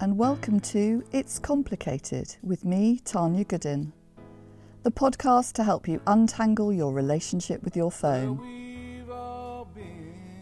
and 0.00 0.16
welcome 0.16 0.60
to 0.60 1.02
It's 1.10 1.40
Complicated 1.40 2.36
with 2.44 2.64
me, 2.64 3.00
Tanya 3.04 3.42
Goodin, 3.42 3.92
the 4.84 4.92
podcast 4.92 5.54
to 5.54 5.64
help 5.64 5.88
you 5.88 6.00
untangle 6.06 6.72
your 6.72 6.92
relationship 6.92 7.64
with 7.64 7.76
your 7.76 7.90
phone. 7.90 8.38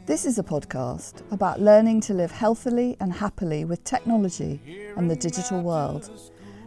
This 0.05 0.27
is 0.27 0.39
a 0.39 0.43
podcast 0.43 1.23
about 1.33 1.59
learning 1.59 2.03
to 2.03 2.13
live 2.13 2.31
healthily 2.31 2.99
and 3.01 3.11
happily 3.11 3.65
with 3.65 3.83
technology 3.83 4.61
and 4.95 5.11
the 5.11 5.17
digital 5.17 5.63
world, 5.63 6.11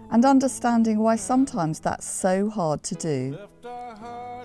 and 0.10 0.26
understanding 0.26 0.98
why 0.98 1.16
sometimes 1.16 1.80
that's 1.80 2.10
so 2.10 2.50
hard 2.50 2.82
to 2.84 2.96
do. 2.96 3.38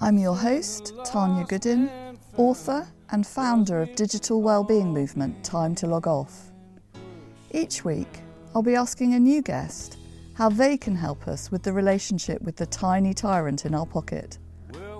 I'm 0.02 0.18
your 0.18 0.36
host, 0.36 0.92
Tanya 1.06 1.46
Goodin, 1.46 1.88
author 2.36 2.86
and 3.10 3.26
founder 3.26 3.80
of 3.80 3.94
digital 3.94 4.42
wellbeing 4.42 4.92
movement 4.92 5.42
Time 5.42 5.74
to 5.76 5.86
Log 5.86 6.06
Off. 6.06 6.50
Each 7.50 7.84
week, 7.84 8.20
I'll 8.56 8.62
be 8.62 8.76
asking 8.76 9.14
a 9.14 9.18
new 9.18 9.42
guest 9.42 9.98
how 10.34 10.48
they 10.48 10.76
can 10.76 10.94
help 10.94 11.26
us 11.26 11.50
with 11.50 11.64
the 11.64 11.72
relationship 11.72 12.40
with 12.40 12.54
the 12.54 12.66
tiny 12.66 13.12
tyrant 13.12 13.64
in 13.64 13.74
our 13.74 13.84
pocket, 13.84 14.38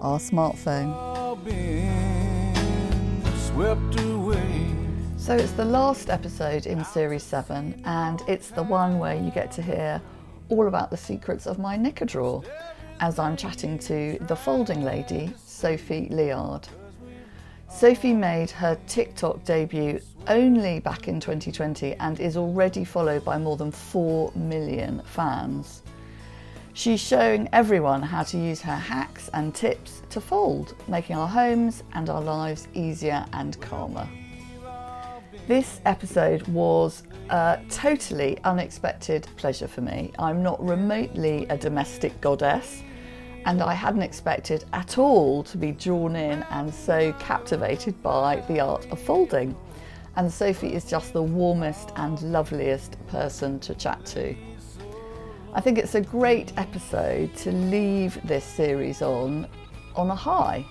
our 0.01 0.19
smartphone. 0.19 0.93
So 5.17 5.37
it's 5.37 5.53
the 5.53 5.65
last 5.65 6.11
episode 6.11 6.67
in 6.67 6.85
Series 6.85 7.23
7, 7.23 7.81
and 7.85 8.23
it's 8.27 8.51
the 8.51 8.65
one 8.65 8.99
where 8.99 9.15
you 9.15 9.31
get 9.31 9.53
to 9.53 9.63
hear 9.63 10.03
all 10.49 10.67
about 10.67 10.91
the 10.91 10.97
secrets 10.97 11.47
of 11.47 11.61
my 11.61 11.77
knicker 11.77 12.07
drawer 12.07 12.43
as 12.99 13.21
I'm 13.21 13.37
chatting 13.37 13.79
to 13.81 14.19
the 14.23 14.35
folding 14.35 14.83
lady, 14.83 15.33
Sophie 15.37 16.09
Liard. 16.11 16.67
Sophie 17.75 18.13
made 18.13 18.53
her 18.53 18.79
TikTok 18.87 19.43
debut 19.43 20.01
only 20.29 20.79
back 20.79 21.09
in 21.09 21.19
2020 21.19 21.95
and 21.95 22.21
is 22.21 22.37
already 22.37 22.85
followed 22.85 23.25
by 23.25 23.37
more 23.37 23.57
than 23.57 23.73
4 23.73 24.31
million 24.37 25.03
fans. 25.05 25.83
She's 26.73 27.01
showing 27.01 27.49
everyone 27.53 28.01
how 28.01 28.23
to 28.23 28.39
use 28.39 28.61
her 28.61 28.77
hacks 28.77 29.29
and 29.35 29.53
tips 29.53 30.03
to 30.11 30.21
fold, 30.21 30.77
making 30.87 31.17
our 31.17 31.27
homes 31.27 31.83
and 31.95 32.09
our 32.11 32.21
lives 32.21 32.69
easier 32.75 33.27
and 33.33 33.61
calmer. 33.61 34.09
This 35.49 35.81
episode 35.85 36.47
was 36.47 37.03
a 37.31 37.59
totally 37.71 38.39
unexpected 38.45 39.27
pleasure 39.37 39.69
for 39.69 39.81
me. 39.81 40.13
I'm 40.17 40.45
not 40.45 40.65
remotely 40.65 41.49
a 41.51 41.59
domestic 41.59 42.21
goddess 42.21 42.85
and 43.47 43.63
I 43.63 43.75
hadn't 43.75 44.03
expected 44.03 44.65
at 44.73 44.99
all 44.99 45.43
to 45.45 45.59
be 45.59 45.73
drawn 45.73 46.17
in 46.17 46.43
and 46.51 46.73
so 46.73 47.13
captivated 47.15 48.03
by 48.03 48.43
the 48.49 48.61
art 48.61 48.87
of 48.91 49.01
folding. 49.01 49.57
And 50.17 50.33
Sophie 50.33 50.73
is 50.73 50.85
just 50.85 51.13
the 51.13 51.23
warmest 51.23 51.91
and 51.97 52.21
loveliest 52.33 52.97
person 53.09 53.59
to 53.61 53.75
chat 53.75 54.05
to. 54.07 54.35
I 55.53 55.61
think 55.61 55.79
it's 55.79 55.95
a 55.95 56.01
great 56.01 56.53
episode 56.57 57.35
to 57.37 57.53
leave 57.53 58.19
this 58.25 58.45
series 58.45 59.03
on 59.03 59.47
on 59.95 60.11
a 60.11 60.15
high. 60.15 60.67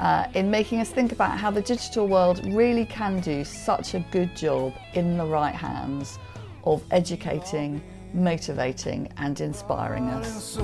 Uh, 0.00 0.26
in 0.34 0.50
making 0.50 0.80
us 0.80 0.90
think 0.90 1.12
about 1.12 1.38
how 1.38 1.50
the 1.50 1.62
digital 1.62 2.06
world 2.08 2.44
really 2.52 2.84
can 2.84 3.20
do 3.20 3.44
such 3.44 3.94
a 3.94 4.04
good 4.10 4.34
job 4.36 4.74
in 4.94 5.16
the 5.16 5.24
right 5.24 5.54
hands 5.54 6.18
of 6.64 6.82
educating, 6.90 7.80
motivating, 8.12 9.08
and 9.18 9.40
inspiring 9.40 10.08
us. 10.08 10.58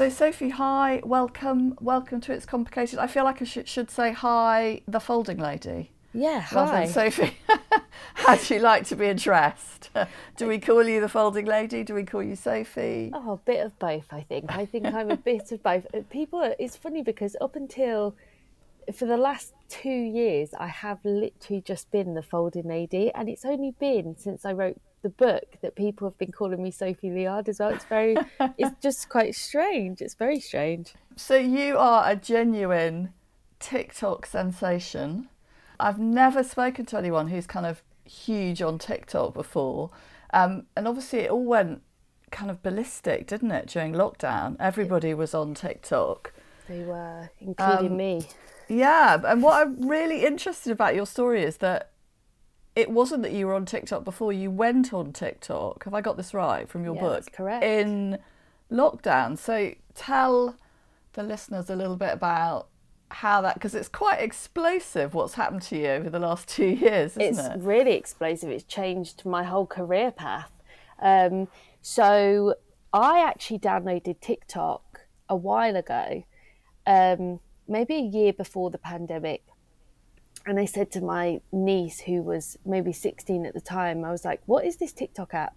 So, 0.00 0.08
Sophie, 0.08 0.48
hi, 0.48 1.02
welcome, 1.04 1.76
welcome 1.78 2.22
to 2.22 2.32
It's 2.32 2.46
Complicated. 2.46 2.98
I 2.98 3.06
feel 3.06 3.22
like 3.24 3.42
I 3.42 3.44
should, 3.44 3.68
should 3.68 3.90
say 3.90 4.12
hi, 4.12 4.80
the 4.88 4.98
folding 4.98 5.36
lady. 5.36 5.90
Yeah, 6.14 6.40
hi. 6.40 6.86
Sophie. 6.86 7.36
how'd 8.14 8.48
you 8.48 8.60
like 8.60 8.86
to 8.86 8.96
be 8.96 9.08
addressed? 9.08 9.90
Do 10.38 10.48
we 10.48 10.58
call 10.58 10.88
you 10.88 11.02
the 11.02 11.08
folding 11.10 11.44
lady? 11.44 11.82
Do 11.82 11.92
we 11.92 12.04
call 12.04 12.22
you 12.22 12.34
Sophie? 12.34 13.10
Oh, 13.12 13.32
a 13.32 13.36
bit 13.36 13.62
of 13.62 13.78
both, 13.78 14.10
I 14.10 14.22
think. 14.22 14.46
I 14.48 14.64
think 14.64 14.86
I'm 14.86 15.10
a 15.10 15.18
bit 15.18 15.52
of 15.52 15.62
both. 15.62 15.86
Uh, 15.92 15.98
People, 16.08 16.38
are, 16.38 16.54
it's 16.58 16.76
funny 16.76 17.02
because 17.02 17.36
up 17.38 17.54
until 17.54 18.16
for 18.94 19.04
the 19.04 19.18
last 19.18 19.52
two 19.68 19.90
years, 19.90 20.54
I 20.58 20.68
have 20.68 21.00
literally 21.04 21.60
just 21.60 21.90
been 21.90 22.14
the 22.14 22.22
folding 22.22 22.66
lady, 22.66 23.12
and 23.14 23.28
it's 23.28 23.44
only 23.44 23.72
been 23.78 24.16
since 24.16 24.46
I 24.46 24.54
wrote 24.54 24.80
the 25.02 25.08
book 25.08 25.44
that 25.62 25.74
people 25.76 26.08
have 26.08 26.18
been 26.18 26.32
calling 26.32 26.62
me 26.62 26.70
Sophie 26.70 27.10
Liard 27.10 27.48
as 27.48 27.58
well. 27.58 27.70
It's 27.70 27.84
very, 27.84 28.16
it's 28.58 28.74
just 28.82 29.08
quite 29.08 29.34
strange. 29.34 30.00
It's 30.00 30.14
very 30.14 30.40
strange. 30.40 30.94
So, 31.16 31.36
you 31.36 31.76
are 31.78 32.08
a 32.10 32.16
genuine 32.16 33.12
TikTok 33.58 34.26
sensation. 34.26 35.28
I've 35.78 35.98
never 35.98 36.42
spoken 36.42 36.86
to 36.86 36.98
anyone 36.98 37.28
who's 37.28 37.46
kind 37.46 37.66
of 37.66 37.82
huge 38.04 38.60
on 38.62 38.78
TikTok 38.78 39.34
before. 39.34 39.90
Um, 40.32 40.66
and 40.76 40.86
obviously, 40.86 41.20
it 41.20 41.30
all 41.30 41.44
went 41.44 41.82
kind 42.30 42.50
of 42.50 42.62
ballistic, 42.62 43.26
didn't 43.26 43.50
it, 43.50 43.66
during 43.66 43.92
lockdown? 43.92 44.56
Everybody 44.60 45.14
was 45.14 45.34
on 45.34 45.54
TikTok. 45.54 46.32
They 46.68 46.84
were, 46.84 47.30
including 47.40 47.92
Um, 47.92 47.96
me. 47.96 48.22
Yeah, 48.68 49.20
and 49.24 49.42
what 49.42 49.66
I'm 49.66 49.88
really 49.88 50.24
interested 50.24 50.70
about 50.70 50.94
your 50.94 51.06
story 51.06 51.42
is 51.42 51.56
that 51.56 51.90
it 52.76 52.90
wasn't 52.90 53.22
that 53.22 53.32
you 53.32 53.46
were 53.46 53.54
on 53.54 53.66
TikTok 53.66 54.04
before, 54.04 54.32
you 54.32 54.50
went 54.50 54.92
on 54.92 55.12
TikTok. 55.12 55.84
Have 55.84 55.94
I 55.94 56.00
got 56.00 56.16
this 56.16 56.32
right 56.32 56.68
from 56.68 56.84
your 56.84 56.94
Yeah, 56.94 57.00
book? 57.00 57.24
that's 57.24 57.28
correct. 57.36 57.64
In 57.64 58.18
lockdown. 58.70 59.36
So 59.38 59.74
tell 59.94 60.56
the 61.14 61.22
listeners 61.22 61.68
a 61.68 61.76
little 61.76 61.96
bit 61.96 62.12
about 62.12 62.68
how 63.10 63.40
that, 63.42 63.54
because 63.54 63.74
it's 63.74 63.88
quite 63.88 64.20
explosive 64.20 65.14
what's 65.14 65.34
happened 65.34 65.62
to 65.62 65.76
you 65.76 65.88
over 65.88 66.08
the 66.08 66.20
last 66.20 66.46
two 66.56 66.66
years, 66.68 67.16
isn't 67.16 67.22
it's 67.22 67.38
it? 67.38 67.58
really 67.58 67.92
explosive. 67.94 68.50
It's 68.50 68.64
changed 68.64 69.24
my 69.26 69.42
whole 69.42 69.66
career 69.66 70.12
path. 70.12 70.52
Um, 71.02 71.48
so 71.82 72.54
I 72.92 73.20
actually 73.20 73.58
downloaded 73.58 74.20
TikTok 74.20 75.00
a 75.28 75.34
while 75.36 75.74
ago, 75.76 76.24
um, 76.86 77.40
maybe 77.66 77.94
a 77.96 78.00
year 78.00 78.32
before 78.32 78.70
the 78.70 78.78
pandemic. 78.78 79.42
And 80.46 80.58
I 80.58 80.64
said 80.64 80.90
to 80.92 81.00
my 81.00 81.40
niece, 81.52 82.00
who 82.00 82.22
was 82.22 82.56
maybe 82.64 82.92
16 82.92 83.44
at 83.46 83.54
the 83.54 83.60
time, 83.60 84.04
I 84.04 84.10
was 84.10 84.24
like, 84.24 84.40
What 84.46 84.64
is 84.64 84.76
this 84.76 84.92
TikTok 84.92 85.34
app? 85.34 85.54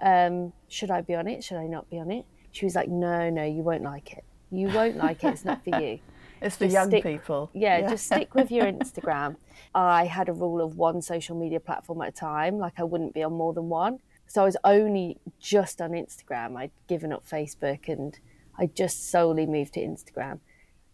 Um, 0.00 0.52
should 0.68 0.90
I 0.90 1.00
be 1.02 1.14
on 1.14 1.26
it? 1.28 1.44
Should 1.44 1.58
I 1.58 1.66
not 1.66 1.88
be 1.90 1.98
on 1.98 2.10
it? 2.10 2.24
She 2.52 2.64
was 2.64 2.74
like, 2.74 2.88
No, 2.88 3.30
no, 3.30 3.44
you 3.44 3.62
won't 3.62 3.82
like 3.82 4.12
it. 4.12 4.24
You 4.50 4.68
won't 4.68 4.96
like 4.96 5.22
it. 5.24 5.28
It's 5.28 5.44
not 5.44 5.62
for 5.64 5.80
you. 5.80 5.98
It's 6.42 6.54
for 6.58 6.64
Just 6.64 6.74
young 6.74 6.88
stick- 6.90 7.02
people. 7.02 7.48
Yeah, 7.54 7.88
just 7.88 8.04
stick 8.04 8.34
with 8.34 8.50
your 8.50 8.66
Instagram. 8.72 9.36
I 9.74 10.04
had 10.04 10.28
a 10.28 10.34
rule 10.34 10.60
of 10.62 10.76
one 10.76 11.00
social 11.00 11.34
media 11.34 11.60
platform 11.60 12.02
at 12.02 12.08
a 12.08 12.12
time, 12.12 12.58
like 12.58 12.74
I 12.78 12.82
wouldn't 12.82 13.14
be 13.14 13.22
on 13.22 13.32
more 13.32 13.54
than 13.54 13.70
one. 13.70 14.00
So 14.26 14.42
I 14.42 14.44
was 14.44 14.56
only 14.62 15.16
just 15.40 15.80
on 15.80 15.92
Instagram. 15.92 16.54
I'd 16.58 16.72
given 16.88 17.10
up 17.10 17.26
Facebook 17.26 17.88
and 17.88 18.18
I 18.58 18.66
just 18.66 19.10
solely 19.10 19.46
moved 19.46 19.72
to 19.74 19.80
Instagram. 19.80 20.40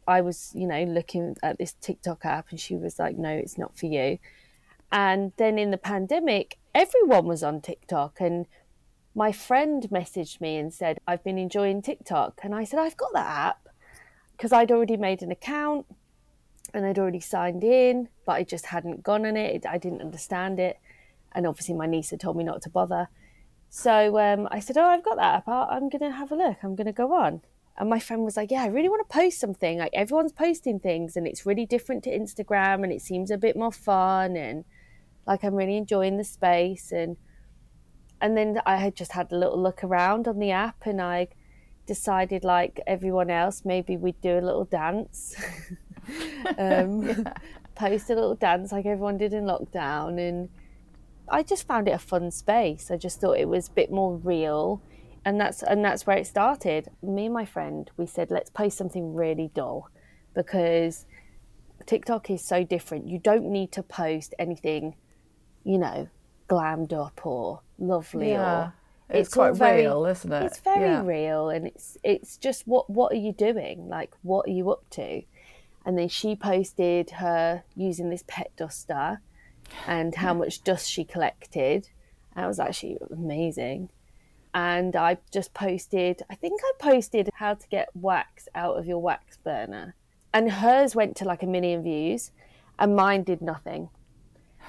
I 0.06 0.20
was, 0.20 0.52
you 0.54 0.66
know, 0.66 0.84
looking 0.84 1.36
at 1.42 1.58
this 1.58 1.74
TikTok 1.80 2.24
app 2.24 2.46
and 2.50 2.58
she 2.58 2.76
was 2.76 2.98
like, 2.98 3.16
no, 3.16 3.30
it's 3.30 3.58
not 3.58 3.76
for 3.76 3.86
you. 3.86 4.18
And 4.90 5.32
then 5.36 5.58
in 5.58 5.70
the 5.70 5.78
pandemic, 5.78 6.58
everyone 6.74 7.26
was 7.26 7.42
on 7.42 7.60
TikTok. 7.60 8.20
And 8.20 8.46
my 9.14 9.32
friend 9.32 9.86
messaged 9.90 10.40
me 10.40 10.56
and 10.56 10.72
said, 10.72 10.98
I've 11.06 11.24
been 11.24 11.38
enjoying 11.38 11.82
TikTok. 11.82 12.40
And 12.42 12.54
I 12.54 12.64
said, 12.64 12.80
I've 12.80 12.96
got 12.96 13.12
that 13.14 13.26
app 13.26 13.68
because 14.36 14.52
I'd 14.52 14.72
already 14.72 14.96
made 14.96 15.22
an 15.22 15.30
account 15.30 15.86
and 16.74 16.84
I'd 16.84 16.98
already 16.98 17.20
signed 17.20 17.64
in, 17.64 18.08
but 18.26 18.32
I 18.32 18.44
just 18.44 18.66
hadn't 18.66 19.02
gone 19.02 19.26
on 19.26 19.36
it. 19.36 19.64
I 19.66 19.78
didn't 19.78 20.00
understand 20.00 20.58
it. 20.58 20.78
And 21.32 21.46
obviously, 21.46 21.74
my 21.74 21.86
niece 21.86 22.10
had 22.10 22.20
told 22.20 22.36
me 22.36 22.44
not 22.44 22.62
to 22.62 22.70
bother. 22.70 23.08
So 23.70 24.18
um, 24.18 24.48
I 24.50 24.60
said, 24.60 24.76
Oh, 24.76 24.84
I've 24.84 25.02
got 25.02 25.16
that 25.16 25.36
app. 25.36 25.48
I'm 25.48 25.88
going 25.88 26.02
to 26.02 26.10
have 26.10 26.30
a 26.30 26.36
look. 26.36 26.58
I'm 26.62 26.74
going 26.74 26.86
to 26.86 26.92
go 26.92 27.14
on. 27.14 27.40
And 27.78 27.88
my 27.88 27.98
friend 27.98 28.24
was 28.24 28.36
like, 28.36 28.50
Yeah, 28.50 28.62
I 28.62 28.66
really 28.66 28.88
want 28.88 29.08
to 29.08 29.12
post 29.12 29.40
something. 29.40 29.78
Like 29.78 29.92
everyone's 29.94 30.32
posting 30.32 30.78
things 30.78 31.16
and 31.16 31.26
it's 31.26 31.46
really 31.46 31.66
different 31.66 32.04
to 32.04 32.10
Instagram 32.10 32.82
and 32.82 32.92
it 32.92 33.00
seems 33.00 33.30
a 33.30 33.38
bit 33.38 33.56
more 33.56 33.72
fun 33.72 34.36
and 34.36 34.64
like 35.26 35.42
I'm 35.44 35.54
really 35.54 35.76
enjoying 35.76 36.16
the 36.18 36.24
space 36.24 36.92
and 36.92 37.16
and 38.20 38.36
then 38.36 38.60
I 38.66 38.76
had 38.76 38.94
just 38.94 39.12
had 39.12 39.32
a 39.32 39.36
little 39.36 39.60
look 39.60 39.82
around 39.82 40.28
on 40.28 40.38
the 40.38 40.52
app 40.52 40.86
and 40.86 41.00
I 41.00 41.28
decided 41.86 42.44
like 42.44 42.80
everyone 42.86 43.30
else 43.30 43.62
maybe 43.64 43.96
we'd 43.96 44.20
do 44.20 44.38
a 44.38 44.40
little 44.40 44.64
dance. 44.64 45.34
um, 46.58 47.02
yeah. 47.08 47.32
post 47.74 48.10
a 48.10 48.14
little 48.14 48.34
dance 48.34 48.70
like 48.70 48.86
everyone 48.86 49.16
did 49.16 49.32
in 49.32 49.44
lockdown 49.44 50.18
and 50.20 50.48
I 51.28 51.42
just 51.42 51.66
found 51.66 51.88
it 51.88 51.92
a 51.92 51.98
fun 51.98 52.30
space. 52.30 52.90
I 52.90 52.96
just 52.96 53.20
thought 53.20 53.38
it 53.38 53.48
was 53.48 53.68
a 53.68 53.72
bit 53.72 53.90
more 53.90 54.16
real 54.16 54.82
and 55.24 55.40
that's 55.40 55.62
and 55.62 55.84
that's 55.84 56.06
where 56.06 56.16
it 56.16 56.26
started. 56.26 56.88
Me 57.02 57.26
and 57.26 57.34
my 57.34 57.44
friend, 57.44 57.90
we 57.96 58.06
said 58.06 58.30
let's 58.30 58.50
post 58.50 58.76
something 58.76 59.14
really 59.14 59.50
dull 59.54 59.88
because 60.34 61.06
TikTok 61.86 62.30
is 62.30 62.44
so 62.44 62.64
different. 62.64 63.08
You 63.08 63.18
don't 63.18 63.50
need 63.50 63.72
to 63.72 63.82
post 63.82 64.34
anything, 64.38 64.94
you 65.64 65.78
know, 65.78 66.08
glammed 66.48 66.92
up 66.92 67.24
or 67.24 67.60
lovely 67.78 68.30
yeah. 68.30 68.58
or 68.58 68.74
it's, 69.08 69.28
it's 69.28 69.34
quite 69.34 69.54
very, 69.54 69.82
real, 69.82 70.06
isn't 70.06 70.32
it? 70.32 70.44
It's 70.44 70.60
very 70.60 70.86
yeah. 70.86 71.04
real 71.04 71.50
and 71.50 71.66
it's 71.66 71.96
it's 72.02 72.36
just 72.36 72.66
what 72.66 72.90
what 72.90 73.12
are 73.12 73.16
you 73.16 73.32
doing? 73.32 73.88
Like 73.88 74.14
what 74.22 74.48
are 74.48 74.52
you 74.52 74.70
up 74.70 74.88
to? 74.90 75.22
And 75.84 75.98
then 75.98 76.08
she 76.08 76.36
posted 76.36 77.10
her 77.10 77.64
using 77.76 78.10
this 78.10 78.24
pet 78.26 78.52
duster 78.56 79.20
and 79.86 80.14
how 80.14 80.32
much 80.32 80.62
dust 80.62 80.88
she 80.88 81.04
collected. 81.04 81.88
That 82.36 82.46
was 82.46 82.60
actually 82.60 82.98
amazing 83.10 83.90
and 84.54 84.94
I 84.96 85.18
just 85.32 85.54
posted, 85.54 86.22
I 86.30 86.34
think 86.34 86.60
I 86.62 86.72
posted 86.78 87.30
how 87.34 87.54
to 87.54 87.68
get 87.68 87.88
wax 87.94 88.48
out 88.54 88.76
of 88.76 88.86
your 88.86 88.98
wax 88.98 89.38
burner. 89.38 89.94
And 90.34 90.50
hers 90.50 90.94
went 90.94 91.16
to 91.16 91.24
like 91.24 91.42
a 91.42 91.46
million 91.46 91.82
views 91.82 92.32
and 92.78 92.96
mine 92.96 93.22
did 93.22 93.40
nothing. 93.40 93.88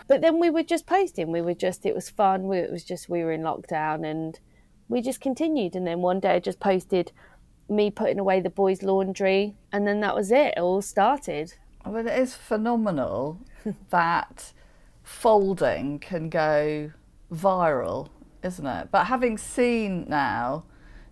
But 0.07 0.21
then 0.21 0.39
we 0.39 0.49
were 0.49 0.63
just 0.63 0.85
posting. 0.85 1.31
We 1.31 1.41
were 1.41 1.53
just, 1.53 1.85
it 1.85 1.95
was 1.95 2.09
fun. 2.09 2.47
We, 2.47 2.59
it 2.59 2.71
was 2.71 2.83
just, 2.83 3.09
we 3.09 3.23
were 3.23 3.31
in 3.31 3.41
lockdown 3.41 4.09
and 4.09 4.39
we 4.87 5.01
just 5.01 5.21
continued. 5.21 5.75
And 5.75 5.85
then 5.85 6.01
one 6.01 6.19
day 6.19 6.35
I 6.35 6.39
just 6.39 6.59
posted 6.59 7.11
me 7.69 7.91
putting 7.91 8.19
away 8.19 8.39
the 8.39 8.49
boys' 8.49 8.83
laundry. 8.83 9.55
And 9.71 9.87
then 9.87 9.99
that 10.01 10.15
was 10.15 10.31
it. 10.31 10.53
It 10.55 10.59
all 10.59 10.81
started. 10.81 11.53
I 11.85 11.89
mean, 11.89 12.07
it 12.07 12.19
is 12.19 12.35
phenomenal 12.35 13.39
that 13.89 14.53
folding 15.03 15.99
can 15.99 16.29
go 16.29 16.91
viral 17.31 18.09
isn't 18.43 18.65
it? 18.65 18.89
But 18.91 19.05
having 19.05 19.37
seen 19.37 20.05
now 20.07 20.63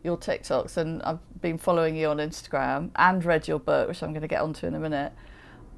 your 0.03 0.17
TikToks 0.17 0.77
and 0.77 1.01
I've 1.03 1.19
been 1.41 1.57
following 1.57 1.95
you 1.95 2.07
on 2.07 2.17
Instagram 2.17 2.91
and 2.95 3.23
read 3.23 3.47
your 3.47 3.59
book, 3.59 3.87
which 3.87 4.01
I'm 4.01 4.11
going 4.11 4.21
to 4.21 4.27
get 4.27 4.41
onto 4.41 4.65
in 4.65 4.73
a 4.73 4.79
minute, 4.79 5.13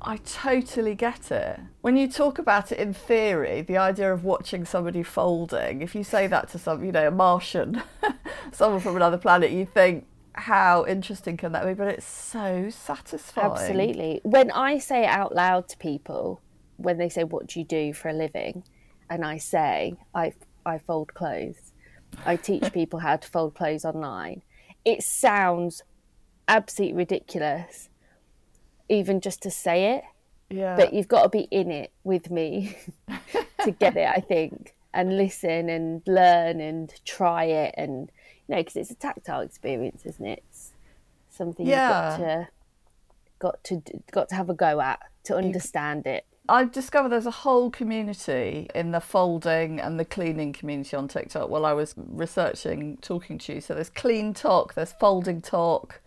I 0.02 0.18
totally 0.18 0.96
get 0.96 1.32
it. 1.32 1.60
When 1.82 1.96
you 1.96 2.10
talk 2.10 2.38
about 2.38 2.72
it 2.72 2.78
in 2.78 2.94
theory, 2.94 3.62
the 3.62 3.78
idea 3.78 4.14
of 4.14 4.24
watching 4.24 4.66
somebody 4.66 5.02
folding, 5.02 5.82
if 5.82 5.96
you 5.96 6.04
say 6.04 6.28
that 6.28 6.50
to 6.50 6.60
some, 6.60 6.84
you 6.84 6.92
know, 6.92 7.08
a 7.08 7.12
Martian, 7.12 7.82
someone 8.52 8.82
from 8.82 8.98
another 8.98 9.18
planet, 9.18 9.52
you 9.52 9.66
think, 9.66 10.06
how 10.34 10.86
interesting 10.86 11.38
can 11.38 11.52
that 11.54 11.66
be? 11.66 11.74
But 11.74 11.88
it's 11.88 12.08
so 12.08 12.70
satisfying. 12.70 13.52
Absolutely. 13.52 14.20
When 14.24 14.52
I 14.52 14.80
say 14.80 15.04
it 15.04 15.10
out 15.10 15.36
loud 15.36 15.70
to 15.70 15.78
people, 15.78 16.42
when 16.78 16.98
they 16.98 17.08
say, 17.08 17.24
What 17.24 17.48
do 17.48 17.60
you 17.60 17.66
do 17.66 17.94
for 17.94 18.10
a 18.10 18.14
living? 18.14 18.64
And 19.10 19.24
I 19.24 19.38
say, 19.38 19.94
I 20.16 20.34
I 20.66 20.78
fold 20.78 21.14
clothes. 21.14 21.74
I 22.26 22.36
teach 22.36 22.72
people 22.74 23.00
how 23.00 23.18
to 23.18 23.28
fold 23.28 23.56
clothes 23.56 23.86
online. 23.86 24.42
It 24.86 25.04
sounds 25.04 25.82
absolutely 26.48 26.98
ridiculous, 26.98 27.90
even 28.90 29.22
just 29.22 29.42
to 29.44 29.52
say 29.52 29.96
it. 29.96 30.04
Yeah. 30.50 30.76
But 30.76 30.94
you've 30.94 31.08
got 31.08 31.24
to 31.24 31.30
be 31.30 31.48
in 31.52 31.72
it 31.72 31.92
with 32.04 32.30
me 32.30 32.78
to 33.64 33.72
get 33.72 33.98
it, 33.98 34.08
I 34.08 34.20
think, 34.20 34.76
and 34.94 35.18
listen 35.18 35.70
and 35.70 36.02
learn 36.06 36.60
and 36.60 36.94
try 37.06 37.46
it. 37.46 37.74
And, 37.78 38.12
you 38.48 38.56
know, 38.56 38.62
because 38.62 38.76
it's 38.76 38.92
a 38.92 38.96
tactile 38.96 39.42
experience, 39.42 40.06
isn't 40.06 40.26
it? 40.26 40.44
It's 40.50 40.72
something 41.30 41.66
yeah. 41.66 42.12
you've 42.12 42.20
got 42.20 42.26
to, 42.26 42.48
got 43.40 43.64
to, 43.64 43.82
got 44.12 44.30
to 44.30 44.36
have 44.36 44.50
a 44.50 44.54
go 44.54 44.80
at 44.80 45.00
to 45.24 45.36
understand 45.36 46.06
it. 46.06 46.26
I've 46.50 46.72
discovered 46.72 47.10
there's 47.10 47.26
a 47.26 47.32
whole 47.32 47.70
community 47.70 48.70
in 48.76 48.92
the 48.92 49.00
folding 49.00 49.80
and 49.80 49.98
the 49.98 50.04
cleaning 50.04 50.52
community 50.52 50.96
on 50.96 51.08
TikTok 51.08 51.50
while 51.50 51.66
I 51.66 51.72
was 51.72 51.94
researching 51.98 52.98
talking 52.98 53.38
to 53.40 53.54
you. 53.54 53.62
So 53.62 53.74
there's 53.74 53.90
clean 53.90 54.34
talk, 54.34 54.74
there's 54.74 54.92
folding 54.92 55.42
talk, 55.42 56.02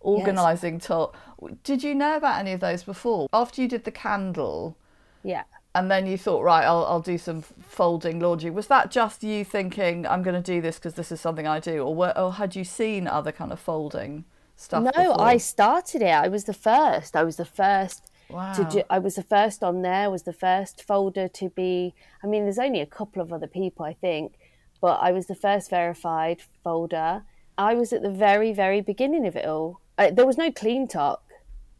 organising 0.00 0.74
yes. 0.74 0.86
talk. 0.86 1.16
Did 1.64 1.82
you 1.82 1.94
know 1.94 2.16
about 2.16 2.38
any 2.40 2.52
of 2.52 2.60
those 2.60 2.82
before? 2.82 3.26
After 3.32 3.62
you 3.62 3.68
did 3.68 3.84
the 3.84 3.90
candle, 3.90 4.76
yeah, 5.22 5.44
and 5.74 5.90
then 5.90 6.06
you 6.06 6.18
thought, 6.18 6.42
right, 6.42 6.64
I'll 6.64 6.84
I'll 6.84 7.00
do 7.00 7.16
some 7.16 7.40
folding 7.40 8.20
laundry. 8.20 8.50
Was 8.50 8.66
that 8.66 8.90
just 8.90 9.22
you 9.22 9.46
thinking 9.46 10.06
I'm 10.06 10.22
going 10.22 10.40
to 10.40 10.42
do 10.42 10.60
this 10.60 10.76
because 10.76 10.94
this 10.94 11.10
is 11.10 11.22
something 11.22 11.46
I 11.46 11.58
do, 11.58 11.82
or 11.82 11.94
were, 11.94 12.12
or 12.18 12.34
had 12.34 12.54
you 12.54 12.64
seen 12.64 13.06
other 13.06 13.32
kind 13.32 13.50
of 13.50 13.58
folding 13.58 14.24
stuff? 14.56 14.84
No, 14.84 14.90
before? 14.90 15.22
I 15.22 15.38
started 15.38 16.02
it. 16.02 16.10
I 16.10 16.28
was 16.28 16.44
the 16.44 16.52
first. 16.52 17.16
I 17.16 17.22
was 17.22 17.36
the 17.36 17.46
first 17.46 18.09
Wow. 18.32 18.52
Do, 18.52 18.82
I 18.88 18.98
was 18.98 19.16
the 19.16 19.22
first 19.22 19.62
on 19.62 19.82
there, 19.82 20.10
was 20.10 20.22
the 20.22 20.32
first 20.32 20.82
folder 20.82 21.28
to 21.28 21.48
be. 21.50 21.94
I 22.22 22.26
mean, 22.26 22.44
there's 22.44 22.58
only 22.58 22.80
a 22.80 22.86
couple 22.86 23.22
of 23.22 23.32
other 23.32 23.46
people, 23.46 23.84
I 23.84 23.94
think, 23.94 24.38
but 24.80 25.00
I 25.00 25.12
was 25.12 25.26
the 25.26 25.34
first 25.34 25.70
verified 25.70 26.42
folder. 26.62 27.24
I 27.58 27.74
was 27.74 27.92
at 27.92 28.02
the 28.02 28.10
very, 28.10 28.52
very 28.52 28.80
beginning 28.80 29.26
of 29.26 29.36
it 29.36 29.44
all. 29.44 29.80
Uh, 29.98 30.10
there 30.10 30.26
was 30.26 30.38
no 30.38 30.50
clean 30.50 30.88
talk. 30.88 31.22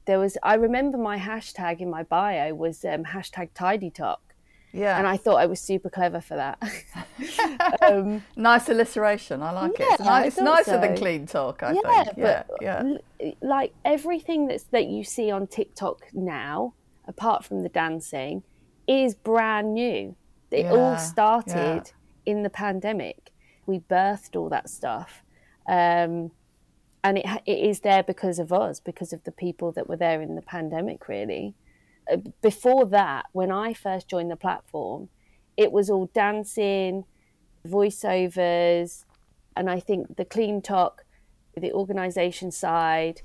There 0.07 0.19
was. 0.19 0.37
I 0.43 0.55
remember 0.55 0.99
my 0.99 1.19
hashtag 1.19 1.81
in 1.81 1.91
my 1.91 2.03
bio 2.03 2.55
was 2.55 2.85
um, 2.85 3.05
hashtag 3.05 3.51
tidy 3.55 3.91
talk. 3.91 4.30
Yeah. 4.73 4.99
And 4.99 5.07
I 5.07 5.17
thought 5.17 5.37
I 5.37 5.47
was 5.47 5.61
super 5.61 5.91
clever 5.91 6.21
for 6.21 6.37
that. 6.37 6.63
um, 7.83 8.25
nice 8.37 8.69
alliteration. 8.69 9.43
I 9.43 9.51
like 9.51 9.79
yeah, 9.79 9.87
it. 9.87 9.93
It's, 9.93 10.01
nice, 10.01 10.27
it's 10.27 10.39
nicer 10.39 10.71
so. 10.73 10.81
than 10.81 10.97
clean 10.97 11.27
talk, 11.27 11.63
I 11.63 11.73
yeah, 11.73 12.05
think. 12.05 12.17
Yeah, 12.17 12.43
yeah. 12.61 13.33
Like 13.41 13.73
everything 13.85 14.47
that's 14.47 14.65
that 14.65 14.87
you 14.87 15.03
see 15.05 15.31
on 15.31 15.47
TikTok 15.47 16.07
now, 16.13 16.75
apart 17.07 17.45
from 17.45 17.63
the 17.63 17.69
dancing, 17.69 18.43
is 18.87 19.15
brand 19.15 19.75
new. 19.75 20.15
It 20.51 20.65
yeah, 20.65 20.73
all 20.73 20.99
started 20.99 21.93
in 22.27 22.43
the 22.43 22.51
pandemic. 22.51 23.33
We 23.67 23.81
birthed 23.81 24.37
all 24.37 24.49
that 24.51 24.69
stuff. 24.69 25.23
Um, 25.69 26.33
and 27.03 27.19
it, 27.19 27.27
it 27.47 27.59
is 27.59 27.81
there 27.81 28.03
because 28.03 28.39
of 28.39 28.53
us, 28.53 28.81
because 28.81 29.13
of 29.13 29.25
the 29.25 29.33
people 29.33 29.73
that 29.73 29.89
were 29.89 29.97
there 29.97 30.21
in 30.21 30.35
the 30.35 30.43
pandemic, 30.43 31.09
really 31.09 31.55
before 32.43 32.87
that, 32.87 33.27
when 33.33 33.51
I 33.51 33.73
first 33.73 34.09
joined 34.09 34.31
the 34.31 34.37
platform, 34.37 35.09
it 35.57 35.73
was 35.73 35.91
all 35.91 36.07
dancing, 36.15 37.05
voiceovers, 37.67 39.05
and 39.57 39.69
I 39.69 39.81
think 39.81 40.17
the 40.17 40.25
clean 40.25 40.63
talk, 40.63 41.05
the 41.57 41.73
organisation 41.73 42.51
side, 42.51 43.23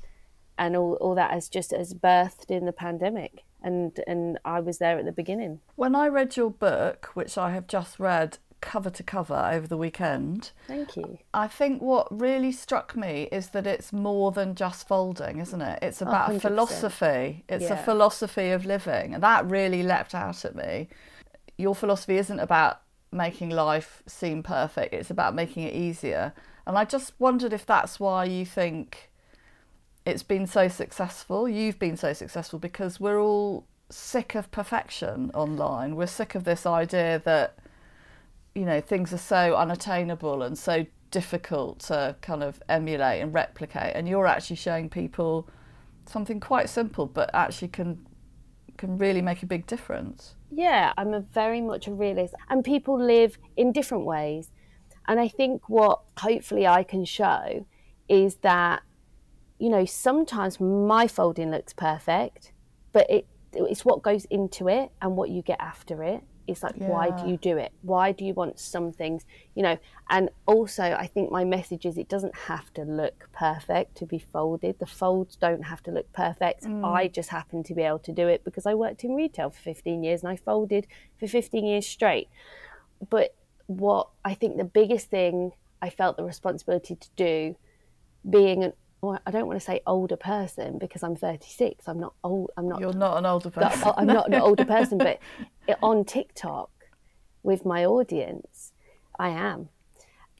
and 0.58 0.76
all, 0.76 0.94
all 0.96 1.16
that 1.16 1.32
has 1.32 1.50
just 1.50 1.74
as 1.74 1.94
birthed 1.94 2.50
in 2.50 2.66
the 2.66 2.74
pandemic. 2.74 3.44
And 3.62 4.00
and 4.06 4.38
I 4.46 4.60
was 4.60 4.78
there 4.78 5.00
at 5.00 5.06
the 5.06 5.12
beginning. 5.12 5.60
When 5.76 5.96
I 5.96 6.08
read 6.08 6.38
your 6.38 6.52
book, 6.52 7.10
which 7.16 7.38
I 7.38 7.52
have 7.52 7.68
just 7.68 8.00
read, 8.00 8.38
cover 8.66 8.90
to 8.90 9.04
cover 9.04 9.50
over 9.54 9.68
the 9.68 9.78
weekend. 9.78 10.52
Thank 10.68 10.98
you. 10.98 11.20
I 11.34 11.48
think 11.48 11.82
what 11.82 12.08
really 12.12 12.52
struck 12.52 12.96
me 12.96 13.30
is 13.32 13.50
that 13.50 13.66
it's 13.66 13.94
more 13.94 14.32
than 14.32 14.56
just 14.56 14.88
folding, 14.88 15.40
isn't 15.40 15.62
it? 15.62 15.80
It's 15.82 16.02
about 16.02 16.32
100%. 16.32 16.36
a 16.36 16.40
philosophy. 16.42 17.44
It's 17.48 17.66
yeah. 17.66 17.80
a 17.80 17.84
philosophy 17.84 18.50
of 18.50 18.66
living. 18.66 19.14
And 19.14 19.24
that 19.24 19.50
really 19.50 19.84
leapt 19.84 20.14
out 20.14 20.44
at 20.44 20.56
me. 20.56 20.90
Your 21.58 21.76
philosophy 21.76 22.18
isn't 22.18 22.40
about 22.40 22.82
making 23.12 23.52
life 23.52 24.04
seem 24.08 24.44
perfect, 24.44 24.94
it's 24.94 25.10
about 25.10 25.34
making 25.34 25.64
it 25.64 25.74
easier. 25.74 26.34
And 26.68 26.78
I 26.78 26.84
just 26.84 27.14
wondered 27.20 27.54
if 27.54 27.66
that's 27.66 28.00
why 28.00 28.26
you 28.26 28.46
think 28.46 29.12
it's 30.06 30.24
been 30.24 30.48
so 30.48 30.68
successful. 30.68 31.48
You've 31.48 31.80
been 31.80 31.98
so 31.98 32.14
successful 32.14 32.60
because 32.60 33.00
we're 33.00 33.20
all 33.20 33.68
sick 33.90 34.36
of 34.36 34.52
perfection 34.52 35.32
online. 35.34 35.96
We're 35.96 36.08
sick 36.08 36.36
of 36.36 36.44
this 36.44 36.66
idea 36.66 37.22
that 37.26 37.58
you 38.56 38.66
know 38.66 38.80
things 38.82 39.14
are 39.14 39.18
so 39.18 39.56
unattainable 39.56 40.42
and 40.42 40.58
so 40.58 40.86
difficult 41.12 41.80
to 41.80 42.16
kind 42.22 42.42
of 42.42 42.62
emulate 42.68 43.22
and 43.22 43.34
replicate 43.34 43.94
and 43.96 44.08
you're 44.08 44.26
actually 44.26 44.56
showing 44.56 44.90
people 44.90 45.48
something 46.06 46.40
quite 46.40 46.70
simple 46.70 47.06
but 47.06 47.30
actually 47.34 47.68
can 47.68 48.06
can 48.78 48.98
really 48.98 49.22
make 49.22 49.42
a 49.42 49.46
big 49.46 49.66
difference. 49.68 50.36
Yeah 50.52 50.94
i'm 50.98 51.14
a 51.14 51.20
very 51.20 51.62
much 51.62 51.88
a 51.88 51.94
realist 51.94 52.34
and 52.50 52.64
people 52.64 53.00
live 53.00 53.38
in 53.56 53.72
different 53.72 54.06
ways. 54.06 54.52
And 55.08 55.20
i 55.20 55.28
think 55.28 55.70
what 55.70 56.02
hopefully 56.18 56.66
i 56.66 56.84
can 56.84 57.06
show 57.06 57.66
is 58.10 58.36
that 58.38 58.82
you 59.60 59.70
know 59.70 59.86
sometimes 59.86 60.60
my 60.60 61.08
folding 61.08 61.52
looks 61.52 61.74
perfect 61.74 62.52
but 62.92 63.10
it 63.10 63.28
it's 63.54 63.86
what 63.86 64.02
goes 64.02 64.26
into 64.26 64.68
it 64.68 64.92
and 65.02 65.16
what 65.16 65.30
you 65.30 65.42
get 65.42 65.60
after 65.62 66.04
it 66.04 66.22
it's 66.48 66.64
like 66.64 66.76
yeah. 66.78 66.88
why 66.88 67.10
do 67.10 67.30
you 67.30 67.38
do 67.38 67.58
it? 67.58 67.72
Why 67.82 68.12
do 68.12 68.26
you 68.26 68.34
want 68.34 68.60
some 68.60 68.92
things? 68.92 69.26
You 69.56 69.64
know 69.64 69.78
and 70.10 70.30
also 70.46 70.84
i 70.84 71.08
think 71.08 71.32
my 71.32 71.44
message 71.44 71.86
is 71.86 71.98
it 71.98 72.08
doesn't 72.08 72.36
have 72.36 72.72
to 72.74 72.84
look 72.84 73.28
perfect 73.34 73.96
to 73.98 74.06
be 74.06 74.20
folded. 74.20 74.80
The 74.80 74.86
folds 74.86 75.36
don't 75.36 75.64
have 75.64 75.82
to 75.84 75.92
look 75.92 76.12
perfect. 76.14 76.64
Mm. 76.64 76.86
i 76.86 77.08
just 77.08 77.30
happen 77.30 77.64
to 77.64 77.74
be 77.74 77.82
able 77.82 78.00
to 78.00 78.12
do 78.12 78.28
it 78.28 78.44
because 78.44 78.66
i 78.66 78.74
worked 78.74 79.04
in 79.04 79.16
retail 79.16 79.50
for 79.50 79.60
15 79.60 80.04
years 80.04 80.22
and 80.22 80.32
i 80.32 80.36
folded 80.36 80.88
for 81.20 81.28
15 81.28 81.66
years 81.66 81.88
straight. 81.88 82.30
But 83.10 83.36
what 83.68 84.10
i 84.24 84.34
think 84.34 84.58
the 84.58 84.64
biggest 84.64 85.10
thing 85.10 85.52
i 85.82 85.90
felt 85.90 86.18
the 86.18 86.24
responsibility 86.24 86.96
to 86.96 87.10
do 87.16 87.56
being 88.30 88.64
an 88.64 88.74
I 89.26 89.32
don't 89.32 89.48
want 89.48 89.60
to 89.60 89.66
say 89.66 89.82
older 89.86 90.18
person 90.18 90.78
because 90.78 91.04
I'm 91.04 91.16
36. 91.16 91.88
I'm 91.88 92.00
not 92.00 92.14
old. 92.24 92.52
I'm 92.58 92.68
not. 92.68 92.80
You're 92.80 92.94
not 92.94 93.18
an 93.18 93.26
older 93.26 93.50
person. 93.50 93.92
I'm 93.98 94.08
not 94.08 94.28
an 94.28 94.42
older 94.42 94.66
person, 94.76 94.98
but 94.98 95.20
on 95.82 96.06
TikTok 96.06 96.70
with 97.44 97.66
my 97.66 97.86
audience, 97.86 98.74
I 99.20 99.30
am. 99.30 99.70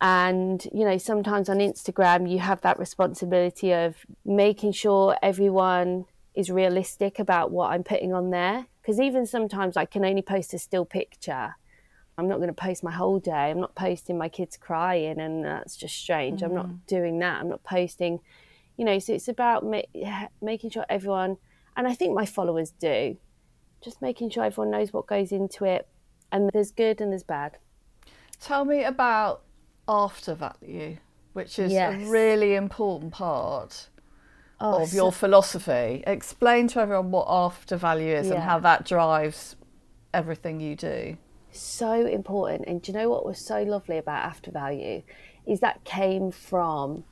And 0.02 0.66
you 0.74 0.86
know, 0.86 0.98
sometimes 0.98 1.50
on 1.50 1.58
Instagram, 1.58 2.30
you 2.30 2.40
have 2.40 2.62
that 2.62 2.80
responsibility 2.80 3.72
of 3.74 3.96
making 4.26 4.74
sure 4.74 5.18
everyone 5.22 6.06
is 6.34 6.50
realistic 6.50 7.18
about 7.20 7.52
what 7.52 7.72
I'm 7.72 7.84
putting 7.84 8.14
on 8.14 8.30
there. 8.32 8.68
Because 8.82 9.00
even 9.00 9.26
sometimes 9.26 9.78
I 9.78 9.86
can 9.86 10.06
only 10.06 10.22
post 10.22 10.54
a 10.54 10.60
still 10.60 10.86
picture. 10.86 11.56
I'm 12.18 12.28
not 12.28 12.38
going 12.38 12.48
to 12.48 12.54
post 12.54 12.84
my 12.84 12.92
whole 12.92 13.20
day. 13.20 13.32
I'm 13.32 13.60
not 13.60 13.76
posting 13.76 14.18
my 14.18 14.30
kids 14.30 14.58
crying, 14.58 15.20
and 15.20 15.44
that's 15.44 15.76
just 15.76 15.96
strange. 15.96 16.42
Mm. 16.42 16.46
I'm 16.46 16.56
not 16.56 16.68
mm. 16.68 16.80
doing 16.88 17.20
that. 17.20 17.42
I'm 17.42 17.50
not 17.50 17.64
posting 17.64 18.20
you 18.78 18.86
know 18.86 19.00
so 19.00 19.14
it's 19.14 19.28
about 19.28 19.66
ma- 19.66 20.28
making 20.42 20.70
sure 20.70 20.86
everyone 20.90 21.38
and 21.78 21.88
i 21.88 21.94
think 21.94 22.14
my 22.14 22.26
followers 22.26 22.72
do 22.80 23.18
just 23.82 24.02
making 24.02 24.30
sure 24.30 24.44
everyone 24.44 24.72
knows 24.72 24.92
what 24.92 25.08
goes 25.08 25.32
into 25.32 25.66
it 25.66 25.88
and 26.32 26.50
there's 26.54 26.72
good 26.72 27.02
and 27.02 27.12
there's 27.12 27.24
bad 27.24 27.58
tell 28.40 28.66
me 28.66 28.84
about 28.84 29.42
after 29.88 30.34
value 30.34 30.98
which 31.34 31.60
is 31.60 31.72
yes. 31.72 31.94
a 31.94 32.10
really 32.10 32.56
important 32.56 33.12
part 33.12 33.90
oh, 34.60 34.82
of 34.82 34.90
so... 34.90 34.96
your 34.96 35.12
philosophy 35.12 36.04
explain 36.08 36.68
to 36.68 36.80
everyone 36.80 37.12
what 37.12 37.28
after 37.30 37.78
value 37.78 38.14
is 38.14 38.28
yeah. 38.28 38.36
and 38.36 38.44
how 38.44 38.60
that 38.60 38.86
drives 38.86 39.56
everything 40.14 40.60
you 40.60 40.76
do 40.76 41.18
so 41.52 42.06
important 42.06 42.64
and 42.68 42.82
do 42.82 42.92
you 42.92 42.98
know 42.98 43.10
what 43.10 43.26
was 43.26 43.40
so 43.40 43.64
lovely 43.64 43.98
about 43.98 44.26
after 44.26 44.52
value 44.52 45.02
is 45.46 45.60
that 45.60 45.84
came 45.84 46.32
from 46.32 47.04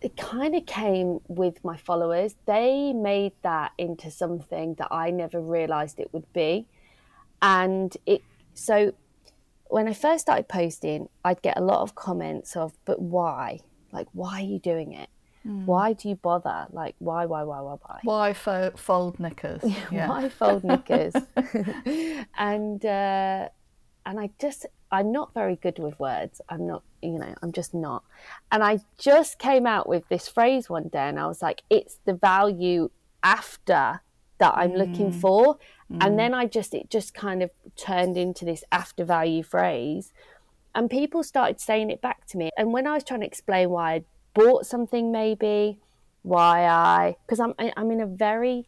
it 0.00 0.16
kind 0.16 0.54
of 0.54 0.66
came 0.66 1.20
with 1.28 1.62
my 1.64 1.76
followers. 1.76 2.34
They 2.46 2.92
made 2.92 3.32
that 3.42 3.72
into 3.76 4.10
something 4.10 4.74
that 4.74 4.88
I 4.90 5.10
never 5.10 5.40
realized 5.40 5.98
it 5.98 6.12
would 6.12 6.32
be. 6.32 6.66
And 7.42 7.96
it, 8.06 8.22
so 8.54 8.94
when 9.68 9.88
I 9.88 9.92
first 9.92 10.22
started 10.22 10.48
posting, 10.48 11.08
I'd 11.24 11.42
get 11.42 11.56
a 11.56 11.60
lot 11.60 11.80
of 11.82 11.94
comments 11.94 12.56
of, 12.56 12.72
but 12.84 13.00
why? 13.00 13.60
Like, 13.92 14.08
why 14.12 14.40
are 14.40 14.44
you 14.44 14.58
doing 14.58 14.92
it? 14.92 15.08
Mm. 15.46 15.64
Why 15.64 15.92
do 15.92 16.08
you 16.08 16.16
bother? 16.16 16.66
Like, 16.70 16.94
why, 16.98 17.26
why, 17.26 17.44
why, 17.44 17.60
why, 17.60 17.76
why? 17.80 18.00
Why 18.02 18.32
fo- 18.32 18.72
fold 18.76 19.20
knickers? 19.20 19.62
Yeah. 19.90 20.08
why 20.08 20.28
fold 20.28 20.64
knickers? 20.64 21.14
and, 22.38 22.84
uh, 22.84 23.48
and 24.06 24.20
I 24.20 24.30
just, 24.40 24.66
I'm 24.92 25.12
not 25.12 25.32
very 25.34 25.56
good 25.56 25.78
with 25.78 25.98
words. 26.00 26.40
I'm 26.48 26.66
not, 26.66 26.82
you 27.02 27.18
know, 27.18 27.34
I'm 27.42 27.52
just 27.52 27.74
not. 27.74 28.02
And 28.50 28.62
I 28.62 28.80
just 28.98 29.38
came 29.38 29.66
out 29.66 29.88
with 29.88 30.08
this 30.08 30.28
phrase 30.28 30.68
one 30.68 30.88
day 30.88 31.08
and 31.08 31.18
I 31.18 31.26
was 31.26 31.42
like, 31.42 31.62
it's 31.70 31.98
the 32.04 32.14
value 32.14 32.90
after 33.22 34.00
that 34.38 34.54
I'm 34.56 34.72
mm. 34.72 34.78
looking 34.78 35.12
for. 35.12 35.58
Mm. 35.92 36.06
And 36.06 36.18
then 36.18 36.34
I 36.34 36.46
just, 36.46 36.74
it 36.74 36.90
just 36.90 37.14
kind 37.14 37.42
of 37.42 37.50
turned 37.76 38.16
into 38.16 38.44
this 38.44 38.64
after 38.72 39.04
value 39.04 39.42
phrase. 39.42 40.12
And 40.74 40.90
people 40.90 41.22
started 41.22 41.60
saying 41.60 41.90
it 41.90 42.00
back 42.00 42.26
to 42.28 42.38
me. 42.38 42.50
And 42.56 42.72
when 42.72 42.86
I 42.86 42.94
was 42.94 43.04
trying 43.04 43.20
to 43.20 43.26
explain 43.26 43.70
why 43.70 43.94
I 43.94 44.04
bought 44.34 44.66
something, 44.66 45.12
maybe, 45.12 45.78
why 46.22 46.64
I, 46.64 47.16
because 47.26 47.40
I'm, 47.40 47.54
I'm 47.76 47.90
in 47.90 48.00
a 48.00 48.06
very 48.06 48.66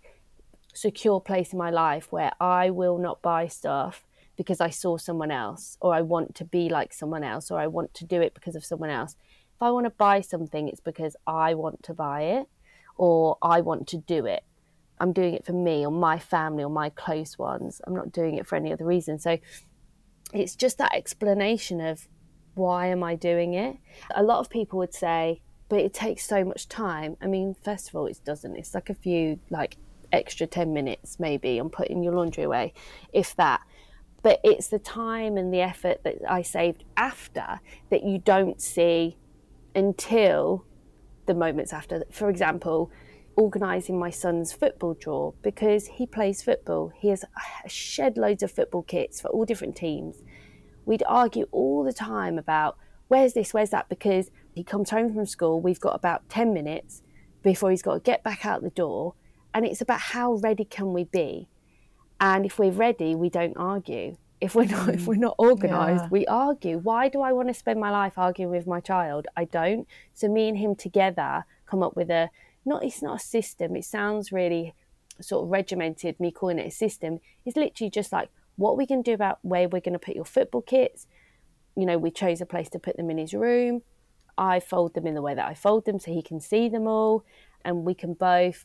secure 0.74 1.20
place 1.20 1.52
in 1.52 1.58
my 1.58 1.70
life 1.70 2.10
where 2.10 2.32
I 2.40 2.70
will 2.70 2.98
not 2.98 3.22
buy 3.22 3.46
stuff 3.48 4.04
because 4.36 4.60
I 4.60 4.70
saw 4.70 4.96
someone 4.96 5.30
else, 5.30 5.76
or 5.80 5.94
I 5.94 6.02
want 6.02 6.34
to 6.36 6.44
be 6.44 6.68
like 6.68 6.92
someone 6.92 7.24
else, 7.24 7.50
or 7.50 7.58
I 7.58 7.66
want 7.66 7.94
to 7.94 8.04
do 8.04 8.20
it 8.20 8.34
because 8.34 8.56
of 8.56 8.64
someone 8.64 8.90
else. 8.90 9.16
If 9.54 9.62
I 9.62 9.70
want 9.70 9.86
to 9.86 9.90
buy 9.90 10.20
something, 10.20 10.68
it's 10.68 10.80
because 10.80 11.16
I 11.26 11.54
want 11.54 11.82
to 11.84 11.94
buy 11.94 12.22
it, 12.22 12.46
or 12.96 13.36
I 13.42 13.60
want 13.60 13.86
to 13.88 13.98
do 13.98 14.26
it. 14.26 14.42
I'm 14.98 15.12
doing 15.12 15.34
it 15.34 15.44
for 15.44 15.52
me, 15.52 15.84
or 15.84 15.92
my 15.92 16.18
family, 16.18 16.64
or 16.64 16.70
my 16.70 16.88
close 16.90 17.38
ones. 17.38 17.80
I'm 17.86 17.94
not 17.94 18.12
doing 18.12 18.36
it 18.36 18.46
for 18.46 18.56
any 18.56 18.72
other 18.72 18.84
reason. 18.84 19.18
So 19.18 19.38
it's 20.32 20.56
just 20.56 20.78
that 20.78 20.94
explanation 20.94 21.80
of 21.80 22.08
why 22.54 22.86
am 22.86 23.02
I 23.02 23.14
doing 23.14 23.54
it? 23.54 23.76
A 24.14 24.22
lot 24.22 24.40
of 24.40 24.50
people 24.50 24.78
would 24.78 24.94
say, 24.94 25.42
but 25.68 25.80
it 25.80 25.94
takes 25.94 26.26
so 26.26 26.44
much 26.44 26.68
time. 26.68 27.16
I 27.20 27.26
mean, 27.26 27.54
first 27.64 27.88
of 27.88 27.94
all, 27.94 28.06
it 28.06 28.20
doesn't. 28.24 28.56
It's 28.56 28.74
like 28.74 28.90
a 28.90 28.94
few, 28.94 29.40
like 29.50 29.76
extra 30.12 30.46
10 30.46 30.72
minutes 30.72 31.18
maybe 31.18 31.58
on 31.58 31.70
putting 31.70 32.02
your 32.02 32.12
laundry 32.12 32.44
away, 32.44 32.74
if 33.12 33.34
that 33.36 33.62
but 34.22 34.40
it's 34.44 34.68
the 34.68 34.78
time 34.78 35.36
and 35.36 35.52
the 35.52 35.60
effort 35.60 36.02
that 36.04 36.18
I 36.28 36.42
saved 36.42 36.84
after 36.96 37.60
that 37.90 38.04
you 38.04 38.18
don't 38.18 38.60
see 38.60 39.16
until 39.74 40.64
the 41.26 41.34
moments 41.34 41.72
after. 41.72 42.04
For 42.10 42.30
example, 42.30 42.90
organising 43.36 43.98
my 43.98 44.10
son's 44.10 44.52
football 44.52 44.94
draw 44.94 45.32
because 45.42 45.86
he 45.86 46.06
plays 46.06 46.42
football. 46.42 46.92
He 46.94 47.08
has 47.08 47.24
shed 47.66 48.16
loads 48.16 48.42
of 48.42 48.52
football 48.52 48.82
kits 48.82 49.20
for 49.20 49.28
all 49.28 49.44
different 49.44 49.76
teams. 49.76 50.22
We'd 50.84 51.02
argue 51.06 51.46
all 51.50 51.84
the 51.84 51.92
time 51.92 52.38
about 52.38 52.76
where's 53.08 53.32
this, 53.32 53.54
where's 53.54 53.70
that, 53.70 53.88
because 53.88 54.30
he 54.52 54.64
comes 54.64 54.90
home 54.90 55.14
from 55.14 55.26
school, 55.26 55.60
we've 55.60 55.80
got 55.80 55.94
about 55.94 56.28
10 56.28 56.52
minutes 56.52 57.02
before 57.42 57.70
he's 57.70 57.82
got 57.82 57.94
to 57.94 58.00
get 58.00 58.22
back 58.22 58.44
out 58.44 58.62
the 58.62 58.70
door. 58.70 59.14
And 59.54 59.64
it's 59.66 59.80
about 59.80 60.00
how 60.00 60.34
ready 60.34 60.64
can 60.64 60.92
we 60.92 61.04
be? 61.04 61.48
And 62.22 62.46
if 62.46 62.56
we're 62.56 62.70
ready, 62.70 63.16
we 63.16 63.28
don't 63.28 63.56
argue. 63.56 64.16
If 64.40 64.54
we're 64.54 64.66
not, 64.66 64.88
if 64.90 65.02
mm. 65.02 65.06
we're 65.08 65.14
not 65.16 65.34
organised, 65.40 66.04
yeah. 66.04 66.08
we 66.08 66.24
argue. 66.26 66.78
Why 66.78 67.08
do 67.08 67.20
I 67.20 67.32
want 67.32 67.48
to 67.48 67.54
spend 67.54 67.80
my 67.80 67.90
life 67.90 68.16
arguing 68.16 68.52
with 68.52 68.64
my 68.64 68.78
child? 68.78 69.26
I 69.36 69.44
don't. 69.44 69.88
So 70.14 70.28
me 70.28 70.48
and 70.48 70.56
him 70.56 70.76
together 70.76 71.44
come 71.66 71.82
up 71.82 71.96
with 71.96 72.10
a 72.10 72.30
not. 72.64 72.84
It's 72.84 73.02
not 73.02 73.20
a 73.20 73.24
system. 73.24 73.74
It 73.74 73.84
sounds 73.84 74.30
really 74.30 74.72
sort 75.20 75.44
of 75.44 75.50
regimented. 75.50 76.20
Me 76.20 76.30
calling 76.30 76.60
it 76.60 76.66
a 76.68 76.70
system 76.70 77.18
It's 77.44 77.56
literally 77.56 77.90
just 77.90 78.12
like 78.12 78.30
what 78.54 78.76
we 78.76 78.86
can 78.86 79.02
do 79.02 79.14
about 79.14 79.40
where 79.42 79.68
we're 79.68 79.80
going 79.80 79.92
to 79.92 79.98
put 79.98 80.14
your 80.14 80.24
football 80.24 80.62
kits. 80.62 81.08
You 81.76 81.86
know, 81.86 81.98
we 81.98 82.12
chose 82.12 82.40
a 82.40 82.46
place 82.46 82.68
to 82.70 82.78
put 82.78 82.96
them 82.96 83.10
in 83.10 83.18
his 83.18 83.34
room. 83.34 83.82
I 84.38 84.60
fold 84.60 84.94
them 84.94 85.08
in 85.08 85.14
the 85.14 85.22
way 85.22 85.34
that 85.34 85.48
I 85.48 85.54
fold 85.54 85.86
them 85.86 85.98
so 85.98 86.12
he 86.12 86.22
can 86.22 86.40
see 86.40 86.68
them 86.68 86.86
all, 86.86 87.24
and 87.64 87.84
we 87.84 87.94
can 87.94 88.14
both 88.14 88.64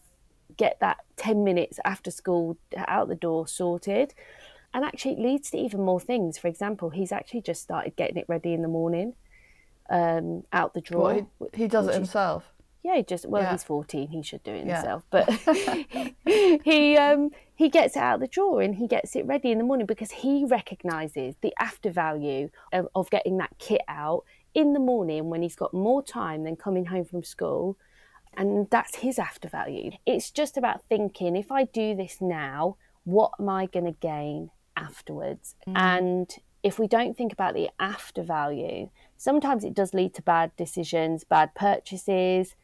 get 0.56 0.80
that 0.80 0.98
10 1.18 1.44
minutes 1.44 1.80
after 1.84 2.12
school 2.12 2.58
out 2.76 3.08
the 3.08 3.16
door 3.16 3.48
sorted. 3.48 4.14
And 4.74 4.86
actually, 4.86 5.14
it 5.14 5.20
leads 5.20 5.50
to 5.52 5.58
even 5.58 5.82
more 5.82 6.00
things. 6.00 6.38
For 6.38 6.48
example, 6.48 6.90
he's 6.90 7.12
actually 7.12 7.42
just 7.42 7.62
started 7.62 7.96
getting 7.96 8.18
it 8.18 8.26
ready 8.28 8.54
in 8.54 8.62
the 8.62 8.68
morning 8.68 9.14
um, 9.90 10.44
out 10.52 10.74
the 10.74 10.82
drawer. 10.82 11.28
Well, 11.40 11.50
he, 11.54 11.64
he, 11.64 11.68
does 11.68 11.88
it 11.88 11.94
himself. 11.94 12.44
yeah, 12.84 12.98
he 12.98 13.04
just 13.04 13.26
well, 13.26 13.42
yeah. 13.42 13.52
he's 13.52 13.64
fourteen. 13.64 14.10
He 14.10 14.22
should 14.22 14.44
do 14.44 14.52
it 14.52 14.66
yeah. 14.68 14.76
himself, 14.76 15.04
but 15.10 15.30
he 16.26 16.98
um, 16.98 17.32
he 17.56 17.70
gets 17.70 17.96
it 17.96 18.02
out 18.02 18.20
the 18.20 18.28
drawer 18.28 18.62
and 18.62 18.76
he 18.76 18.88
gets 18.88 19.16
it 19.16 19.26
ready 19.26 19.52
in 19.52 19.58
the 19.58 19.64
morning 19.64 19.86
because 19.86 20.12
he 20.12 20.46
recognises 20.46 21.36
the 21.42 21.54
after 21.60 21.90
value 21.90 22.50
of, 22.74 22.88
of 22.94 23.10
getting 23.10 23.38
that 23.38 23.52
kit 23.58 23.82
out 23.88 24.24
in 24.54 24.74
the 24.74 24.80
morning 24.80 25.30
when 25.30 25.42
he's 25.42 25.56
got 25.56 25.74
more 25.74 26.04
time 26.04 26.44
than 26.44 26.56
coming 26.56 26.86
home 26.86 27.06
from 27.06 27.24
school 27.24 27.78
and 28.38 28.70
that's 28.70 28.98
his 28.98 29.20
after 29.20 29.50
value. 29.50 29.92
It's 30.06 30.32
just 30.32 30.56
about 30.56 30.84
thinking 30.88 31.36
if 31.36 31.52
I 31.52 31.66
do 31.66 31.96
this 31.96 32.18
now, 32.22 32.78
what 33.04 33.32
am 33.40 33.50
I 33.50 33.66
going 33.66 33.86
to 33.86 33.92
gain 34.00 34.52
afterwards? 34.76 35.56
Mm. 35.68 35.74
And 35.76 36.36
if 36.64 36.78
we 36.78 36.88
don't 36.88 37.18
think 37.18 37.34
about 37.34 37.56
the 37.56 37.70
after 37.80 38.24
value, 38.24 38.90
sometimes 39.18 39.64
it 39.64 39.74
does 39.74 39.94
lead 39.94 40.14
to 40.16 40.22
bad 40.22 40.56
decisions, 40.56 41.24
bad 41.24 41.56
purchases, 41.56 42.56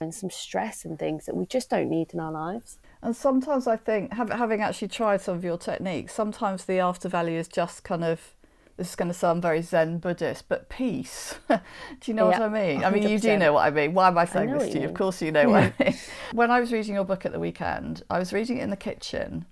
and 0.00 0.14
some 0.14 0.30
stress 0.30 0.84
and 0.84 0.98
things 0.98 1.26
that 1.26 1.36
we 1.36 1.44
just 1.46 1.68
don't 1.68 1.90
need 1.90 2.12
in 2.14 2.20
our 2.20 2.32
lives. 2.32 2.78
And 3.02 3.14
sometimes 3.14 3.66
I 3.66 3.76
think, 3.76 4.12
having 4.12 4.62
actually 4.62 4.88
tried 4.88 5.20
some 5.20 5.36
of 5.36 5.44
your 5.44 5.58
techniques, 5.58 6.14
sometimes 6.14 6.64
the 6.64 6.78
after 6.78 7.08
value 7.08 7.38
is 7.38 7.48
just 7.48 7.84
kind 7.84 8.02
of 8.02 8.34
this 8.80 8.88
is 8.88 8.96
going 8.96 9.08
to 9.08 9.14
sound 9.14 9.42
very 9.42 9.60
Zen 9.60 9.98
Buddhist, 9.98 10.48
but 10.48 10.70
peace. 10.70 11.38
do 11.48 11.58
you 12.06 12.14
know 12.14 12.24
what 12.28 12.40
I 12.40 12.48
mean? 12.48 12.82
I 12.82 12.88
mean, 12.88 13.06
you 13.06 13.18
do 13.18 13.36
know 13.36 13.52
what 13.52 13.66
I 13.66 13.70
mean. 13.70 13.92
Why 13.92 14.08
am 14.08 14.16
I 14.16 14.24
saying 14.24 14.48
know 14.50 14.58
this 14.58 14.70
to 14.70 14.76
you 14.76 14.80
you? 14.84 14.88
Of 14.88 14.94
course, 14.94 15.20
you 15.20 15.30
know 15.30 15.50
what 15.50 15.74
I 15.78 15.84
mean. 15.84 15.94
when 16.32 16.50
I 16.50 16.60
was 16.60 16.72
reading 16.72 16.94
your 16.94 17.04
book 17.04 17.26
at 17.26 17.32
the 17.32 17.38
weekend, 17.38 18.02
I 18.08 18.18
was 18.18 18.32
reading 18.32 18.56
it 18.56 18.62
in 18.62 18.70
the 18.70 18.76
kitchen, 18.78 19.44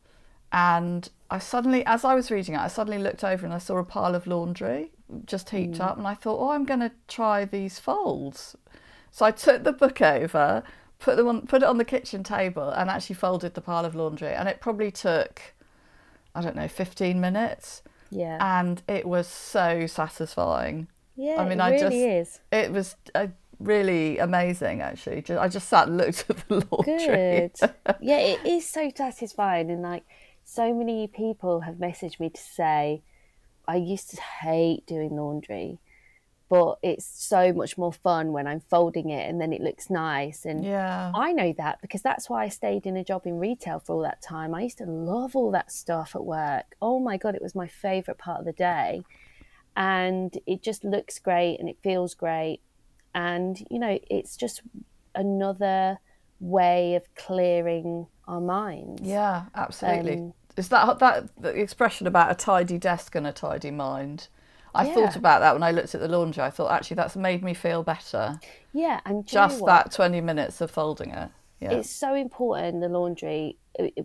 and 0.51 1.07
I 1.31 1.41
suddenly, 1.41 1.85
as 1.85 2.07
I 2.07 2.15
was 2.15 2.31
reading 2.31 2.55
it, 2.55 2.59
I 2.61 2.69
suddenly 2.69 2.99
looked 2.99 3.23
over 3.23 3.45
and 3.45 3.55
I 3.55 3.59
saw 3.59 3.77
a 3.77 3.85
pile 3.85 4.15
of 4.15 4.27
laundry 4.27 4.93
just 5.27 5.51
heaped 5.51 5.77
Mm. 5.77 5.81
up, 5.85 5.99
and 5.99 6.07
I 6.07 6.15
thought, 6.15 6.41
oh, 6.41 6.51
I'm 6.53 6.65
going 6.65 6.81
to 6.81 6.93
try 7.07 7.45
these 7.45 7.79
folds. 7.79 8.57
So 9.11 9.27
I 9.27 9.31
took 9.31 9.63
the 9.65 9.73
book 9.73 10.01
over, 10.01 10.63
put 10.99 11.17
them 11.17 11.29
on, 11.29 11.47
put 11.47 11.63
it 11.63 11.69
on 11.69 11.77
the 11.77 11.85
kitchen 11.85 12.23
table, 12.25 12.71
and 12.71 12.89
actually 12.89 13.17
folded 13.17 13.53
the 13.53 13.61
pile 13.61 13.85
of 13.85 13.95
laundry. 13.95 14.33
And 14.33 14.49
it 14.49 14.61
probably 14.63 14.91
took, 14.91 15.41
I 16.35 16.41
don't 16.41 16.57
know, 16.57 16.69
15 16.69 17.21
minutes, 17.21 17.83
Yeah. 18.11 18.39
and 18.61 18.83
it 18.89 19.07
was 19.07 19.27
so 19.27 19.87
satisfying. 19.87 20.89
yeah. 21.17 21.37
I 21.41 21.49
mean, 21.49 21.61
it 21.61 21.63
I 21.63 21.71
really 21.71 21.81
just, 21.81 21.95
is. 21.97 22.41
it 22.51 22.73
was 22.73 22.97
uh, 23.15 23.27
really 23.59 24.19
amazing. 24.19 24.81
Actually, 24.81 25.23
just, 25.23 25.41
I 25.41 25.49
just 25.49 25.69
sat 25.69 25.89
and 25.89 25.97
looked 25.99 26.25
at 26.31 26.37
the 26.49 26.67
laundry. 26.71 27.51
Good. 27.61 27.75
yeah, 28.01 28.19
it 28.19 28.47
is 28.47 28.69
so 28.69 28.91
satisfying. 28.95 29.71
And 29.71 29.83
like, 29.83 30.05
so 30.45 30.73
many 30.73 31.07
people 31.07 31.61
have 31.61 31.75
messaged 31.77 32.19
me 32.21 32.31
to 32.31 32.41
say, 32.41 33.03
I 33.67 33.77
used 33.77 34.11
to 34.11 34.21
hate 34.21 34.87
doing 34.87 35.15
laundry, 35.17 35.79
but 36.49 36.79
it's 36.83 37.05
so 37.05 37.53
much 37.53 37.77
more 37.77 37.93
fun 37.93 38.33
when 38.33 38.47
I'm 38.47 38.61
folding 38.61 39.11
it 39.11 39.29
and 39.29 39.41
then 39.41 39.53
it 39.53 39.61
looks 39.61 39.91
nice. 39.91 40.47
And 40.47 40.65
Yeah. 40.65 41.13
I 41.15 41.33
know 41.33 41.53
that 41.59 41.81
because 41.83 42.01
that's 42.01 42.31
why 42.31 42.45
I 42.45 42.49
stayed 42.49 42.87
in 42.87 42.97
a 42.97 43.05
job 43.05 43.27
in 43.27 43.39
retail 43.39 43.81
for 43.81 43.97
all 43.97 44.03
that 44.03 44.23
time. 44.23 44.55
I 44.55 44.63
used 44.63 44.79
to 44.79 44.87
love 44.87 45.37
all 45.37 45.51
that 45.51 45.71
stuff 45.71 46.15
at 46.15 46.25
work. 46.25 46.75
Oh 46.81 46.99
my 47.01 47.19
God, 47.19 47.35
it 47.35 47.43
was 47.43 47.55
my 47.55 47.67
favorite 47.67 48.17
part 48.19 48.41
of 48.41 48.47
the 48.47 48.53
day. 48.53 49.03
And 49.77 50.37
it 50.47 50.63
just 50.63 50.85
looks 50.85 51.19
great 51.19 51.61
and 51.61 51.69
it 51.69 51.77
feels 51.83 52.15
great. 52.15 52.61
And, 53.15 53.59
you 53.71 53.79
know, 53.79 53.99
it's 54.11 54.37
just 54.37 54.63
another 55.15 55.99
way 56.41 56.95
of 56.95 57.15
clearing 57.15 58.07
our 58.27 58.41
minds. 58.41 59.03
Yeah, 59.03 59.45
absolutely. 59.55 60.15
Um, 60.15 60.35
Is 60.57 60.69
that 60.71 60.99
that 60.99 61.29
the 61.41 61.51
expression 61.51 62.07
about 62.07 62.31
a 62.31 62.35
tidy 62.35 62.79
desk 62.79 63.15
and 63.15 63.27
a 63.27 63.33
tidy 63.33 63.71
mind? 63.71 64.29
I 64.79 64.95
thought 64.95 65.17
about 65.17 65.41
that 65.41 65.55
when 65.55 65.63
I 65.63 65.71
looked 65.71 65.95
at 65.95 66.01
the 66.01 66.09
laundry. 66.09 66.43
I 66.43 66.51
thought 66.51 66.71
actually 66.71 66.97
that's 66.97 67.17
made 67.17 67.43
me 67.43 67.55
feel 67.55 67.83
better. 67.83 68.41
Yeah. 68.73 69.01
And 69.05 69.25
do 69.27 69.37
you 69.37 69.41
know 69.41 69.49
Just 69.49 69.65
that 69.67 69.93
twenty 69.93 70.21
minutes 70.21 70.61
of 70.61 70.71
folding 70.71 71.11
it. 71.11 71.31
Yeah. 71.61 71.73
it's 71.73 71.91
so 71.91 72.15
important 72.15 72.81
the 72.81 72.89
laundry 72.89 73.57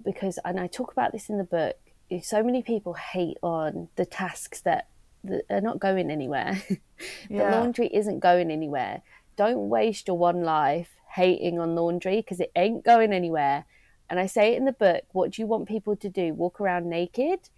because 0.04 0.40
and 0.44 0.60
i 0.60 0.66
talk 0.66 0.92
about 0.92 1.12
this 1.12 1.30
in 1.30 1.38
the 1.38 1.44
book 1.44 1.78
so 2.24 2.44
many 2.44 2.64
people 2.64 2.94
hate 2.94 3.38
on 3.42 3.90
the 3.96 4.06
tasks 4.06 4.62
that, 4.62 4.88
that 5.24 5.44
are 5.50 5.62
not 5.62 5.80
going 5.80 6.10
anywhere 6.10 6.62
the 7.30 7.38
laundry 7.38 7.90
isn't 7.94 8.20
going 8.20 8.50
anywhere 8.50 9.02
don't 9.36 9.70
waste 9.70 10.08
your 10.08 10.18
one 10.18 10.44
life 10.44 10.96
hating 11.12 11.60
on 11.60 11.76
laundry 11.76 12.18
because 12.18 12.40
it 12.40 12.52
ain't 12.56 12.84
going 12.84 13.14
anywhere 13.14 13.66
and 14.10 14.20
i 14.20 14.26
say 14.26 14.54
it 14.54 14.58
in 14.58 14.66
the 14.66 14.72
book 14.74 15.04
what 15.12 15.32
do 15.32 15.42
you 15.42 15.48
want 15.48 15.68
people 15.68 15.96
to 15.96 16.10
do 16.10 16.34
walk 16.34 16.60
around 16.60 16.90
naked 16.90 17.50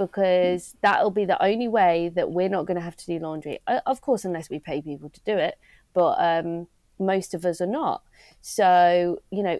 because 0.00 0.76
that'll 0.80 1.10
be 1.10 1.26
the 1.26 1.42
only 1.44 1.68
way 1.68 2.10
that 2.14 2.30
we're 2.30 2.48
not 2.48 2.64
going 2.64 2.76
to 2.76 2.82
have 2.82 2.96
to 2.96 3.04
do 3.04 3.18
laundry 3.18 3.58
of 3.84 4.00
course 4.00 4.24
unless 4.24 4.48
we 4.48 4.58
pay 4.58 4.80
people 4.80 5.10
to 5.10 5.20
do 5.26 5.36
it 5.36 5.58
but 5.92 6.16
um 6.18 6.66
most 7.00 7.34
of 7.34 7.44
us 7.44 7.60
are 7.60 7.66
not. 7.66 8.02
So, 8.42 9.20
you 9.30 9.42
know, 9.42 9.58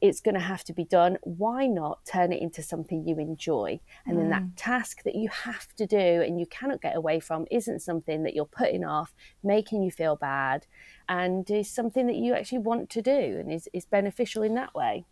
it's 0.00 0.20
going 0.20 0.34
to 0.34 0.40
have 0.40 0.64
to 0.64 0.72
be 0.72 0.84
done. 0.84 1.18
Why 1.22 1.66
not 1.66 2.04
turn 2.04 2.32
it 2.32 2.40
into 2.40 2.62
something 2.62 3.06
you 3.06 3.18
enjoy? 3.18 3.80
And 4.06 4.18
then 4.18 4.30
that 4.30 4.56
task 4.56 5.02
that 5.04 5.14
you 5.14 5.28
have 5.28 5.74
to 5.76 5.86
do 5.86 5.96
and 5.96 6.40
you 6.40 6.46
cannot 6.46 6.80
get 6.80 6.96
away 6.96 7.20
from 7.20 7.46
isn't 7.50 7.80
something 7.80 8.22
that 8.22 8.34
you're 8.34 8.46
putting 8.46 8.84
off, 8.84 9.14
making 9.44 9.82
you 9.82 9.90
feel 9.90 10.16
bad, 10.16 10.66
and 11.08 11.48
is 11.50 11.70
something 11.70 12.06
that 12.06 12.16
you 12.16 12.34
actually 12.34 12.58
want 12.58 12.88
to 12.90 13.02
do 13.02 13.10
and 13.10 13.52
is, 13.52 13.68
is 13.72 13.84
beneficial 13.84 14.42
in 14.42 14.54
that 14.54 14.74
way. 14.74 15.04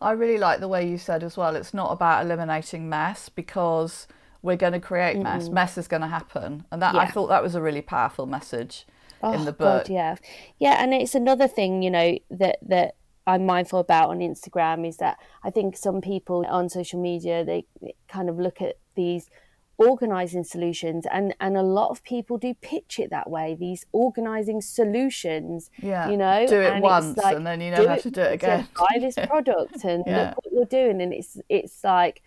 I 0.00 0.12
really 0.12 0.38
like 0.38 0.60
the 0.60 0.68
way 0.68 0.88
you 0.88 0.98
said 0.98 1.22
as 1.22 1.36
well. 1.36 1.56
It's 1.56 1.74
not 1.74 1.90
about 1.92 2.24
eliminating 2.24 2.88
mess 2.88 3.28
because 3.28 4.06
we're 4.42 4.56
going 4.56 4.72
to 4.72 4.80
create 4.80 5.18
mess. 5.18 5.48
Mess 5.48 5.76
is 5.76 5.88
going 5.88 6.02
to 6.02 6.08
happen, 6.08 6.64
and 6.70 6.80
that 6.80 6.94
I 6.94 7.06
thought 7.06 7.28
that 7.28 7.42
was 7.42 7.54
a 7.54 7.60
really 7.60 7.82
powerful 7.82 8.26
message 8.26 8.86
in 9.22 9.28
oh, 9.28 9.44
the 9.44 9.50
Oh, 9.50 9.52
God, 9.52 9.78
book. 9.82 9.88
yeah, 9.88 10.16
yeah, 10.58 10.82
and 10.82 10.94
it's 10.94 11.14
another 11.14 11.48
thing, 11.48 11.82
you 11.82 11.90
know, 11.90 12.18
that 12.30 12.58
that 12.62 12.94
I'm 13.26 13.44
mindful 13.44 13.80
about 13.80 14.10
on 14.10 14.20
Instagram 14.20 14.86
is 14.86 14.98
that 14.98 15.18
I 15.42 15.50
think 15.50 15.76
some 15.76 16.00
people 16.00 16.46
on 16.46 16.68
social 16.68 17.00
media 17.00 17.44
they 17.44 17.66
kind 18.08 18.30
of 18.30 18.38
look 18.38 18.62
at 18.62 18.76
these 18.94 19.28
organizing 19.78 20.42
solutions 20.44 21.06
and 21.12 21.34
and 21.40 21.56
a 21.56 21.62
lot 21.62 21.88
of 21.90 22.02
people 22.02 22.36
do 22.36 22.52
pitch 22.60 22.98
it 22.98 23.10
that 23.10 23.30
way 23.30 23.56
these 23.58 23.86
organizing 23.92 24.60
solutions 24.60 25.70
Yeah, 25.80 26.10
you 26.10 26.16
know 26.16 26.46
do 26.48 26.60
it 26.60 26.72
and 26.74 26.82
once 26.82 27.16
like, 27.16 27.36
and 27.36 27.46
then 27.46 27.60
you 27.60 27.70
never 27.70 27.88
have 27.88 28.02
to 28.02 28.10
do 28.10 28.20
it 28.22 28.34
again. 28.34 28.66
buy 28.76 28.98
this 29.00 29.14
product 29.14 29.84
and 29.84 30.02
Yeah. 30.06 30.18
look 30.34 30.36
what 30.44 30.52
you're 30.52 30.64
doing 30.82 31.00
and 31.00 31.14
it's 31.14 31.38
it's 31.48 31.84
like 31.84 32.22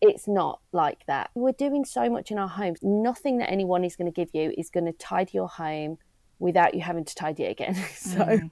it's 0.00 0.26
not 0.26 0.60
like 0.72 1.04
that 1.06 1.30
we're 1.34 1.52
doing 1.52 1.84
so 1.84 2.08
much 2.10 2.30
in 2.30 2.38
our 2.38 2.48
homes 2.48 2.78
nothing 2.82 3.38
that 3.38 3.50
anyone 3.50 3.84
is 3.84 3.96
going 3.96 4.10
to 4.10 4.14
give 4.14 4.30
you 4.32 4.52
is 4.56 4.70
going 4.70 4.84
to 4.86 4.92
tidy 4.92 5.32
your 5.34 5.48
home 5.48 5.98
without 6.38 6.74
you 6.74 6.80
having 6.80 7.04
to 7.04 7.14
tidy 7.14 7.44
it 7.44 7.50
again 7.52 7.74
so 7.94 8.18
Mm. 8.24 8.50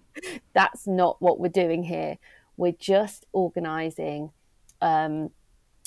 that's 0.52 0.86
not 0.86 1.16
what 1.22 1.40
we're 1.40 1.48
doing 1.48 1.82
here 1.84 2.18
we're 2.58 2.72
just 2.78 3.24
organizing 3.32 4.30
um, 4.82 5.30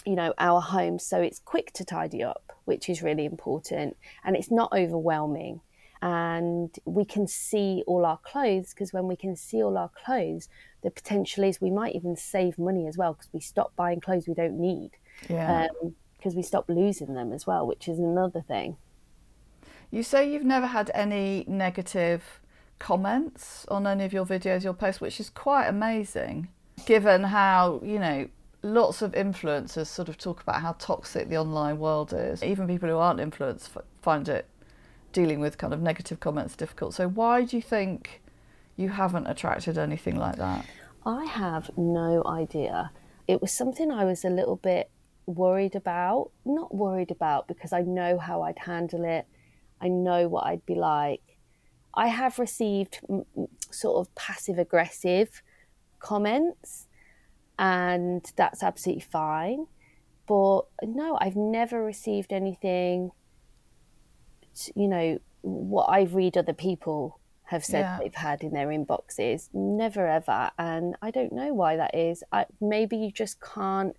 you 0.06 0.16
know 0.16 0.34
our 0.38 0.62
home 0.62 1.00
so 1.00 1.20
it's 1.22 1.40
quick 1.40 1.72
to 1.74 1.84
tidy 1.84 2.24
up 2.24 2.54
which 2.66 2.90
is 2.90 3.02
really 3.02 3.26
important 3.26 3.96
and 4.24 4.36
it's 4.36 4.52
not 4.52 4.72
overwhelming 4.74 5.62
and 6.02 6.76
we 6.86 7.06
can 7.06 7.28
see 7.28 7.84
all 7.88 8.06
our 8.06 8.20
clothes 8.24 8.72
because 8.72 8.94
when 8.94 9.08
we 9.08 9.16
can 9.16 9.36
see 9.36 9.64
all 9.64 9.78
our 9.78 9.90
clothes 10.06 10.50
the 10.84 10.92
potential 10.92 11.44
is 11.44 11.60
we 11.60 11.72
might 11.72 11.96
even 11.96 12.16
save 12.16 12.58
money 12.60 12.88
as 12.88 12.98
well 12.98 13.14
because 13.14 13.30
we 13.34 13.40
stop 13.40 13.76
buying 13.76 14.00
clothes 14.00 14.28
we 14.28 14.34
don't 14.34 14.60
need 14.60 14.92
Yeah. 15.30 15.68
Um, 15.84 15.96
because 16.18 16.36
we 16.36 16.42
stop 16.42 16.68
losing 16.70 17.14
them 17.14 17.32
as 17.32 17.46
well 17.46 17.68
which 17.68 17.88
is 17.88 18.00
another 18.00 18.42
thing 18.42 18.78
You 19.92 20.04
say 20.04 20.32
you've 20.32 20.44
never 20.44 20.68
had 20.68 20.92
any 20.94 21.46
negative 21.48 22.42
comments 22.80 23.66
on 23.70 23.88
any 23.88 24.04
of 24.04 24.14
your 24.14 24.26
videos, 24.26 24.64
your 24.64 24.74
posts, 24.74 25.00
which 25.00 25.20
is 25.20 25.30
quite 25.30 25.68
amazing, 25.68 26.50
given 26.86 27.24
how, 27.24 27.80
you 27.84 28.00
know, 28.00 28.28
lots 28.66 29.02
of 29.02 29.12
influencers 29.12 29.88
sort 29.88 30.10
of 30.10 30.18
talk 30.18 30.42
about 30.42 30.62
how 30.62 30.74
toxic 30.74 31.30
the 31.30 31.38
online 31.38 31.78
world 31.78 32.14
is. 32.14 32.44
Even 32.44 32.68
people 32.68 32.90
who 32.90 32.98
aren't 32.98 33.20
influenced 33.20 33.70
find 34.02 34.28
it 34.28 34.48
dealing 35.14 35.40
with 35.40 35.58
kind 35.58 35.74
of 35.74 35.82
negative 35.82 36.20
comments 36.20 36.56
difficult. 36.56 36.94
So, 36.94 37.08
why 37.08 37.44
do 37.44 37.56
you 37.56 37.62
think 37.62 38.22
you 38.76 38.90
haven't 38.90 39.28
attracted 39.28 39.78
anything 39.78 40.18
like 40.18 40.38
that? 40.38 40.66
I 41.06 41.26
have 41.26 41.70
no 41.78 42.24
idea. 42.26 42.92
It 43.28 43.42
was 43.42 43.52
something 43.52 43.92
I 43.92 44.04
was 44.04 44.26
a 44.26 44.30
little 44.30 44.58
bit 44.58 44.90
worried 45.28 45.76
about. 45.76 46.32
Not 46.44 46.74
worried 46.74 47.12
about 47.12 47.48
because 47.48 47.72
I 47.72 47.82
know 47.82 48.18
how 48.18 48.42
I'd 48.42 48.60
handle 48.60 49.06
it. 49.06 49.26
I 49.80 49.88
know 49.88 50.28
what 50.28 50.46
I'd 50.48 50.66
be 50.66 50.76
like. 50.76 51.22
I 51.94 52.08
have 52.08 52.40
received 52.40 53.00
sort 53.72 54.06
of 54.06 54.14
passive 54.16 54.58
aggressive 54.58 55.42
comments, 56.00 56.88
and 57.60 58.26
that's 58.36 58.64
absolutely 58.64 59.02
fine. 59.04 59.68
But 60.28 60.62
no, 60.84 61.18
I've 61.22 61.36
never 61.36 61.84
received 61.84 62.34
anything, 62.34 63.12
you 64.76 64.88
know, 64.88 65.20
what 65.42 65.86
I 65.86 66.04
read 66.04 66.38
other 66.38 66.54
people 66.54 67.20
have 67.50 67.64
said 67.64 67.82
Yeah. 67.82 68.00
they've 68.00 68.16
had 68.16 68.42
in 68.42 68.52
their 68.54 68.68
inboxes. 68.70 69.50
Never 69.54 70.08
ever. 70.08 70.50
And 70.58 70.96
I 71.02 71.12
don't 71.12 71.32
know 71.32 71.54
why 71.54 71.76
that 71.78 71.94
is. 71.94 72.24
I, 72.32 72.46
maybe 72.60 72.98
you 72.98 73.12
just 73.12 73.40
can't. 73.40 73.96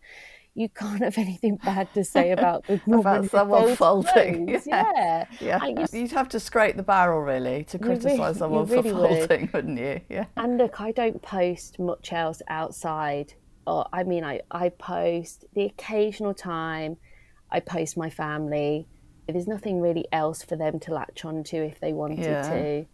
You 0.58 0.70
can't 0.70 1.02
have 1.02 1.18
anything 1.18 1.56
bad 1.56 1.92
to 1.94 2.02
say 2.02 2.30
about 2.36 2.66
the 2.66 2.78
who 2.78 3.02
someone 3.28 3.76
folding, 3.76 4.46
clothes. 4.46 4.66
yeah. 4.66 4.90
Yeah, 4.96 5.24
Yeah, 5.40 5.58
I 5.62 5.74
just- 5.74 5.92
you'd 5.94 6.10
have 6.12 6.30
to 6.30 6.40
scrape 6.40 6.76
the 6.76 6.82
barrel 6.82 7.20
really 7.20 7.62
to 7.64 7.78
criticise 7.78 8.36
you 8.36 8.38
someone 8.38 8.64
really 8.66 8.90
for 8.90 8.96
would. 9.02 9.18
folding, 9.28 9.50
wouldn't 9.54 9.78
you? 9.78 10.00
Yeah. 10.08 10.24
And 10.36 10.56
look, 10.56 10.80
I 10.80 10.90
don't 10.92 11.20
post 11.22 11.78
much 11.78 12.10
else 12.12 12.40
outside. 12.48 13.34
Or 13.66 13.86
I 13.92 14.04
mean, 14.04 14.24
I, 14.24 14.40
I 14.50 14.68
post 14.68 15.44
the 15.54 15.64
occasional 15.64 16.34
time. 16.34 16.96
I 17.50 17.60
post 17.60 17.96
my 17.96 18.10
family. 18.10 18.86
There's 19.28 19.48
nothing 19.48 19.80
really 19.80 20.06
else 20.12 20.42
for 20.42 20.56
them 20.56 20.78
to 20.80 20.92
latch 20.94 21.24
onto 21.24 21.56
if 21.56 21.80
they 21.80 21.92
wanted 21.92 22.20
Yeah. 22.20 22.42
to. 22.48 22.86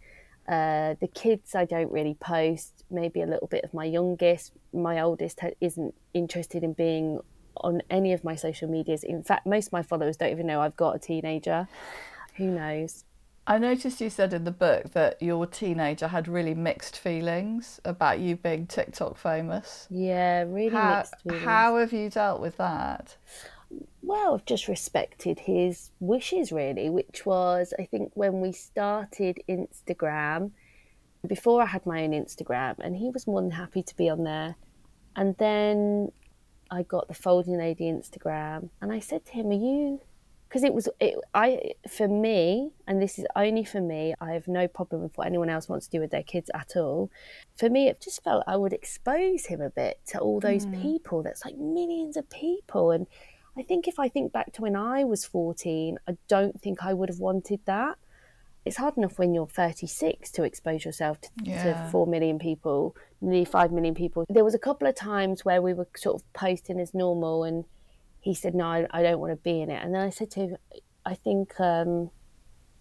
Uh, 0.45 0.95
the 0.99 1.07
kids, 1.07 1.55
I 1.55 1.65
don't 1.65 1.91
really 1.91 2.15
post. 2.15 2.83
Maybe 2.89 3.21
a 3.21 3.25
little 3.25 3.47
bit 3.47 3.63
of 3.63 3.73
my 3.73 3.85
youngest. 3.85 4.51
My 4.73 4.99
oldest 4.99 5.39
ha- 5.39 5.51
isn't 5.61 5.93
interested 6.13 6.63
in 6.63 6.73
being 6.73 7.19
on 7.57 7.81
any 7.89 8.13
of 8.13 8.23
my 8.23 8.35
social 8.35 8.67
medias. 8.67 9.03
In 9.03 9.21
fact, 9.23 9.45
most 9.45 9.67
of 9.67 9.73
my 9.73 9.83
followers 9.83 10.17
don't 10.17 10.31
even 10.31 10.47
know 10.47 10.59
I've 10.59 10.75
got 10.75 10.95
a 10.95 10.99
teenager. 10.99 11.67
Who 12.37 12.45
knows? 12.45 13.05
I 13.45 13.57
noticed 13.57 13.99
you 13.99 14.09
said 14.09 14.33
in 14.33 14.45
the 14.45 14.51
book 14.51 14.93
that 14.93 15.21
your 15.21 15.45
teenager 15.45 16.07
had 16.07 16.27
really 16.27 16.53
mixed 16.55 16.97
feelings 16.97 17.81
about 17.83 18.19
you 18.19 18.37
being 18.37 18.67
TikTok 18.67 19.17
famous. 19.17 19.87
Yeah, 19.89 20.43
really 20.47 20.69
How, 20.69 20.97
mixed 20.97 21.15
feelings. 21.21 21.43
how 21.43 21.77
have 21.77 21.91
you 21.93 22.09
dealt 22.09 22.39
with 22.39 22.57
that? 22.57 23.17
well, 24.01 24.35
I've 24.35 24.45
just 24.45 24.67
respected 24.67 25.39
his 25.39 25.89
wishes 25.99 26.51
really, 26.51 26.89
which 26.89 27.25
was 27.25 27.73
I 27.79 27.85
think 27.85 28.11
when 28.13 28.41
we 28.41 28.51
started 28.51 29.39
Instagram, 29.49 30.51
before 31.25 31.61
I 31.61 31.65
had 31.65 31.85
my 31.85 32.03
own 32.03 32.11
Instagram, 32.11 32.75
and 32.79 32.95
he 32.95 33.09
was 33.09 33.25
more 33.27 33.41
than 33.41 33.51
happy 33.51 33.81
to 33.81 33.95
be 33.95 34.09
on 34.09 34.23
there. 34.23 34.55
And 35.15 35.35
then 35.37 36.11
I 36.69 36.83
got 36.83 37.07
the 37.07 37.13
Folding 37.13 37.57
Lady 37.57 37.85
Instagram, 37.85 38.69
and 38.81 38.91
I 38.91 38.99
said 38.99 39.25
to 39.25 39.31
him, 39.33 39.47
"Are 39.47 39.53
you?" 39.53 40.01
Because 40.53 40.65
it 40.65 40.73
was 40.75 40.87
it, 40.99 41.15
I 41.33 41.71
for 41.89 42.07
me, 42.07 42.73
and 42.85 43.01
this 43.01 43.17
is 43.17 43.25
only 43.35 43.63
for 43.63 43.81
me. 43.81 44.13
I 44.21 44.33
have 44.33 44.47
no 44.47 44.67
problem 44.67 45.01
with 45.01 45.17
what 45.17 45.25
anyone 45.25 45.49
else 45.49 45.67
wants 45.67 45.87
to 45.87 45.97
do 45.97 45.99
with 45.99 46.11
their 46.11 46.21
kids 46.21 46.51
at 46.53 46.75
all. 46.75 47.09
For 47.55 47.71
me, 47.71 47.87
it 47.87 47.99
just 47.99 48.23
felt 48.23 48.43
I 48.45 48.57
would 48.57 48.71
expose 48.71 49.47
him 49.47 49.61
a 49.61 49.71
bit 49.71 49.99
to 50.09 50.19
all 50.19 50.39
those 50.39 50.67
mm. 50.67 50.79
people. 50.79 51.23
That's 51.23 51.43
like 51.43 51.57
millions 51.57 52.17
of 52.17 52.29
people, 52.29 52.91
and 52.91 53.07
I 53.57 53.63
think 53.63 53.87
if 53.87 53.97
I 53.97 54.09
think 54.09 54.31
back 54.31 54.53
to 54.53 54.61
when 54.61 54.75
I 54.75 55.03
was 55.05 55.25
14, 55.25 55.97
I 56.07 56.17
don't 56.27 56.61
think 56.61 56.85
I 56.85 56.93
would 56.93 57.09
have 57.09 57.19
wanted 57.19 57.61
that. 57.65 57.97
It's 58.63 58.77
hard 58.77 58.95
enough 58.95 59.17
when 59.17 59.33
you're 59.33 59.47
36 59.47 60.29
to 60.29 60.43
expose 60.43 60.85
yourself 60.85 61.19
to, 61.21 61.29
yeah. 61.41 61.83
to 61.83 61.89
4 61.89 62.05
million 62.05 62.37
people, 62.37 62.95
nearly 63.21 63.43
5 63.43 63.71
million 63.71 63.95
people. 63.95 64.23
There 64.29 64.43
was 64.43 64.53
a 64.53 64.59
couple 64.59 64.87
of 64.87 64.93
times 64.93 65.43
where 65.43 65.63
we 65.63 65.73
were 65.73 65.87
sort 65.97 66.21
of 66.21 66.33
posting 66.33 66.79
as 66.79 66.93
normal 66.93 67.43
and 67.43 67.65
he 68.23 68.33
said, 68.33 68.55
no, 68.55 68.65
I, 68.65 68.87
I 68.89 69.03
don't 69.03 69.19
want 69.19 69.31
to 69.31 69.35
be 69.35 69.61
in 69.61 69.69
it. 69.69 69.83
And 69.83 69.93
then 69.93 70.01
I 70.01 70.09
said 70.09 70.31
to 70.31 70.39
him, 70.39 70.57
I 71.05 71.13
think 71.13 71.59
um, 71.59 72.09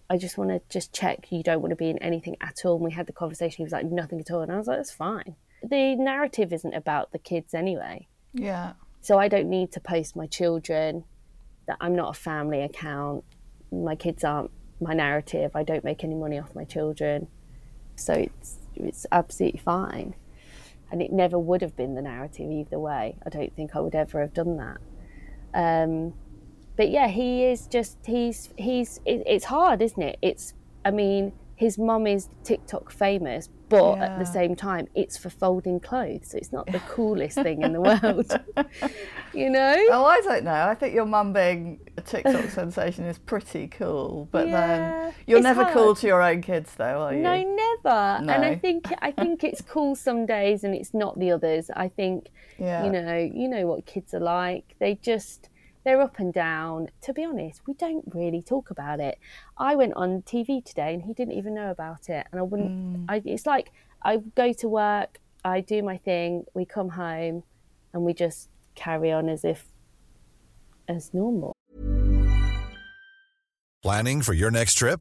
I 0.09 0.17
just 0.17 0.39
want 0.39 0.51
to 0.51 0.61
just 0.69 0.93
check 0.93 1.33
you 1.33 1.43
don't 1.43 1.61
want 1.61 1.71
to 1.71 1.77
be 1.77 1.91
in 1.91 1.99
anything 1.99 2.37
at 2.41 2.65
all. 2.65 2.77
And 2.77 2.85
we 2.85 2.93
had 2.93 3.07
the 3.07 3.13
conversation. 3.13 3.57
He 3.57 3.65
was 3.65 3.73
like, 3.73 3.87
nothing 3.87 4.21
at 4.21 4.31
all. 4.31 4.43
And 4.43 4.53
I 4.53 4.57
was 4.57 4.69
like, 4.69 4.79
that's 4.79 4.93
fine. 4.93 5.35
The 5.69 5.97
narrative 5.97 6.53
isn't 6.53 6.75
about 6.75 7.11
the 7.11 7.19
kids 7.19 7.55
anyway. 7.55 8.07
Yeah. 8.33 8.75
So 9.01 9.19
I 9.19 9.27
don't 9.27 9.51
need 9.51 9.73
to 9.73 9.81
post 9.81 10.15
my 10.15 10.29
children 10.29 11.03
that 11.67 11.77
I'm 11.81 11.97
not 11.97 12.17
a 12.17 12.19
family 12.19 12.63
account. 12.63 13.25
My 13.73 13.97
kids 13.97 14.23
aren't 14.23 14.53
my 14.81 14.95
narrative. 14.95 15.57
I 15.57 15.65
don't 15.65 15.83
make 15.83 16.05
any 16.05 16.15
money 16.15 16.39
off 16.39 16.55
my 16.55 16.65
children. 16.65 17.27
So 17.97 18.15
it's 18.15 18.59
it's 18.77 19.07
absolutely 19.11 19.61
fine. 19.61 20.15
And 20.93 21.03
it 21.03 21.13
never 21.13 21.37
would 21.37 21.63
have 21.63 21.77
been 21.77 21.97
the 21.97 22.03
narrative 22.03 22.49
either 22.49 22.79
way. 22.79 23.17
I 23.27 23.29
don't 23.29 23.53
think 23.57 23.75
I 23.75 23.81
would 23.81 23.97
ever 23.97 24.21
have 24.21 24.35
done 24.35 24.57
that. 24.59 24.79
Um, 25.55 26.15
but 26.77 26.91
yeah, 26.91 27.09
he 27.09 27.45
is 27.45 27.67
just 27.67 27.99
he's 28.05 28.51
he's 28.57 29.01
it, 29.05 29.23
it's 29.27 29.45
hard, 29.45 29.83
isn't 29.83 30.03
it? 30.03 30.19
It's 30.23 30.55
I 30.85 30.91
mean, 30.91 31.33
his 31.63 31.79
mum 31.79 32.09
is 32.09 32.29
TikTok 32.43 32.91
famous, 32.91 33.49
but 33.69 33.97
yeah. 33.97 34.07
at 34.07 34.19
the 34.19 34.27
same 34.27 34.57
time, 34.57 34.89
it's 34.97 35.17
for 35.17 35.31
folding 35.31 35.79
clothes. 35.79 36.31
So 36.31 36.39
it's 36.39 36.51
not 36.53 36.67
the 36.67 36.81
coolest 36.89 37.37
thing 37.37 37.63
in 37.63 37.73
the 37.73 37.81
world, 37.81 38.37
you 39.33 39.49
know. 39.49 39.77
Oh, 39.93 40.05
I 40.05 40.21
don't 40.23 40.43
know. 40.43 40.67
I 40.67 40.75
think 40.75 40.93
your 40.93 41.07
mum 41.07 41.33
being 41.33 41.79
a 41.97 42.01
TikTok 42.01 42.51
sensation 42.61 43.05
is 43.05 43.17
pretty 43.17 43.69
cool, 43.69 44.29
but 44.33 44.49
yeah, 44.49 44.67
then 44.67 45.15
you're 45.29 45.41
never 45.41 45.63
hard. 45.63 45.73
cool 45.73 45.95
to 45.95 46.07
your 46.09 46.21
own 46.21 46.43
kids, 46.43 46.75
though, 46.75 47.01
are 47.01 47.15
you? 47.15 47.21
No, 47.21 47.37
never. 47.37 48.25
No. 48.25 48.33
And 48.33 48.45
I 48.45 48.57
think 48.57 48.93
I 49.01 49.13
think 49.13 49.45
it's 49.45 49.61
cool 49.61 49.95
some 49.95 50.27
days, 50.27 50.65
and 50.65 50.75
it's 50.75 50.93
not 50.93 51.17
the 51.21 51.31
others. 51.31 51.71
I 51.77 51.87
think, 51.87 52.31
yeah. 52.59 52.85
you 52.85 52.91
know, 52.91 53.17
you 53.17 53.47
know 53.47 53.69
what 53.69 53.87
kids 53.87 54.15
are 54.15 54.21
like. 54.21 54.75
They 54.81 54.97
just 54.97 55.49
they're 55.85 56.01
up 56.01 56.19
and 56.19 56.33
down. 56.33 56.89
To 57.03 57.13
be 57.13 57.25
honest, 57.25 57.63
we 57.67 57.75
don't 57.75 58.05
really 58.15 58.43
talk 58.43 58.71
about 58.71 59.01
it. 59.01 59.19
I 59.59 59.75
went 59.75 59.95
on 59.95 60.23
TV 60.23 60.65
today 60.65 60.95
and 60.95 61.03
he 61.03 61.13
didn't 61.13 61.35
even 61.35 61.55
know 61.55 61.71
about 61.71 62.09
it. 62.09 62.27
And 62.31 62.41
I 62.41 62.43
wouldn't, 62.43 62.71
mm. 62.71 63.05
I, 63.09 63.23
it's 63.25 63.47
like 63.47 63.73
I 64.03 64.19
go 64.35 64.53
to 64.53 64.69
work, 64.69 65.21
I 65.45 65.61
do 65.61 65.83
my 65.83 65.97
thing, 65.97 66.45
we 66.55 66.65
come 66.65 66.91
home 66.91 67.43
and 67.93 68.03
we 68.03 68.15
just 68.15 68.49
carry 68.75 69.13
on 69.13 69.29
as 69.29 69.45
if 69.45 69.67
as 70.89 71.13
normal. 71.13 71.53
Planning 73.83 74.23
for 74.23 74.33
your 74.33 74.51
next 74.51 74.75
trip? 74.75 75.01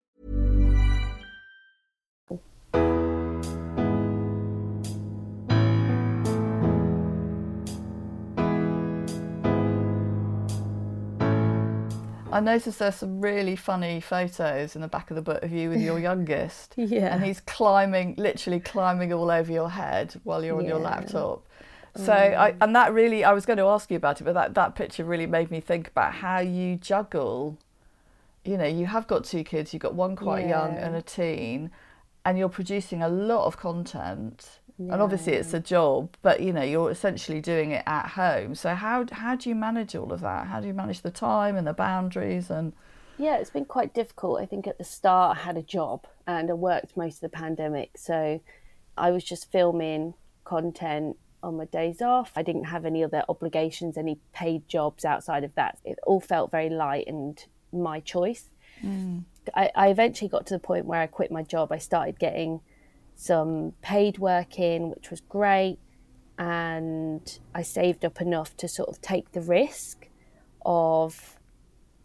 I 12.31 12.39
noticed 12.39 12.79
there's 12.79 12.95
some 12.95 13.21
really 13.21 13.55
funny 13.55 13.99
photos 13.99 14.75
in 14.75 14.81
the 14.81 14.87
back 14.87 15.09
of 15.11 15.15
the 15.15 15.21
book 15.21 15.43
of 15.43 15.51
you 15.51 15.69
with 15.69 15.81
your 15.81 15.99
youngest. 16.09 16.73
yeah. 16.77 17.13
And 17.13 17.23
he's 17.23 17.41
climbing, 17.41 18.15
literally 18.17 18.59
climbing 18.59 19.13
all 19.13 19.29
over 19.29 19.51
your 19.51 19.69
head 19.69 20.19
while 20.23 20.43
you're 20.43 20.57
on 20.57 20.65
your 20.65 20.79
laptop. 20.79 21.45
Oh, 21.95 22.05
so 22.05 22.13
I, 22.13 22.55
and 22.61 22.75
that 22.75 22.93
really, 22.93 23.23
I 23.23 23.33
was 23.33 23.45
going 23.45 23.57
to 23.57 23.65
ask 23.65 23.91
you 23.91 23.97
about 23.97 24.21
it, 24.21 24.23
but 24.23 24.33
that, 24.33 24.53
that 24.53 24.75
picture 24.75 25.03
really 25.03 25.27
made 25.27 25.51
me 25.51 25.59
think 25.59 25.89
about 25.89 26.13
how 26.13 26.39
you 26.39 26.77
juggle. 26.77 27.57
You 28.45 28.57
know, 28.57 28.65
you 28.65 28.85
have 28.85 29.07
got 29.07 29.25
two 29.25 29.43
kids, 29.43 29.73
you've 29.73 29.81
got 29.81 29.93
one 29.93 30.15
quite 30.15 30.45
yeah. 30.45 30.61
young 30.61 30.77
and 30.77 30.95
a 30.95 31.01
teen, 31.01 31.69
and 32.23 32.37
you're 32.37 32.49
producing 32.49 33.01
a 33.01 33.09
lot 33.09 33.45
of 33.45 33.57
content 33.57 34.60
And 34.89 35.01
obviously 35.01 35.33
it's 35.33 35.53
a 35.53 35.59
job, 35.59 36.15
but 36.21 36.39
you 36.41 36.53
know, 36.53 36.63
you're 36.63 36.89
essentially 36.89 37.41
doing 37.41 37.71
it 37.71 37.83
at 37.85 38.07
home. 38.07 38.55
So 38.55 38.73
how 38.73 39.05
how 39.11 39.35
do 39.35 39.49
you 39.49 39.55
manage 39.55 39.95
all 39.95 40.11
of 40.11 40.21
that? 40.21 40.47
How 40.47 40.59
do 40.59 40.67
you 40.67 40.73
manage 40.73 41.01
the 41.01 41.11
time 41.11 41.55
and 41.55 41.67
the 41.67 41.73
boundaries 41.73 42.49
and 42.49 42.73
Yeah, 43.17 43.37
it's 43.37 43.49
been 43.49 43.65
quite 43.65 43.93
difficult. 43.93 44.41
I 44.41 44.45
think 44.45 44.67
at 44.67 44.77
the 44.77 44.83
start 44.83 45.37
I 45.37 45.41
had 45.41 45.57
a 45.57 45.61
job 45.61 46.07
and 46.25 46.49
I 46.49 46.53
worked 46.53 46.97
most 46.97 47.15
of 47.15 47.21
the 47.21 47.29
pandemic. 47.29 47.91
So 47.97 48.41
I 48.97 49.11
was 49.11 49.23
just 49.23 49.51
filming 49.51 50.13
content 50.43 51.17
on 51.43 51.57
my 51.57 51.65
days 51.65 52.01
off. 52.01 52.31
I 52.35 52.43
didn't 52.43 52.65
have 52.65 52.85
any 52.85 53.03
other 53.03 53.23
obligations, 53.27 53.97
any 53.97 54.19
paid 54.33 54.67
jobs 54.67 55.05
outside 55.05 55.43
of 55.43 55.55
that. 55.55 55.79
It 55.83 55.99
all 56.03 56.21
felt 56.21 56.51
very 56.51 56.69
light 56.69 57.07
and 57.07 57.43
my 57.71 57.99
choice. 57.99 58.49
Mm. 58.83 59.25
I, 59.55 59.71
I 59.75 59.87
eventually 59.89 60.29
got 60.29 60.45
to 60.47 60.53
the 60.53 60.59
point 60.59 60.85
where 60.85 61.01
I 61.01 61.07
quit 61.07 61.31
my 61.31 61.43
job. 61.43 61.71
I 61.71 61.77
started 61.77 62.19
getting 62.19 62.61
some 63.21 63.73
paid 63.83 64.17
work 64.17 64.57
in, 64.57 64.89
which 64.89 65.11
was 65.11 65.21
great. 65.21 65.77
And 66.39 67.37
I 67.53 67.61
saved 67.61 68.03
up 68.03 68.19
enough 68.19 68.57
to 68.57 68.67
sort 68.67 68.89
of 68.89 68.99
take 68.99 69.33
the 69.33 69.41
risk 69.41 70.07
of 70.65 71.37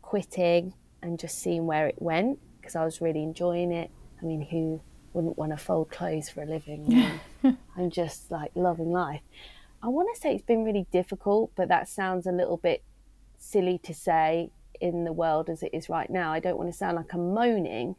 quitting 0.03 0.75
and 1.01 1.19
just 1.19 1.39
seeing 1.39 1.67
where 1.67 1.87
it 1.87 2.03
went 2.03 2.39
because 2.61 2.77
I 2.77 2.85
was 2.85 3.01
really 3.01 3.23
enjoying 3.23 3.73
it. 3.73 3.91
I 4.21 4.27
mean, 4.27 4.43
who 4.43 4.83
wouldn't 5.15 5.39
want 5.39 5.53
to 5.53 5.57
fold 5.57 5.91
clothes 5.91 6.29
for 6.29 6.43
a 6.43 6.47
living? 6.47 7.19
I'm 7.43 7.91
just 7.91 8.31
like 8.31 8.51
loving 8.55 8.93
life. 8.93 9.23
I 9.83 9.89
want 9.89 10.15
to 10.15 10.21
say 10.21 10.35
it's 10.35 10.45
been 10.45 10.65
really 10.65 10.87
difficult, 10.93 11.51
but 11.57 11.69
that 11.69 11.89
sounds 11.89 12.27
a 12.27 12.33
little 12.33 12.59
bit 12.59 12.83
silly 13.39 13.79
to 13.85 13.95
say 13.95 14.51
in 14.83 15.05
the 15.05 15.15
world 15.15 15.49
as 15.49 15.63
it 15.63 15.71
is 15.73 15.89
right 15.89 16.11
now. 16.11 16.31
I 16.31 16.41
don't 16.41 16.59
want 16.59 16.71
to 16.71 16.77
sound 16.77 16.97
like 16.97 17.15
I'm 17.15 17.33
moaning, 17.33 17.97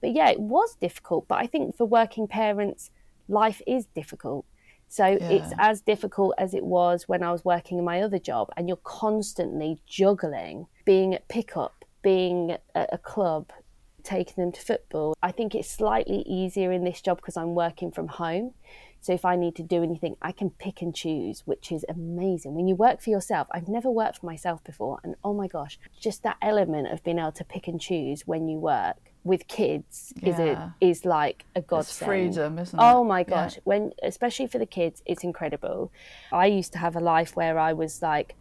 but 0.00 0.12
yeah, 0.12 0.28
it 0.30 0.40
was 0.40 0.76
difficult. 0.76 1.28
But 1.28 1.38
I 1.38 1.46
think 1.46 1.76
for 1.76 1.84
working 1.84 2.26
parents, 2.26 2.90
life 3.28 3.60
is 3.66 3.86
difficult. 3.86 4.44
So 4.90 5.18
it's 5.20 5.52
as 5.58 5.82
difficult 5.82 6.34
as 6.38 6.54
it 6.54 6.64
was 6.64 7.06
when 7.06 7.22
I 7.22 7.30
was 7.30 7.44
working 7.44 7.78
in 7.78 7.84
my 7.84 8.00
other 8.00 8.18
job, 8.18 8.48
and 8.56 8.68
you're 8.68 8.78
constantly 8.78 9.80
juggling 9.86 10.66
being 10.86 11.14
at 11.14 11.28
pickup, 11.28 11.84
being 12.00 12.56
at 12.74 12.88
a 12.90 12.96
club, 12.96 13.52
taking 14.02 14.42
them 14.42 14.52
to 14.52 14.60
football. 14.60 15.14
I 15.22 15.30
think 15.30 15.54
it's 15.54 15.70
slightly 15.70 16.22
easier 16.26 16.72
in 16.72 16.84
this 16.84 17.02
job 17.02 17.18
because 17.18 17.36
I'm 17.36 17.54
working 17.54 17.90
from 17.90 18.08
home. 18.08 18.54
So 19.00 19.12
if 19.12 19.24
I 19.24 19.36
need 19.36 19.54
to 19.56 19.62
do 19.62 19.82
anything, 19.82 20.16
I 20.22 20.32
can 20.32 20.50
pick 20.50 20.80
and 20.80 20.94
choose, 20.94 21.42
which 21.44 21.70
is 21.70 21.84
amazing. 21.88 22.54
When 22.54 22.66
you 22.66 22.74
work 22.74 23.02
for 23.02 23.10
yourself, 23.10 23.46
I've 23.52 23.68
never 23.68 23.90
worked 23.90 24.18
for 24.20 24.26
myself 24.26 24.64
before. 24.64 24.98
And 25.04 25.14
oh 25.22 25.34
my 25.34 25.46
gosh, 25.46 25.78
just 26.00 26.22
that 26.22 26.38
element 26.40 26.88
of 26.88 27.04
being 27.04 27.18
able 27.18 27.32
to 27.32 27.44
pick 27.44 27.68
and 27.68 27.80
choose 27.80 28.26
when 28.26 28.48
you 28.48 28.58
work 28.58 29.07
with 29.24 29.46
kids 29.48 30.12
is 30.22 30.38
Yeah. 30.38 30.72
a, 30.80 30.86
is 30.86 31.04
like 31.04 31.44
a 31.54 31.58
it's 31.58 31.66
godsend. 31.66 32.08
freedom, 32.08 32.58
isn't 32.58 32.78
oh 32.78 32.88
it? 32.88 32.94
Oh 32.94 33.04
my 33.04 33.20
Yeah. 33.20 33.44
gosh, 33.44 33.58
when 33.64 33.92
especially 34.02 34.46
for 34.46 34.58
the 34.58 34.66
kids, 34.66 35.02
it's 35.06 35.24
incredible. 35.24 35.92
I 36.32 36.46
used 36.46 36.72
to 36.72 36.78
have 36.78 36.96
a 36.96 37.00
life 37.00 37.36
where 37.36 37.58
I 37.58 37.72
was 37.72 38.02
like 38.02 38.36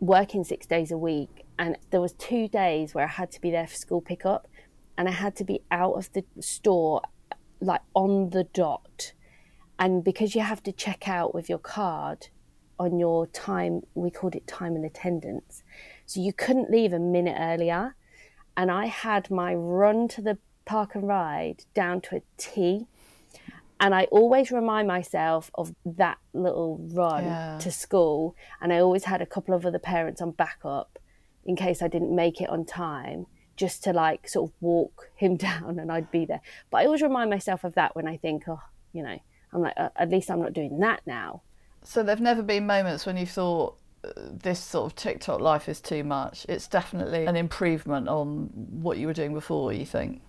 working 0.00 0.44
6 0.44 0.66
days 0.66 0.90
a 0.90 0.98
week 0.98 1.46
and 1.58 1.78
there 1.90 2.00
was 2.00 2.12
2 2.14 2.48
days 2.48 2.94
where 2.94 3.04
I 3.04 3.08
had 3.08 3.30
to 3.32 3.40
be 3.40 3.50
there 3.50 3.66
for 3.66 3.76
school 3.76 4.00
pickup 4.00 4.46
and 4.98 5.08
I 5.08 5.12
had 5.12 5.36
to 5.36 5.44
be 5.44 5.62
out 5.70 5.94
of 5.94 6.12
the 6.12 6.24
store 6.40 7.02
like 7.60 7.82
on 7.94 8.30
the 8.30 8.44
dot. 8.44 9.12
And 9.78 10.04
because 10.04 10.34
you 10.34 10.42
have 10.42 10.62
to 10.64 10.72
check 10.72 11.08
out 11.08 11.34
with 11.34 11.48
your 11.48 11.58
card 11.58 12.28
on 12.78 12.98
your 12.98 13.26
time, 13.26 13.82
we 13.94 14.10
called 14.10 14.34
it 14.34 14.46
time 14.46 14.74
and 14.76 14.84
attendance. 14.84 15.62
So 16.04 16.20
you 16.20 16.32
couldn't 16.32 16.70
leave 16.70 16.92
a 16.92 16.98
minute 16.98 17.36
earlier. 17.38 17.95
And 18.56 18.70
I 18.70 18.86
had 18.86 19.30
my 19.30 19.54
run 19.54 20.08
to 20.08 20.22
the 20.22 20.38
park 20.64 20.94
and 20.94 21.06
ride 21.06 21.64
down 21.74 22.00
to 22.02 22.16
a 22.16 22.22
T. 22.36 22.86
And 23.78 23.94
I 23.94 24.04
always 24.04 24.50
remind 24.50 24.88
myself 24.88 25.50
of 25.54 25.74
that 25.84 26.18
little 26.32 26.78
run 26.92 27.24
Yeah. 27.24 27.58
to 27.60 27.70
school. 27.70 28.34
And 28.60 28.72
I 28.72 28.78
always 28.78 29.04
had 29.04 29.20
a 29.20 29.26
couple 29.26 29.54
of 29.54 29.66
other 29.66 29.78
parents 29.78 30.22
on 30.22 30.30
backup 30.30 30.98
in 31.44 31.56
case 31.56 31.82
I 31.82 31.88
didn't 31.88 32.14
make 32.14 32.40
it 32.40 32.48
on 32.48 32.64
time, 32.64 33.26
just 33.56 33.84
to 33.84 33.92
like 33.92 34.28
sort 34.28 34.50
of 34.50 34.54
walk 34.60 35.10
him 35.16 35.36
down 35.36 35.78
and 35.78 35.92
I'd 35.92 36.10
be 36.10 36.24
there. 36.24 36.40
But 36.70 36.78
I 36.78 36.86
always 36.86 37.02
remind 37.02 37.28
myself 37.30 37.64
of 37.64 37.74
that 37.74 37.94
when 37.94 38.08
I 38.08 38.16
think, 38.16 38.44
oh, 38.48 38.60
you 38.92 39.02
know, 39.02 39.18
I'm 39.52 39.60
like, 39.60 39.74
uh, 39.76 39.90
at 39.96 40.08
least 40.08 40.30
I'm 40.30 40.40
not 40.40 40.54
doing 40.54 40.80
that 40.80 41.02
now. 41.06 41.42
So 41.84 42.02
there've 42.02 42.20
never 42.20 42.42
been 42.42 42.66
moments 42.66 43.06
when 43.06 43.16
you 43.16 43.26
thought 43.26 43.76
this 44.14 44.60
sort 44.60 44.86
of 44.86 44.96
TikTok 44.96 45.40
life 45.40 45.68
is 45.68 45.80
too 45.80 46.04
much. 46.04 46.46
It's 46.48 46.68
definitely 46.68 47.26
an 47.26 47.36
improvement 47.36 48.08
on 48.08 48.50
what 48.54 48.98
you 48.98 49.06
were 49.06 49.12
doing 49.12 49.34
before, 49.34 49.72
you 49.72 49.86
think. 49.86 50.20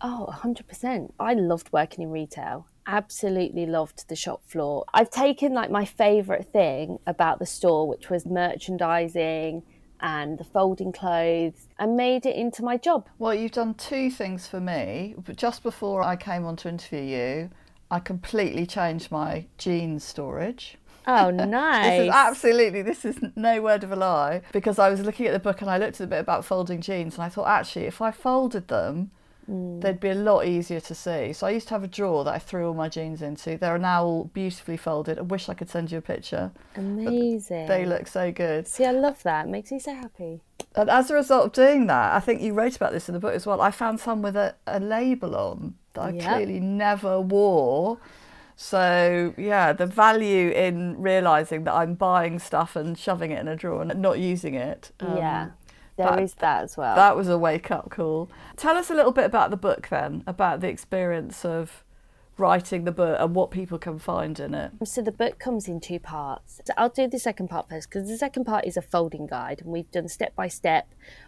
Oh, 0.00 0.28
100%. 0.30 1.12
I 1.18 1.34
loved 1.34 1.72
working 1.72 2.04
in 2.04 2.10
retail. 2.10 2.66
Absolutely 2.86 3.66
loved 3.66 4.08
the 4.08 4.16
shop 4.16 4.42
floor. 4.46 4.84
I've 4.92 5.10
taken 5.10 5.54
like 5.54 5.70
my 5.70 5.84
favourite 5.84 6.52
thing 6.52 6.98
about 7.06 7.38
the 7.38 7.46
store, 7.46 7.88
which 7.88 8.10
was 8.10 8.26
merchandising 8.26 9.62
and 10.00 10.38
the 10.38 10.44
folding 10.44 10.92
clothes, 10.92 11.68
and 11.78 11.96
made 11.96 12.26
it 12.26 12.36
into 12.36 12.62
my 12.62 12.76
job. 12.76 13.08
Well, 13.18 13.34
you've 13.34 13.52
done 13.52 13.72
two 13.74 14.10
things 14.10 14.46
for 14.46 14.60
me. 14.60 15.14
But 15.24 15.36
just 15.36 15.62
before 15.62 16.02
I 16.02 16.16
came 16.16 16.44
on 16.44 16.56
to 16.56 16.68
interview 16.68 17.00
you, 17.00 17.50
I 17.90 18.00
completely 18.00 18.66
changed 18.66 19.10
my 19.10 19.46
jeans 19.56 20.04
storage. 20.04 20.76
Oh, 21.06 21.30
nice. 21.30 21.86
This 21.90 22.00
is 22.08 22.12
absolutely, 22.12 22.82
this 22.82 23.04
is 23.04 23.18
no 23.36 23.60
word 23.62 23.84
of 23.84 23.92
a 23.92 23.96
lie, 23.96 24.42
because 24.52 24.78
I 24.78 24.88
was 24.90 25.00
looking 25.00 25.26
at 25.26 25.32
the 25.32 25.38
book 25.38 25.60
and 25.60 25.70
I 25.70 25.78
looked 25.78 26.00
at 26.00 26.04
a 26.04 26.06
bit 26.08 26.20
about 26.20 26.44
folding 26.44 26.80
jeans 26.80 27.14
and 27.14 27.22
I 27.24 27.28
thought, 27.28 27.46
actually, 27.48 27.86
if 27.86 28.00
I 28.00 28.10
folded 28.10 28.68
them, 28.68 29.10
mm. 29.48 29.80
they'd 29.80 30.00
be 30.00 30.10
a 30.10 30.14
lot 30.14 30.46
easier 30.46 30.80
to 30.80 30.94
see. 30.94 31.32
So 31.32 31.46
I 31.46 31.50
used 31.50 31.68
to 31.68 31.74
have 31.74 31.84
a 31.84 31.88
drawer 31.88 32.24
that 32.24 32.34
I 32.34 32.38
threw 32.38 32.66
all 32.66 32.74
my 32.74 32.88
jeans 32.88 33.22
into. 33.22 33.56
They're 33.56 33.78
now 33.78 34.04
all 34.04 34.24
beautifully 34.24 34.76
folded. 34.76 35.18
I 35.18 35.22
wish 35.22 35.48
I 35.48 35.54
could 35.54 35.70
send 35.70 35.92
you 35.92 35.98
a 35.98 36.02
picture. 36.02 36.50
Amazing. 36.74 37.66
They 37.66 37.84
look 37.84 38.06
so 38.08 38.32
good. 38.32 38.66
See, 38.66 38.84
I 38.84 38.90
love 38.92 39.22
that. 39.22 39.46
It 39.46 39.50
makes 39.50 39.70
me 39.70 39.78
so 39.78 39.94
happy. 39.94 40.40
And 40.74 40.90
as 40.90 41.10
a 41.10 41.14
result 41.14 41.46
of 41.46 41.52
doing 41.52 41.86
that, 41.86 42.14
I 42.14 42.20
think 42.20 42.42
you 42.42 42.52
wrote 42.52 42.76
about 42.76 42.92
this 42.92 43.08
in 43.08 43.14
the 43.14 43.20
book 43.20 43.34
as 43.34 43.46
well. 43.46 43.60
I 43.60 43.70
found 43.70 44.00
some 44.00 44.22
with 44.22 44.36
a, 44.36 44.54
a 44.66 44.80
label 44.80 45.34
on 45.36 45.74
that 45.94 46.02
I 46.02 46.10
Yep. 46.10 46.22
clearly 46.24 46.60
never 46.60 47.20
wore. 47.20 47.98
So, 48.58 49.34
yeah, 49.36 49.74
the 49.74 49.84
value 49.86 50.48
in 50.50 51.00
realizing 51.00 51.64
that 51.64 51.74
I'm 51.74 51.94
buying 51.94 52.38
stuff 52.38 52.74
and 52.74 52.96
shoving 52.98 53.30
it 53.30 53.38
in 53.38 53.48
a 53.48 53.54
drawer 53.54 53.82
and 53.82 54.00
not 54.00 54.18
using 54.18 54.54
it. 54.54 54.92
um, 55.00 55.18
yeah, 55.18 55.50
there 55.96 56.18
is 56.20 56.32
that- 56.34 56.40
that 56.40 56.64
as 56.64 56.76
well. 56.76 56.96
That 56.96 57.16
was 57.16 57.28
a 57.28 57.36
wake 57.38 57.70
up 57.70 57.90
call. 57.90 58.30
Tell 58.56 58.76
us 58.78 58.90
a 58.90 58.94
little 58.94 59.12
bit 59.12 59.24
about 59.26 59.50
the 59.50 59.58
book 59.58 59.88
then, 59.90 60.24
about 60.26 60.60
the 60.60 60.68
experience 60.68 61.44
of 61.44 61.84
writing 62.38 62.84
the 62.84 62.92
book 62.92 63.16
and 63.20 63.34
what 63.34 63.50
people 63.50 63.78
can 63.78 63.98
find 63.98 64.38
in 64.40 64.54
it. 64.54 64.70
So 64.84 65.00
the 65.02 65.12
book 65.12 65.38
comes 65.38 65.68
in 65.68 65.80
two 65.80 65.98
parts. 65.98 66.60
So 66.66 66.72
I'll 66.78 66.88
do 66.90 67.06
the 67.08 67.18
second 67.18 67.48
part 67.48 67.68
first 67.68 67.88
because 67.90 68.08
the 68.08 68.16
second 68.18 68.44
part 68.44 68.66
is 68.66 68.76
a 68.78 68.82
folding 68.82 69.26
guide, 69.26 69.60
and 69.62 69.70
we've 69.70 69.90
done 69.90 70.08
step 70.08 70.34
by 70.34 70.48
step 70.48 70.86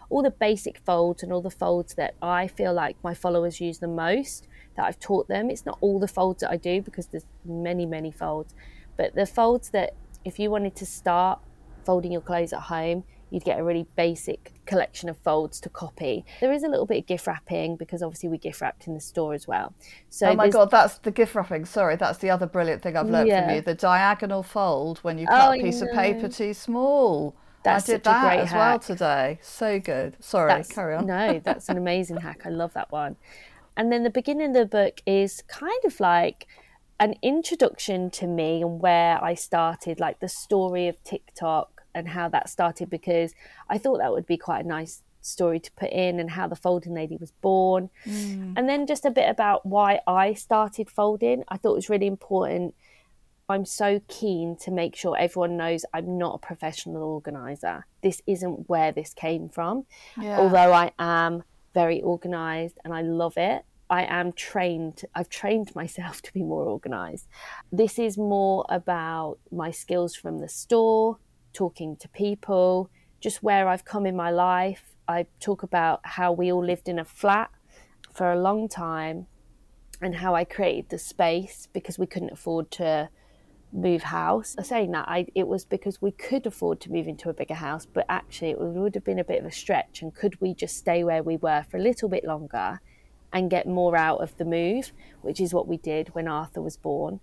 all 0.09 0.21
the 0.23 0.29
basic 0.31 0.79
folds 0.79 1.21
and 1.23 1.31
all 1.31 1.41
the 1.41 1.49
folds 1.51 1.93
that 1.95 2.15
I 2.23 2.47
feel 2.47 2.73
like 2.73 2.95
my 3.03 3.13
followers 3.13 3.59
use 3.61 3.79
the 3.79 3.87
most 3.87 4.47
that 4.79 4.85
I've 4.87 4.99
taught 4.99 5.27
them. 5.27 5.49
It's 5.49 5.65
not 5.65 5.77
all 5.81 5.99
the 5.99 6.07
folds 6.07 6.39
that 6.41 6.49
I 6.51 6.55
do 6.57 6.81
because 6.81 7.07
there's 7.07 7.25
many, 7.43 7.85
many 7.85 8.11
folds, 8.11 8.55
but 8.95 9.13
the 9.13 9.25
folds 9.25 9.69
that 9.71 9.93
if 10.23 10.39
you 10.39 10.49
wanted 10.49 10.73
to 10.77 10.85
start 10.85 11.39
folding 11.85 12.13
your 12.13 12.21
clothes 12.21 12.53
at 12.53 12.61
home, 12.61 13.03
you'd 13.29 13.43
get 13.43 13.59
a 13.59 13.63
really 13.63 13.85
basic 13.97 14.53
collection 14.65 15.09
of 15.09 15.17
folds 15.17 15.59
to 15.59 15.69
copy. 15.69 16.23
There 16.39 16.53
is 16.53 16.63
a 16.63 16.69
little 16.69 16.85
bit 16.85 16.97
of 16.99 17.05
gift 17.07 17.27
wrapping 17.27 17.75
because 17.75 18.01
obviously 18.01 18.29
we 18.29 18.37
gift 18.37 18.61
wrapped 18.61 18.87
in 18.87 18.93
the 18.93 19.01
store 19.01 19.33
as 19.33 19.47
well. 19.49 19.73
So 20.09 20.27
oh 20.29 20.35
my 20.35 20.47
god, 20.49 20.71
that's 20.71 20.97
the 20.99 21.11
gift 21.11 21.35
wrapping. 21.35 21.65
Sorry, 21.65 21.97
that's 21.97 22.19
the 22.19 22.29
other 22.29 22.45
brilliant 22.47 22.81
thing 22.81 22.95
I've 22.95 23.09
learned 23.09 23.29
from 23.29 23.49
you. 23.53 23.61
The 23.61 23.75
diagonal 23.75 24.43
fold 24.43 24.99
when 24.99 25.17
you 25.17 25.25
Oh, 25.29 25.35
cut 25.35 25.49
I 25.51 25.55
a 25.57 25.61
piece 25.61 25.81
of 25.81 25.91
paper 25.91 26.29
too 26.29 26.53
small. 26.53 27.35
That's 27.61 27.89
I 27.89 27.93
did 27.93 28.05
such 28.05 28.11
a 28.11 28.15
that 28.15 28.21
great 28.35 28.39
as 28.45 28.53
well 28.53 28.79
today. 28.79 29.39
So 29.41 29.79
good. 29.81 30.15
Sorry, 30.21 30.47
That's- 30.49 30.69
carry 30.71 30.95
on. 30.95 31.05
No, 31.05 31.39
that's 31.43 31.67
an 31.67 31.77
amazing 31.85 32.15
hack. 32.17 32.43
I 32.45 32.49
love 32.49 32.73
that 32.73 32.89
one. 32.91 33.17
And 33.79 33.93
then 33.93 34.03
the 34.03 34.09
beginning 34.09 34.47
of 34.47 34.53
the 34.55 34.65
book 34.65 35.01
is 35.05 35.41
kind 35.47 35.85
of 35.85 36.01
like 36.01 36.47
an 36.99 37.15
introduction 37.21 38.09
to 38.09 38.27
me 38.27 38.61
and 38.61 38.81
where 38.81 39.23
I 39.23 39.35
started, 39.35 40.01
like 40.01 40.19
the 40.19 40.27
story 40.27 40.89
of 40.89 41.01
TikTok 41.05 41.83
and 41.95 42.09
how 42.09 42.27
that 42.27 42.49
started, 42.49 42.89
because 42.89 43.33
I 43.69 43.77
thought 43.77 43.99
that 43.99 44.11
would 44.11 44.25
be 44.25 44.35
quite 44.35 44.65
a 44.65 44.67
nice 44.67 45.01
story 45.21 45.61
to 45.61 45.71
put 45.71 45.91
in 45.91 46.19
and 46.19 46.31
how 46.31 46.45
the 46.45 46.57
folding 46.57 46.93
lady 46.93 47.15
was 47.15 47.31
born. 47.31 47.89
Mm. 48.05 48.55
And 48.57 48.67
then 48.67 48.85
just 48.85 49.05
a 49.05 49.11
bit 49.11 49.29
about 49.29 49.65
why 49.65 50.01
I 50.05 50.33
started 50.33 50.89
folding. 50.89 51.45
I 51.47 51.55
thought 51.55 51.71
it 51.71 51.75
was 51.75 51.89
really 51.89 52.07
important. 52.07 52.75
I'm 53.47 53.63
so 53.63 54.01
keen 54.09 54.57
to 54.57 54.71
make 54.71 54.93
sure 54.93 55.17
everyone 55.17 55.55
knows 55.55 55.85
I'm 55.93 56.17
not 56.17 56.35
a 56.35 56.39
professional 56.39 57.01
organizer. 57.01 57.85
This 58.03 58.21
isn't 58.27 58.67
where 58.67 58.91
this 58.91 59.13
came 59.13 59.47
from. 59.47 59.85
Yeah. 60.21 60.37
Although 60.37 60.73
I 60.73 60.91
am 60.99 61.43
very 61.73 62.01
organized 62.01 62.77
and 62.83 62.93
I 62.93 63.03
love 63.03 63.37
it, 63.37 63.63
I 63.89 64.03
am 64.03 64.33
trained, 64.33 65.03
I've 65.15 65.29
trained 65.29 65.73
myself 65.75 66.21
to 66.23 66.33
be 66.33 66.43
more 66.43 66.65
organized. 66.65 67.27
This 67.71 67.99
is 67.99 68.17
more 68.17 68.65
about 68.69 69.39
my 69.51 69.71
skills 69.71 70.15
from 70.15 70.39
the 70.39 70.49
store, 70.49 71.17
talking 71.53 71.95
to 71.97 72.07
people, 72.09 72.89
just 73.19 73.43
where 73.43 73.67
I've 73.67 73.85
come 73.85 74.05
in 74.05 74.15
my 74.15 74.31
life. 74.31 74.95
I 75.07 75.25
talk 75.39 75.63
about 75.63 76.01
how 76.03 76.31
we 76.31 76.51
all 76.51 76.63
lived 76.63 76.87
in 76.87 76.99
a 76.99 77.05
flat 77.05 77.49
for 78.13 78.31
a 78.31 78.39
long 78.39 78.69
time 78.69 79.27
and 80.01 80.15
how 80.15 80.35
I 80.35 80.43
created 80.43 80.89
the 80.89 80.99
space 80.99 81.67
because 81.73 81.97
we 81.97 82.05
couldn't 82.05 82.31
afford 82.31 82.71
to 82.71 83.09
move 83.73 84.03
house. 84.03 84.55
Saying 84.61 84.91
that, 84.91 85.07
I, 85.07 85.25
it 85.35 85.47
was 85.47 85.65
because 85.65 86.01
we 86.01 86.11
could 86.11 86.45
afford 86.45 86.79
to 86.81 86.91
move 86.91 87.07
into 87.07 87.29
a 87.29 87.33
bigger 87.33 87.55
house, 87.55 87.85
but 87.85 88.05
actually 88.07 88.51
it 88.51 88.59
would 88.59 88.95
have 88.95 89.03
been 89.03 89.19
a 89.19 89.23
bit 89.23 89.39
of 89.39 89.45
a 89.45 89.51
stretch. 89.51 90.01
And 90.01 90.13
could 90.13 90.39
we 90.39 90.53
just 90.53 90.77
stay 90.77 91.03
where 91.03 91.23
we 91.23 91.37
were 91.37 91.65
for 91.69 91.77
a 91.77 91.81
little 91.81 92.07
bit 92.07 92.23
longer 92.23 92.79
and 93.31 93.49
get 93.49 93.67
more 93.67 93.95
out 93.95 94.21
of 94.21 94.35
the 94.37 94.45
move, 94.45 94.91
which 95.21 95.39
is 95.39 95.53
what 95.53 95.67
we 95.67 95.77
did 95.77 96.09
when 96.15 96.27
Arthur 96.27 96.61
was 96.61 96.77
born. 96.77 97.19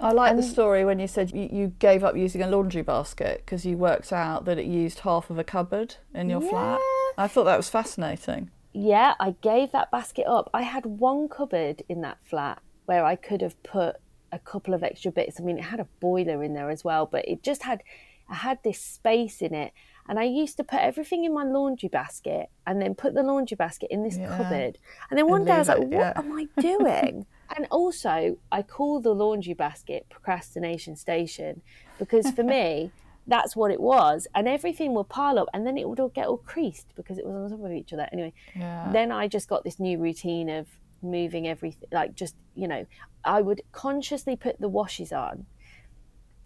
I 0.00 0.12
like 0.12 0.36
the 0.36 0.44
story 0.44 0.84
when 0.84 1.00
you 1.00 1.08
said 1.08 1.32
you, 1.32 1.48
you 1.50 1.72
gave 1.80 2.04
up 2.04 2.16
using 2.16 2.40
a 2.40 2.46
laundry 2.46 2.82
basket 2.82 3.42
because 3.44 3.66
you 3.66 3.76
worked 3.76 4.12
out 4.12 4.44
that 4.44 4.56
it 4.56 4.66
used 4.66 5.00
half 5.00 5.28
of 5.28 5.38
a 5.38 5.44
cupboard 5.44 5.96
in 6.14 6.30
your 6.30 6.40
flat. 6.40 6.80
I 7.16 7.26
thought 7.26 7.44
that 7.44 7.56
was 7.56 7.68
fascinating. 7.68 8.50
Yeah, 8.72 9.14
I 9.18 9.34
gave 9.40 9.72
that 9.72 9.90
basket 9.90 10.26
up. 10.28 10.50
I 10.54 10.62
had 10.62 10.86
one 10.86 11.28
cupboard 11.28 11.82
in 11.88 12.00
that 12.02 12.18
flat 12.22 12.60
where 12.86 13.04
I 13.04 13.16
could 13.16 13.40
have 13.40 13.60
put 13.64 13.96
a 14.30 14.38
couple 14.38 14.72
of 14.72 14.84
extra 14.84 15.10
bits. 15.10 15.40
I 15.40 15.42
mean, 15.42 15.58
it 15.58 15.64
had 15.64 15.80
a 15.80 15.88
boiler 16.00 16.44
in 16.44 16.54
there 16.54 16.70
as 16.70 16.84
well, 16.84 17.06
but 17.06 17.26
it 17.26 17.42
just 17.42 17.64
had 17.64 17.82
I 18.28 18.34
had 18.34 18.58
this 18.62 18.80
space 18.80 19.40
in 19.40 19.54
it. 19.54 19.72
And 20.08 20.18
I 20.18 20.24
used 20.24 20.56
to 20.56 20.64
put 20.64 20.80
everything 20.80 21.24
in 21.24 21.34
my 21.34 21.44
laundry 21.44 21.88
basket 21.88 22.48
and 22.66 22.80
then 22.80 22.94
put 22.94 23.14
the 23.14 23.22
laundry 23.22 23.56
basket 23.56 23.88
in 23.90 24.02
this 24.02 24.16
Yeah. 24.16 24.36
cupboard. 24.36 24.78
And 25.10 25.18
then 25.18 25.28
one 25.28 25.44
day 25.44 25.52
I 25.52 25.58
was 25.58 25.68
like, 25.68 25.78
it, 25.78 25.88
what 25.88 26.06
yeah. 26.06 26.12
am 26.16 26.32
I 26.32 26.46
doing? 26.58 27.26
and 27.56 27.66
also, 27.70 28.38
I 28.50 28.62
call 28.62 29.00
the 29.00 29.14
laundry 29.14 29.54
basket 29.54 30.06
procrastination 30.08 30.96
station 30.96 31.62
because 31.98 32.30
for 32.30 32.42
me, 32.56 32.92
that's 33.26 33.54
what 33.54 33.70
it 33.70 33.80
was. 33.80 34.26
And 34.34 34.48
everything 34.48 34.94
would 34.94 35.10
pile 35.10 35.38
up 35.38 35.48
and 35.52 35.66
then 35.66 35.76
it 35.76 35.86
would 35.88 36.00
all 36.00 36.08
get 36.08 36.26
all 36.26 36.38
creased 36.38 36.94
because 36.96 37.18
it 37.18 37.26
was 37.26 37.34
on 37.52 37.58
top 37.58 37.66
of 37.66 37.72
each 37.72 37.92
other. 37.92 38.08
Anyway, 38.12 38.32
Yeah. 38.56 38.90
then 38.92 39.12
I 39.12 39.28
just 39.28 39.48
got 39.48 39.64
this 39.64 39.78
new 39.78 39.98
routine 39.98 40.48
of 40.48 40.66
moving 41.02 41.46
everything, 41.46 41.88
like 41.92 42.14
just, 42.14 42.34
you 42.54 42.66
know, 42.66 42.86
I 43.24 43.42
would 43.42 43.60
consciously 43.72 44.36
put 44.36 44.58
the 44.58 44.68
washes 44.68 45.12
on 45.12 45.46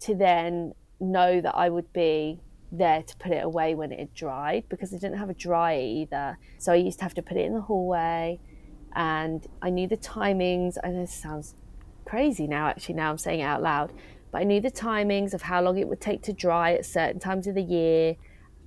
to 0.01 0.13
then 0.15 0.73
know 0.99 1.39
that 1.39 1.55
I 1.55 1.69
would 1.69 1.91
be 1.93 2.41
there 2.77 3.03
to 3.03 3.15
put 3.17 3.31
it 3.31 3.43
away 3.43 3.75
when 3.75 3.91
it 3.91 3.99
had 3.99 4.13
dried 4.13 4.63
because 4.69 4.93
I 4.93 4.97
didn't 4.97 5.17
have 5.17 5.29
a 5.29 5.33
dryer 5.33 5.79
either. 5.79 6.37
So 6.57 6.73
I 6.73 6.75
used 6.75 6.99
to 6.99 7.05
have 7.05 7.13
to 7.15 7.21
put 7.21 7.37
it 7.37 7.45
in 7.45 7.53
the 7.53 7.61
hallway 7.61 8.39
and 8.95 9.45
I 9.61 9.69
knew 9.69 9.87
the 9.87 9.97
timings. 9.97 10.77
I 10.83 10.89
know 10.89 11.01
this 11.01 11.13
sounds 11.13 11.55
crazy 12.05 12.47
now, 12.47 12.67
actually, 12.67 12.95
now 12.95 13.11
I'm 13.11 13.17
saying 13.17 13.41
it 13.41 13.43
out 13.43 13.61
loud, 13.61 13.93
but 14.31 14.41
I 14.41 14.43
knew 14.43 14.59
the 14.59 14.71
timings 14.71 15.33
of 15.33 15.43
how 15.43 15.61
long 15.61 15.77
it 15.77 15.87
would 15.87 16.01
take 16.01 16.23
to 16.23 16.33
dry 16.33 16.73
at 16.73 16.85
certain 16.85 17.19
times 17.19 17.47
of 17.47 17.55
the 17.55 17.63
year. 17.63 18.15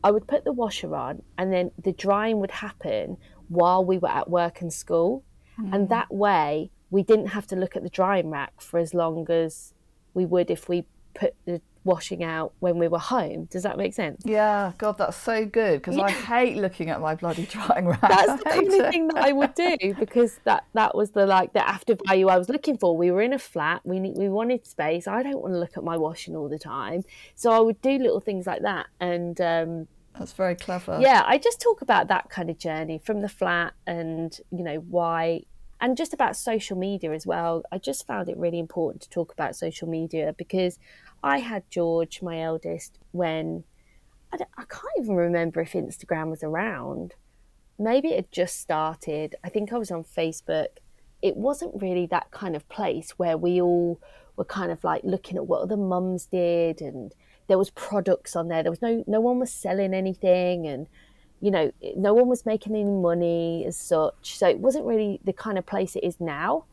I 0.04 0.10
would 0.10 0.28
put 0.28 0.44
the 0.44 0.52
washer 0.52 0.94
on 0.94 1.22
and 1.36 1.52
then 1.52 1.72
the 1.82 1.92
drying 1.92 2.38
would 2.40 2.52
happen 2.52 3.16
while 3.48 3.84
we 3.84 3.98
were 3.98 4.08
at 4.08 4.30
work 4.30 4.60
and 4.60 4.72
school. 4.72 5.24
And 5.58 5.86
mm. 5.86 5.88
that 5.88 6.12
way, 6.12 6.70
we 6.90 7.02
didn't 7.02 7.28
have 7.28 7.46
to 7.48 7.56
look 7.56 7.76
at 7.76 7.82
the 7.82 7.88
drying 7.88 8.30
rack 8.30 8.60
for 8.60 8.78
as 8.78 8.94
long 8.94 9.28
as 9.30 9.72
we 10.14 10.24
would 10.26 10.50
if 10.50 10.68
we 10.68 10.84
put 11.14 11.34
the 11.44 11.60
washing 11.86 12.22
out 12.22 12.52
when 12.58 12.78
we 12.78 12.88
were 12.88 12.98
home. 12.98 13.44
Does 13.46 13.62
that 13.62 13.78
make 13.78 13.94
sense? 13.94 14.20
Yeah, 14.26 14.72
God, 14.76 14.98
that's 14.98 15.16
so 15.16 15.46
good 15.46 15.80
because 15.80 15.96
I 15.96 16.10
hate 16.10 16.56
looking 16.58 16.90
at 16.90 17.00
my 17.00 17.14
bloody 17.14 17.46
drying 17.50 17.86
rack. 17.86 18.00
That's 18.02 18.42
the 18.42 18.48
I 18.50 18.52
hate 18.52 18.68
kind 18.68 18.80
of 18.80 18.86
it. 18.86 18.90
thing 18.92 19.08
that 19.08 19.18
I 19.18 19.32
would 19.32 19.54
do 19.54 19.76
because 19.98 20.38
that 20.44 20.64
that 20.74 20.94
was 20.94 21.12
the 21.12 21.24
like 21.24 21.54
the 21.54 21.66
after 21.66 21.96
value 22.06 22.28
I 22.28 22.36
was 22.36 22.48
looking 22.50 22.76
for. 22.76 22.96
We 22.96 23.10
were 23.10 23.22
in 23.22 23.32
a 23.32 23.38
flat. 23.38 23.80
We 23.84 24.00
need, 24.00 24.16
we 24.18 24.28
wanted 24.28 24.66
space. 24.66 25.06
I 25.08 25.22
don't 25.22 25.40
want 25.40 25.54
to 25.54 25.58
look 25.58 25.76
at 25.76 25.84
my 25.84 25.96
washing 25.96 26.36
all 26.36 26.48
the 26.48 26.58
time, 26.58 27.04
so 27.34 27.52
I 27.52 27.60
would 27.60 27.80
do 27.80 27.92
little 27.98 28.20
things 28.20 28.46
like 28.46 28.62
that. 28.62 28.86
And 29.00 29.40
um, 29.40 29.88
That's 30.18 30.32
very 30.32 30.56
clever. 30.56 30.98
yeah, 31.00 31.22
I 31.26 31.38
just 31.38 31.60
talk 31.60 31.80
about 31.82 32.08
that 32.08 32.28
kind 32.28 32.50
of 32.50 32.58
journey 32.58 32.98
from 32.98 33.20
the 33.22 33.28
flat 33.28 33.72
and 33.86 34.38
you 34.50 34.64
know 34.64 34.76
why. 34.76 35.42
And 35.78 35.94
just 35.94 36.14
about 36.14 36.36
social 36.36 36.74
media 36.78 37.12
as 37.12 37.26
well. 37.26 37.62
I 37.70 37.76
just 37.76 38.06
found 38.06 38.30
it 38.30 38.38
really 38.38 38.58
important 38.58 39.02
to 39.02 39.10
talk 39.10 39.30
about 39.30 39.54
social 39.54 39.86
media 39.86 40.34
because 40.38 40.78
I 41.22 41.38
had 41.38 41.70
George, 41.70 42.22
my 42.22 42.40
eldest, 42.40 42.98
when 43.12 43.64
I, 44.32 44.38
I 44.56 44.64
can't 44.64 44.84
even 44.98 45.16
remember 45.16 45.60
if 45.60 45.72
Instagram 45.72 46.30
was 46.30 46.42
around. 46.42 47.14
Maybe 47.78 48.08
it 48.08 48.16
had 48.16 48.32
just 48.32 48.60
started. 48.60 49.34
I 49.44 49.48
think 49.48 49.72
I 49.72 49.78
was 49.78 49.90
on 49.90 50.04
Facebook. 50.04 50.68
It 51.22 51.36
wasn't 51.36 51.80
really 51.80 52.06
that 52.06 52.30
kind 52.30 52.56
of 52.56 52.68
place 52.68 53.10
where 53.18 53.36
we 53.36 53.60
all 53.60 54.00
were 54.36 54.44
kind 54.44 54.70
of 54.70 54.84
like 54.84 55.02
looking 55.04 55.36
at 55.36 55.46
what 55.46 55.62
other 55.62 55.76
mums 55.76 56.26
did 56.26 56.80
and 56.80 57.12
there 57.48 57.58
was 57.58 57.70
products 57.70 58.36
on 58.36 58.48
there. 58.48 58.62
There 58.62 58.72
was 58.72 58.82
no 58.82 59.04
no 59.06 59.20
one 59.20 59.38
was 59.38 59.52
selling 59.52 59.94
anything 59.94 60.66
and 60.66 60.88
you 61.40 61.50
know, 61.50 61.70
no 61.96 62.14
one 62.14 62.28
was 62.28 62.46
making 62.46 62.74
any 62.74 62.84
money 62.84 63.64
as 63.66 63.76
such. 63.76 64.38
So 64.38 64.48
it 64.48 64.58
wasn't 64.58 64.86
really 64.86 65.20
the 65.24 65.32
kind 65.32 65.58
of 65.58 65.66
place 65.66 65.94
it 65.94 66.04
is 66.04 66.18
now. 66.18 66.64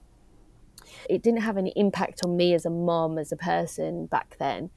It 1.10 1.22
didn't 1.22 1.42
have 1.42 1.58
any 1.58 1.74
impact 1.76 2.22
on 2.24 2.38
me 2.38 2.54
as 2.54 2.66
a 2.66 2.70
mom, 2.70 3.18
as 3.18 3.32
a 3.32 3.38
person 3.38 4.06
back 4.06 4.36
then. 4.40 4.70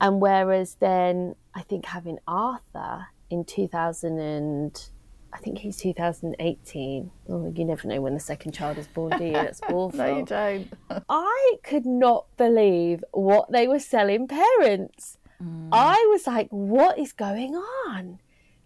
And 0.00 0.20
whereas 0.20 0.76
then, 0.80 1.34
I 1.54 1.62
think 1.62 1.86
having 1.86 2.18
Arthur 2.26 3.06
in 3.30 3.44
2000 3.44 4.18
and 4.18 4.90
I 5.34 5.38
think 5.38 5.58
he's 5.58 5.76
2018. 5.78 7.10
Oh, 7.28 7.52
you 7.54 7.64
never 7.64 7.88
know 7.88 8.00
when 8.00 8.14
the 8.14 8.20
second 8.20 8.52
child 8.52 8.78
is 8.78 8.86
born, 8.86 9.18
do 9.18 9.24
you? 9.24 9.32
That's 9.32 9.60
awful. 9.62 9.90
No, 9.94 10.18
you 10.18 10.24
don't. 10.24 10.72
I 11.08 11.54
could 11.64 11.84
not 11.84 12.26
believe 12.36 13.02
what 13.12 13.50
they 13.50 13.66
were 13.66 13.80
selling 13.80 14.28
parents. 14.28 15.18
Mm. 15.42 15.70
I 15.72 15.96
was 16.12 16.26
like, 16.28 16.48
what 16.50 16.98
is 16.98 17.12
going 17.12 17.56
on? 17.56 18.20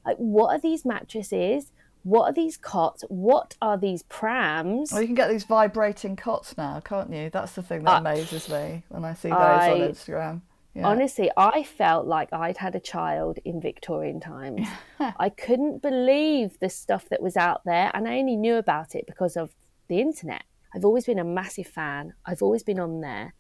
Like, 0.05 0.19
what 0.19 0.55
are 0.55 0.61
these 0.61 0.85
mattresses? 0.85 1.73
What 2.09 2.25
are 2.25 2.33
these 2.33 2.57
cots? 2.57 3.05
What 3.09 3.55
are 3.61 3.77
these 3.77 4.03
prams? 4.05 4.93
Well, 4.93 5.01
you 5.03 5.07
can 5.09 5.15
get 5.15 5.29
these 5.29 5.45
vibrating 5.45 6.17
cots 6.17 6.57
now, 6.57 6.81
can't 6.81 7.13
you? 7.13 7.29
That's 7.31 7.53
the 7.53 7.63
thing 7.63 7.83
that 7.85 7.97
Uh, 7.97 8.01
amazes 8.01 8.49
me 8.49 8.83
when 8.89 9.05
I 9.05 9.15
see 9.15 9.29
those 9.29 9.39
I- 9.39 9.73
on 9.73 9.79
Instagram. 9.81 10.41
Yeah. 10.75 10.87
Honestly, 10.87 11.31
I 11.37 11.65
felt 11.65 12.07
like 12.07 12.33
I'd 12.33 12.59
had 12.59 12.75
a 12.77 12.81
child 12.81 13.39
in 13.45 13.61
Victorian 13.61 14.21
times. 14.21 14.69
I 15.01 15.29
couldn't 15.29 15.83
believe 15.83 16.59
the 16.61 16.69
stuff 16.71 17.09
that 17.11 17.21
was 17.21 17.37
out 17.37 17.63
there, 17.65 17.91
and 17.95 18.09
I 18.09 18.19
only 18.19 18.37
knew 18.37 18.57
about 18.57 18.95
it 18.95 19.05
because 19.07 19.37
of 19.37 19.55
the 19.89 20.01
internet. 20.01 20.45
I've 20.75 20.85
always 20.85 21.07
been 21.07 21.19
a 21.19 21.25
massive 21.25 21.67
fan, 21.67 22.15
I've 22.25 22.43
always 22.43 22.63
been 22.63 22.79
on 22.79 23.01
there. 23.01 23.35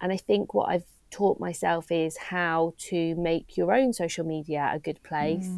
And 0.00 0.12
I 0.12 0.16
think 0.16 0.54
what 0.54 0.68
I've 0.68 0.84
taught 1.10 1.40
myself 1.40 1.90
is 1.90 2.16
how 2.34 2.74
to 2.90 3.14
make 3.16 3.56
your 3.56 3.72
own 3.72 3.92
social 3.92 4.24
media 4.24 4.70
a 4.72 4.78
good 4.78 5.02
place 5.02 5.48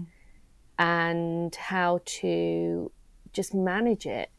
and 0.78 1.54
how 1.54 2.00
to 2.04 2.90
just 3.32 3.54
manage 3.54 4.06
it. 4.06 4.30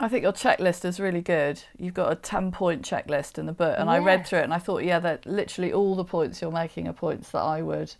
I 0.00 0.08
think 0.08 0.22
your 0.22 0.32
checklist 0.32 0.84
is 0.84 0.98
really 0.98 1.20
good. 1.20 1.62
You've 1.78 1.94
got 1.94 2.10
a 2.12 2.16
10 2.16 2.50
point 2.50 2.82
checklist 2.82 3.38
in 3.38 3.46
the 3.46 3.52
book, 3.52 3.76
and 3.78 3.88
I 3.88 3.98
read 3.98 4.26
through 4.26 4.40
it 4.40 4.44
and 4.44 4.54
I 4.54 4.58
thought, 4.58 4.82
yeah, 4.82 4.98
that 5.00 5.24
literally 5.24 5.72
all 5.72 5.94
the 5.94 6.04
points 6.04 6.42
you're 6.42 6.50
making 6.50 6.88
are 6.88 6.92
points 6.92 7.30
that 7.30 7.42
I 7.42 7.62
would 7.62 7.94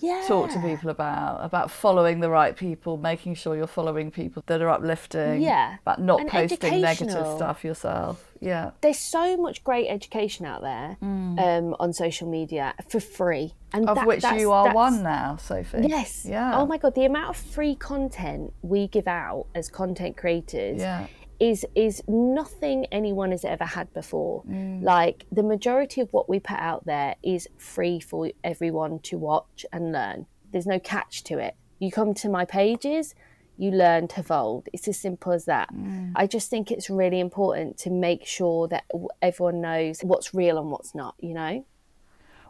Yeah. 0.00 0.24
talk 0.26 0.50
to 0.50 0.60
people 0.60 0.90
about 0.90 1.44
about 1.44 1.70
following 1.70 2.20
the 2.20 2.28
right 2.30 2.54
people, 2.56 2.96
making 2.96 3.34
sure 3.36 3.56
you're 3.56 3.66
following 3.66 4.10
people 4.10 4.42
that 4.46 4.60
are 4.60 4.68
uplifting, 4.70 5.40
Yeah. 5.40 5.76
about 5.82 6.00
not 6.00 6.20
And 6.20 6.28
posting 6.30 6.80
negative 6.80 7.26
stuff 7.36 7.64
yourself. 7.64 8.30
Yeah. 8.40 8.72
there's 8.82 8.98
so 8.98 9.36
much 9.38 9.64
great 9.64 9.88
education 9.88 10.44
out 10.44 10.60
there 10.60 10.96
um, 11.00 11.74
on 11.80 11.92
social 11.94 12.28
media 12.28 12.74
for 12.88 13.00
free, 13.00 13.54
and 13.72 13.86
Mm. 13.86 13.88
Of 13.88 13.94
that- 13.96 14.06
which 14.06 14.24
you 14.38 14.52
are 14.52 14.74
one 14.74 15.02
now, 15.02 15.36
Sophie. 15.36 15.86
Yes. 15.88 16.26
Yeah. 16.28 16.58
Oh 16.58 16.66
my 16.66 16.76
god, 16.76 16.94
the 16.94 17.04
amount 17.06 17.30
of 17.30 17.36
free 17.36 17.74
content 17.74 18.52
we 18.62 18.86
give 18.88 19.08
out 19.08 19.46
as 19.54 19.68
content 19.70 20.16
creators 20.16 20.80
Yeah. 20.80 21.06
Is 21.44 21.66
is 21.74 22.02
nothing 22.08 22.86
anyone 22.90 23.30
has 23.30 23.44
ever 23.44 23.64
had 23.64 23.92
before. 23.92 24.42
Mm. 24.44 24.82
Like 24.82 25.26
the 25.30 25.42
majority 25.42 26.00
of 26.00 26.12
what 26.12 26.28
we 26.28 26.40
put 26.40 26.58
out 26.58 26.86
there 26.86 27.16
is 27.22 27.48
free 27.58 28.00
for 28.00 28.30
everyone 28.42 28.98
to 29.00 29.18
watch 29.18 29.66
and 29.72 29.92
learn. 29.92 30.26
There's 30.52 30.66
no 30.66 30.78
catch 30.78 31.22
to 31.24 31.38
it. 31.38 31.54
You 31.78 31.90
come 31.90 32.14
to 32.14 32.28
my 32.30 32.44
pages, 32.46 33.14
you 33.58 33.70
learn 33.70 34.08
to 34.08 34.22
fold. 34.22 34.68
It's 34.72 34.88
as 34.88 34.98
simple 34.98 35.32
as 35.32 35.44
that. 35.44 35.72
Mm. 35.74 36.12
I 36.16 36.26
just 36.26 36.48
think 36.48 36.70
it's 36.70 36.88
really 36.88 37.20
important 37.20 37.76
to 37.78 37.90
make 37.90 38.24
sure 38.24 38.66
that 38.68 38.84
everyone 39.20 39.60
knows 39.60 40.00
what's 40.00 40.32
real 40.32 40.58
and 40.58 40.70
what's 40.70 40.94
not, 40.94 41.14
you 41.20 41.34
know? 41.34 41.66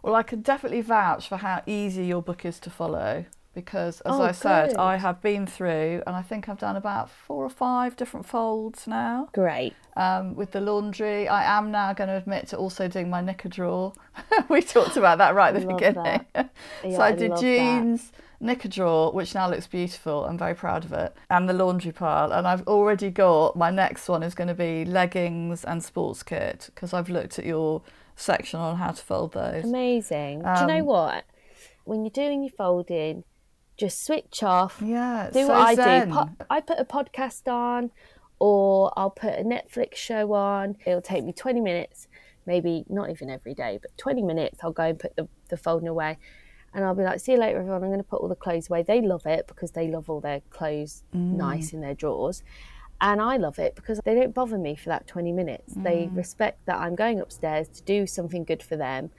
Well, 0.02 0.14
I 0.14 0.22
can 0.22 0.42
definitely 0.42 0.82
vouch 0.82 1.28
for 1.28 1.38
how 1.38 1.62
easy 1.66 2.04
your 2.04 2.22
book 2.22 2.44
is 2.44 2.60
to 2.60 2.70
follow 2.70 3.24
because, 3.54 4.00
as 4.02 4.14
Oh, 4.14 4.22
I 4.22 4.32
said, 4.32 4.70
good. 4.70 4.76
I 4.78 4.96
have 4.96 5.20
been 5.22 5.46
through 5.46 6.02
and 6.06 6.14
I 6.16 6.22
think 6.22 6.48
I've 6.48 6.58
done 6.58 6.76
about 6.76 7.08
four 7.10 7.44
or 7.44 7.50
five 7.50 7.96
different 7.96 8.26
folds 8.26 8.86
now. 8.86 9.28
Great. 9.32 9.74
Um, 9.96 10.34
with 10.34 10.50
the 10.52 10.60
laundry, 10.60 11.28
I 11.28 11.56
am 11.58 11.70
now 11.70 11.92
going 11.92 12.08
to 12.08 12.16
admit 12.16 12.48
to 12.48 12.56
also 12.56 12.88
doing 12.88 13.08
my 13.10 13.20
knicker 13.20 13.48
drawer. 13.48 13.92
we 14.48 14.60
talked 14.62 14.96
about 14.96 15.18
that 15.18 15.34
right 15.34 15.54
at 15.54 15.60
the 15.60 15.66
beginning. 15.66 16.26
that. 16.34 16.50
so 16.82 16.96
I 17.00 17.08
I 17.08 17.12
did 17.12 17.30
love 17.30 17.40
that. 17.40 17.46
jeans, 17.46 18.12
knicker 18.40 18.68
drawer, 18.68 19.12
which 19.12 19.34
now 19.34 19.48
looks 19.48 19.66
beautiful. 19.68 20.24
I'm 20.24 20.36
very 20.36 20.54
proud 20.54 20.84
of 20.84 20.92
it, 20.92 21.14
and 21.30 21.48
the 21.48 21.52
laundry 21.54 21.92
pile. 21.92 22.32
And 22.32 22.46
I've 22.46 22.66
already 22.66 23.10
got 23.10 23.56
my 23.56 23.70
next 23.70 24.08
one 24.08 24.22
is 24.24 24.34
going 24.34 24.48
to 24.48 24.54
be 24.54 24.84
leggings 24.84 25.64
and 25.64 25.82
sports 25.82 26.22
kit 26.24 26.70
because 26.74 26.92
I've 26.92 27.08
looked 27.08 27.38
at 27.38 27.46
your 27.46 27.82
section 28.16 28.58
on 28.60 28.76
how 28.76 28.90
to 28.90 29.02
fold 29.02 29.32
those. 29.32 29.64
Amazing. 29.64 30.40
Do 30.42 30.48
you 30.60 30.66
know 30.66 30.78
Um, 30.80 30.86
what? 30.86 31.24
When 31.84 32.02
you're 32.04 32.10
doing 32.10 32.42
your 32.42 32.52
folding, 32.52 33.24
just 33.76 34.04
switch 34.04 34.42
off. 34.42 34.80
Yeah, 34.84 35.30
Do 35.32 35.46
so 35.46 35.48
what 35.48 35.56
I 35.56 35.74
zen. 35.74 36.08
do. 36.08 36.14
Po- 36.14 36.30
I 36.50 36.60
put 36.60 36.78
a 36.78 36.84
podcast 36.84 37.50
on, 37.50 37.90
or 38.38 38.92
I'll 38.96 39.10
put 39.10 39.34
a 39.34 39.42
Netflix 39.42 39.96
show 39.96 40.32
on. 40.32 40.76
It'll 40.86 41.00
take 41.00 41.24
me 41.24 41.32
20 41.32 41.60
minutes. 41.60 42.08
maybe 42.46 42.84
not 42.90 43.08
even 43.08 43.30
every 43.30 43.54
day, 43.54 43.78
but 43.80 43.96
20 43.96 44.22
minutes, 44.22 44.58
I'll 44.62 44.70
go 44.70 44.84
and 44.84 44.98
put 44.98 45.16
the, 45.16 45.26
the 45.48 45.56
folding 45.56 45.88
away. 45.88 46.18
And 46.74 46.84
I'll 46.84 46.94
be 46.94 47.02
like, 47.02 47.20
see 47.20 47.32
you 47.32 47.38
later, 47.38 47.58
everyone. 47.60 47.82
I'm 47.82 47.88
going 47.88 48.00
to 48.00 48.04
put 48.04 48.20
all 48.20 48.28
the 48.28 48.34
clothes 48.34 48.68
away. 48.68 48.82
They 48.82 49.00
love 49.00 49.24
it 49.26 49.46
because 49.46 49.70
they 49.70 49.88
love 49.88 50.10
all 50.10 50.20
their 50.20 50.40
clothes 50.50 51.04
mm. 51.14 51.36
nice 51.36 51.72
in 51.72 51.80
their 51.80 51.94
drawers. 51.94 52.42
And 53.00 53.20
I 53.20 53.36
love 53.36 53.58
it 53.58 53.74
because 53.76 54.00
they 54.04 54.14
don't 54.14 54.34
bother 54.34 54.58
me 54.58 54.74
for 54.74 54.88
that 54.88 55.06
20 55.06 55.32
minutes. 55.32 55.74
They 55.74 56.08
mm. 56.10 56.16
respect 56.16 56.66
that 56.66 56.76
I'm 56.76 56.94
going 56.94 57.20
upstairs 57.20 57.68
to 57.68 57.82
do 57.82 58.06
something 58.06 58.44
good 58.44 58.62
for 58.62 58.76
them. 58.76 59.10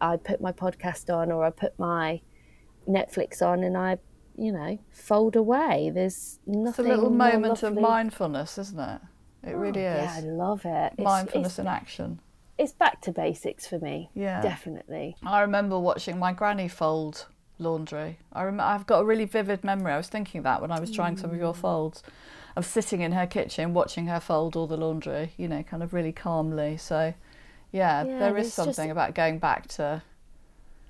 I 0.00 0.16
put 0.16 0.40
my 0.40 0.52
podcast 0.52 1.14
on 1.14 1.32
or 1.32 1.44
I 1.44 1.50
put 1.50 1.78
my 1.78 2.20
Netflix 2.88 3.42
on 3.42 3.62
and 3.64 3.76
I, 3.76 3.98
you 4.36 4.52
know, 4.52 4.78
fold 4.90 5.36
away. 5.36 5.90
There's 5.94 6.38
nothing. 6.46 6.68
It's 6.68 6.78
a 6.78 6.82
little 6.96 7.10
moment 7.10 7.62
of 7.62 7.74
mindfulness, 7.74 8.58
isn't 8.58 8.78
it? 8.80 9.00
It 9.44 9.54
really 9.56 9.82
is. 9.82 10.02
Yeah, 10.02 10.14
I 10.16 10.20
love 10.20 10.62
it. 10.64 10.98
Mindfulness 10.98 11.52
it's, 11.52 11.58
in 11.60 11.66
action. 11.66 12.20
it's 12.58 12.72
back 12.72 13.00
to 13.02 13.12
basics 13.12 13.66
for 13.66 13.78
me. 13.78 14.10
Yeah. 14.14 14.40
Definitely. 14.42 15.16
I 15.24 15.40
remember 15.42 15.78
watching 15.78 16.18
my 16.18 16.32
granny 16.32 16.68
fold 16.68 17.26
laundry. 17.58 18.18
I 18.32 18.42
rem- 18.44 18.60
I've 18.60 18.86
got 18.86 19.00
a 19.00 19.04
really 19.04 19.24
vivid 19.24 19.62
memory. 19.64 19.92
I 19.92 19.96
was 19.96 20.08
thinking 20.08 20.42
that 20.42 20.60
when 20.60 20.72
I 20.72 20.80
was 20.80 20.90
trying 20.90 21.16
some 21.16 21.30
of 21.30 21.36
Mm. 21.36 21.40
your 21.40 21.54
folds, 21.54 22.02
of 22.56 22.66
sitting 22.66 23.02
in 23.02 23.12
her 23.12 23.26
kitchen 23.26 23.72
watching 23.74 24.06
her 24.08 24.18
fold 24.20 24.56
all 24.56 24.66
the 24.66 24.76
laundry. 24.76 25.32
You 25.36 25.46
know, 25.48 25.62
kind 25.62 25.82
of 25.82 25.94
really 25.94 26.12
calmly. 26.12 26.76
So, 26.76 27.14
yeah, 27.72 28.02
Yeah, 28.04 28.18
there 28.18 28.30
is 28.30 28.34
there's 28.34 28.46
just- 28.46 28.56
something 28.76 28.90
about 28.90 29.14
going 29.14 29.38
back 29.38 29.68
to. 29.68 30.02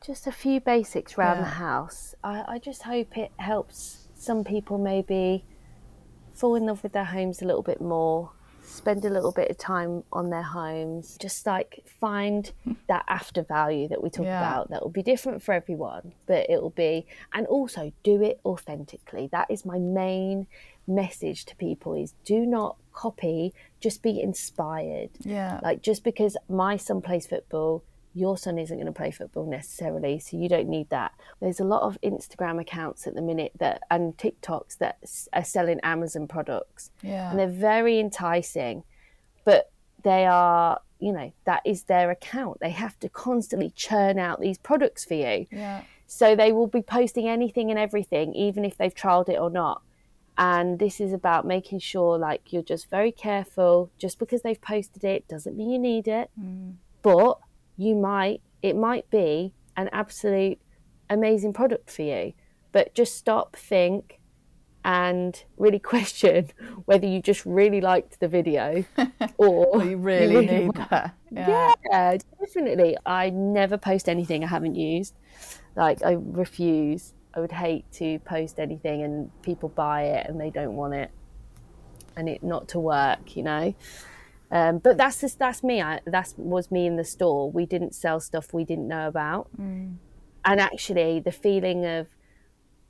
Just 0.06 0.28
a 0.28 0.32
few 0.32 0.60
basics 0.60 1.18
around 1.18 1.38
the 1.38 1.44
house. 1.46 2.14
I, 2.22 2.44
I 2.46 2.58
just 2.60 2.82
hope 2.84 3.18
it 3.18 3.32
helps 3.38 4.06
some 4.14 4.44
people 4.44 4.78
maybe 4.78 5.44
fall 6.32 6.54
in 6.54 6.66
love 6.66 6.84
with 6.84 6.92
their 6.92 7.04
homes 7.06 7.42
a 7.42 7.44
little 7.44 7.62
bit 7.62 7.80
more, 7.80 8.30
spend 8.64 9.04
a 9.04 9.10
little 9.10 9.32
bit 9.32 9.50
of 9.50 9.58
time 9.58 10.04
on 10.12 10.30
their 10.30 10.44
homes, 10.44 11.16
just 11.20 11.44
like 11.44 11.82
find 12.00 12.52
that 12.88 13.04
after 13.08 13.42
value 13.42 13.88
that 13.88 14.00
we 14.00 14.08
talk 14.08 14.26
Yeah. 14.26 14.38
about 14.38 14.70
that 14.70 14.82
will 14.82 14.90
be 14.90 15.02
different 15.02 15.42
for 15.42 15.52
everyone, 15.52 16.12
but 16.26 16.48
it 16.48 16.62
will 16.62 16.70
be, 16.70 17.06
and 17.32 17.44
also 17.48 17.92
do 18.04 18.22
it 18.22 18.38
authentically. 18.44 19.28
That 19.32 19.50
is 19.50 19.64
my 19.66 19.78
main 19.80 20.46
message 20.86 21.46
to 21.46 21.56
people 21.56 21.94
is 21.94 22.14
do 22.24 22.46
not 22.46 22.76
copy, 22.92 23.52
just 23.80 24.02
be 24.02 24.20
inspired. 24.20 25.10
Yeah. 25.22 25.58
Like 25.64 25.82
just 25.82 26.04
because 26.04 26.36
my 26.48 26.76
son 26.76 27.02
plays 27.02 27.26
football, 27.26 27.82
your 28.16 28.38
son 28.38 28.58
isn't 28.58 28.76
going 28.76 28.86
to 28.86 28.92
play 28.92 29.10
football 29.10 29.44
necessarily, 29.46 30.18
so 30.18 30.38
you 30.38 30.48
don't 30.48 30.68
need 30.68 30.88
that. 30.88 31.12
There's 31.40 31.60
a 31.60 31.64
lot 31.64 31.82
of 31.82 31.98
Instagram 32.02 32.60
accounts 32.60 33.06
at 33.06 33.14
the 33.14 33.20
minute 33.20 33.52
that 33.58 33.82
and 33.90 34.16
TikToks 34.16 34.78
that 34.78 34.98
are 35.34 35.44
selling 35.44 35.80
Amazon 35.82 36.26
products, 36.26 36.90
Yeah. 37.02 37.30
and 37.30 37.38
they're 37.38 37.46
very 37.46 38.00
enticing, 38.00 38.84
but 39.44 39.70
they 40.02 40.24
are, 40.24 40.80
you 40.98 41.12
know, 41.12 41.30
that 41.44 41.60
is 41.66 41.84
their 41.84 42.10
account. 42.10 42.58
They 42.60 42.70
have 42.70 42.98
to 43.00 43.08
constantly 43.10 43.70
churn 43.76 44.18
out 44.18 44.40
these 44.40 44.56
products 44.56 45.04
for 45.04 45.14
you. 45.14 45.46
Yeah. 45.50 45.82
So 46.06 46.34
they 46.34 46.52
will 46.52 46.68
be 46.68 46.82
posting 46.82 47.28
anything 47.28 47.70
and 47.70 47.78
everything, 47.78 48.32
even 48.34 48.64
if 48.64 48.78
they've 48.78 48.94
trialed 48.94 49.28
it 49.28 49.38
or 49.38 49.50
not. 49.50 49.82
And 50.38 50.78
this 50.78 51.00
is 51.00 51.12
about 51.12 51.46
making 51.46 51.80
sure, 51.80 52.16
like, 52.18 52.52
you're 52.52 52.62
just 52.62 52.88
very 52.88 53.10
careful. 53.12 53.90
Just 53.98 54.18
because 54.18 54.42
they've 54.42 54.60
posted 54.60 55.02
it 55.04 55.26
doesn't 55.28 55.56
mean 55.56 55.70
you 55.70 55.78
need 55.78 56.08
it. 56.08 56.30
Mm. 56.40 56.74
But 57.02 57.38
you 57.76 57.94
might, 57.94 58.40
it 58.62 58.76
might 58.76 59.08
be 59.10 59.52
an 59.76 59.88
absolute 59.92 60.58
amazing 61.10 61.52
product 61.52 61.90
for 61.90 62.02
you. 62.02 62.32
But 62.72 62.94
just 62.94 63.16
stop, 63.16 63.56
think, 63.56 64.20
and 64.86 65.44
really 65.58 65.78
question 65.94 66.48
whether 66.84 67.06
you 67.06 67.20
just 67.20 67.44
really 67.44 67.80
liked 67.80 68.20
the 68.20 68.28
video 68.28 68.84
or 69.36 69.78
Well, 69.78 69.86
you 69.86 69.96
really 69.98 70.46
need 70.46 70.74
that. 70.74 71.14
Yeah. 71.30 71.74
yeah, 71.90 72.16
definitely. 72.40 72.96
I 73.04 73.30
never 73.30 73.76
post 73.76 74.08
anything 74.08 74.44
I 74.44 74.46
haven't 74.46 74.76
used. 74.76 75.14
Like 75.74 76.02
I 76.02 76.12
refuse. 76.18 77.12
I 77.34 77.40
would 77.40 77.52
hate 77.52 77.90
to 77.92 78.18
post 78.20 78.58
anything 78.58 79.02
and 79.02 79.30
people 79.42 79.68
buy 79.68 80.04
it 80.04 80.26
and 80.26 80.40
they 80.40 80.48
don't 80.48 80.74
want 80.74 80.94
it, 80.94 81.10
and 82.16 82.28
it 82.28 82.42
not 82.42 82.68
to 82.68 82.78
work. 82.80 83.36
You 83.36 83.42
know. 83.42 83.74
Um, 84.50 84.78
but 84.78 84.96
that's 84.96 85.20
just 85.20 85.38
that's 85.38 85.62
me. 85.62 85.82
I, 85.82 86.00
that 86.06 86.32
was 86.36 86.70
me 86.70 86.86
in 86.86 86.96
the 86.96 87.04
store. 87.04 87.50
We 87.50 87.66
didn't 87.66 87.94
sell 87.94 88.20
stuff 88.20 88.52
we 88.54 88.64
didn't 88.64 88.88
know 88.88 89.08
about, 89.08 89.50
and 90.44 90.60
actually, 90.60 91.20
the 91.20 91.32
feeling 91.32 91.84
of 91.84 92.06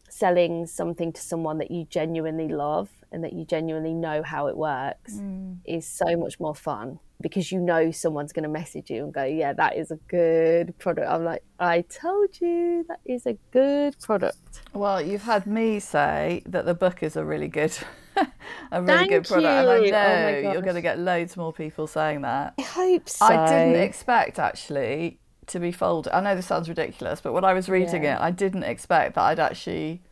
selling 0.08 0.66
something 0.66 1.12
to 1.12 1.20
someone 1.20 1.58
that 1.58 1.70
you 1.70 1.84
genuinely 1.84 2.48
love 2.48 2.90
and 3.10 3.24
that 3.24 3.32
you 3.32 3.44
genuinely 3.44 3.92
know 3.94 4.22
how 4.22 4.46
it 4.46 4.56
works 4.56 5.20
is 5.64 5.86
so 5.86 6.16
much 6.16 6.38
more 6.38 6.54
fun 6.54 7.00
because 7.20 7.50
you 7.50 7.60
know 7.60 7.90
someone's 7.90 8.32
going 8.32 8.42
to 8.42 8.48
message 8.48 8.90
you 8.90 9.04
and 9.04 9.12
go, 9.14 9.24
Yeah, 9.24 9.52
that 9.54 9.76
is 9.76 9.90
a 9.90 9.96
good 10.08 10.76
product. 10.78 11.08
I'm 11.10 11.24
like, 11.24 11.42
I 11.58 11.82
told 11.82 12.40
you 12.40 12.84
that 12.88 13.00
is 13.04 13.26
a 13.26 13.36
good 13.52 13.98
product. 14.00 14.62
Well, 14.74 15.00
you've 15.00 15.22
had 15.22 15.46
me 15.46 15.80
say 15.80 16.42
that 16.46 16.64
the 16.66 16.74
book 16.74 17.02
is 17.02 17.16
a 17.16 17.24
really 17.24 17.48
good, 17.48 17.76
a 18.16 18.82
really 18.82 18.86
Thank 18.86 19.10
good 19.10 19.26
product, 19.26 19.46
and 19.46 19.70
I 19.70 19.76
you. 19.78 19.86
Oh 19.86 19.90
know 19.90 20.48
Oh 20.48 20.52
you're 20.52 20.62
going 20.62 20.74
to 20.76 20.82
get 20.82 20.98
loads 20.98 21.36
more 21.36 21.52
people 21.52 21.86
saying 21.86 22.22
that. 22.22 22.54
I 22.58 22.62
hope 22.62 23.08
so. 23.08 23.24
I 23.26 23.48
didn't 23.48 23.82
expect 23.82 24.38
actually 24.38 25.18
to 25.46 25.60
be 25.60 25.72
folded. 25.72 26.12
I 26.12 26.20
know 26.20 26.34
this 26.34 26.46
sounds 26.46 26.68
ridiculous, 26.68 27.20
but 27.20 27.32
when 27.32 27.44
I 27.44 27.52
was 27.54 27.68
reading 27.68 28.02
Yeah. 28.02 28.18
it, 28.18 28.22
I 28.22 28.30
didn't 28.30 28.64
expect 28.64 29.14
that 29.14 29.22
I'd 29.22 29.38
actually 29.40 30.02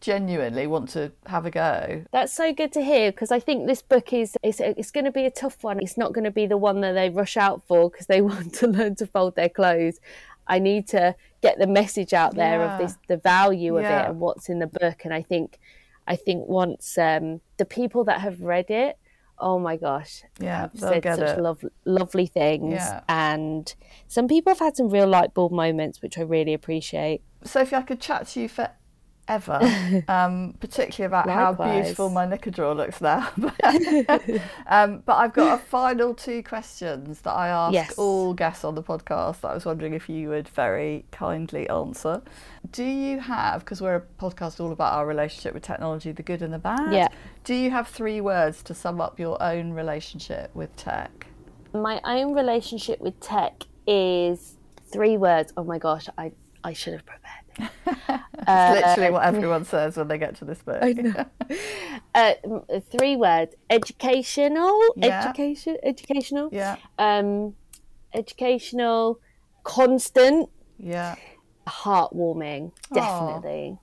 genuinely 0.00 0.66
want 0.66 0.88
to 0.90 1.12
have 1.26 1.46
a 1.46 1.50
go. 1.50 2.04
That's 2.12 2.32
so 2.32 2.52
good 2.52 2.72
to 2.72 2.82
hear 2.82 3.10
because 3.12 3.30
I 3.30 3.40
think 3.40 3.66
this 3.66 3.82
book 3.82 4.12
is 4.12 4.36
it's, 4.42 4.60
it's 4.60 4.90
going 4.90 5.04
to 5.04 5.12
be 5.12 5.24
a 5.24 5.30
tough 5.30 5.62
one. 5.64 5.80
It's 5.80 5.96
not 5.96 6.12
going 6.12 6.24
to 6.24 6.30
be 6.30 6.46
the 6.46 6.56
one 6.56 6.80
that 6.82 6.92
they 6.92 7.10
rush 7.10 7.36
out 7.36 7.62
for 7.66 7.90
because 7.90 8.06
they 8.06 8.20
want 8.30 8.54
to 8.54 8.66
learn 8.66 8.94
to 8.96 9.06
fold 9.06 9.36
their 9.36 9.48
clothes. 9.48 9.98
I 10.46 10.58
need 10.60 10.86
to 10.88 11.16
get 11.42 11.58
the 11.58 11.66
message 11.66 12.12
out 12.12 12.34
there 12.34 12.60
Yeah. 12.60 12.74
of 12.74 12.78
this 12.80 12.96
the 13.08 13.16
value 13.16 13.76
of 13.76 13.82
Yeah. 13.82 14.04
it 14.06 14.10
and 14.10 14.20
what's 14.20 14.48
in 14.48 14.58
the 14.60 14.66
book. 14.68 15.04
And 15.04 15.12
I 15.12 15.22
think 15.22 15.58
I 16.06 16.14
think 16.16 16.46
once 16.48 16.96
um, 16.98 17.40
the 17.56 17.64
people 17.64 18.04
that 18.04 18.20
have 18.20 18.40
read 18.40 18.70
it, 18.70 18.96
oh 19.38 19.58
my 19.58 19.76
gosh, 19.76 20.22
Yeah, 20.38 20.60
have 20.60 20.70
said 20.74 21.02
such 21.04 21.38
lov- 21.38 21.64
lovely 21.84 22.26
things. 22.26 22.74
Yeah. 22.74 23.00
And 23.08 23.74
some 24.06 24.28
people 24.28 24.50
have 24.52 24.60
had 24.60 24.76
some 24.76 24.88
real 24.88 25.08
light 25.08 25.34
bulb 25.34 25.52
moments, 25.52 26.00
which 26.00 26.16
I 26.16 26.22
really 26.22 26.54
appreciate. 26.54 27.22
Sophie, 27.42 27.76
I 27.76 27.82
could 27.82 28.00
chat 28.00 28.28
to 28.28 28.40
you 28.40 28.48
forever, 29.26 30.04
um, 30.08 30.54
particularly 30.60 31.06
about 31.06 31.28
how 31.28 31.52
beautiful 31.52 32.10
my 32.10 32.26
knicker 32.26 32.50
drawer 32.50 32.74
looks 32.74 33.00
now. 33.00 33.28
um, 34.66 35.02
but 35.04 35.14
I've 35.14 35.32
got 35.32 35.58
a 35.58 35.62
final 35.62 36.14
two 36.14 36.42
questions 36.42 37.20
that 37.22 37.32
I 37.32 37.48
ask 37.48 37.74
Yes. 37.74 37.94
all 37.98 38.34
guests 38.34 38.64
on 38.64 38.74
the 38.74 38.82
podcast 38.82 39.40
that 39.40 39.48
I 39.48 39.54
was 39.54 39.64
wondering 39.64 39.94
if 39.94 40.08
you 40.08 40.28
would 40.30 40.48
very 40.48 41.04
kindly 41.10 41.68
answer. 41.68 42.22
Do 42.70 42.84
you 42.84 43.20
have, 43.20 43.60
because 43.60 43.80
we're 43.80 43.96
a 43.96 44.02
podcast 44.20 44.60
all 44.60 44.72
about 44.72 44.94
our 44.94 45.06
relationship 45.06 45.54
with 45.54 45.62
technology, 45.62 46.12
the 46.12 46.22
good 46.22 46.42
and 46.42 46.52
the 46.52 46.58
bad, 46.58 46.92
Yeah. 46.92 47.08
do 47.44 47.54
you 47.54 47.70
have 47.70 47.88
three 47.88 48.20
words 48.20 48.62
to 48.64 48.74
sum 48.74 49.00
up 49.00 49.18
your 49.18 49.40
own 49.42 49.72
relationship 49.72 50.54
with 50.54 50.74
tech? 50.76 51.26
My 51.72 52.00
own 52.04 52.34
relationship 52.34 53.00
with 53.00 53.18
tech 53.20 53.64
is 53.86 54.56
three 54.90 55.16
words. 55.16 55.52
Oh 55.56 55.64
my 55.64 55.78
gosh, 55.78 56.08
I, 56.16 56.32
I 56.64 56.72
should 56.72 56.94
have 56.94 57.04
prepared 57.04 57.45
It's 57.58 57.70
literally 58.48 59.10
what 59.10 59.24
everyone 59.34 59.64
says 59.64 59.96
when 59.96 60.08
they 60.08 60.18
get 60.18 60.36
to 60.36 60.44
this 60.44 60.62
book. 60.62 60.82
Uh, 62.14 62.32
three 62.90 63.14
words: 63.16 63.54
educational, 63.68 64.80
Yeah. 64.96 65.22
education, 65.28 65.76
educational, 65.82 66.48
yeah, 66.50 66.76
um, 66.98 67.54
educational, 68.14 69.20
constant, 69.64 70.48
yeah. 70.78 71.14
heartwarming. 71.66 72.72
Definitely, 72.92 73.78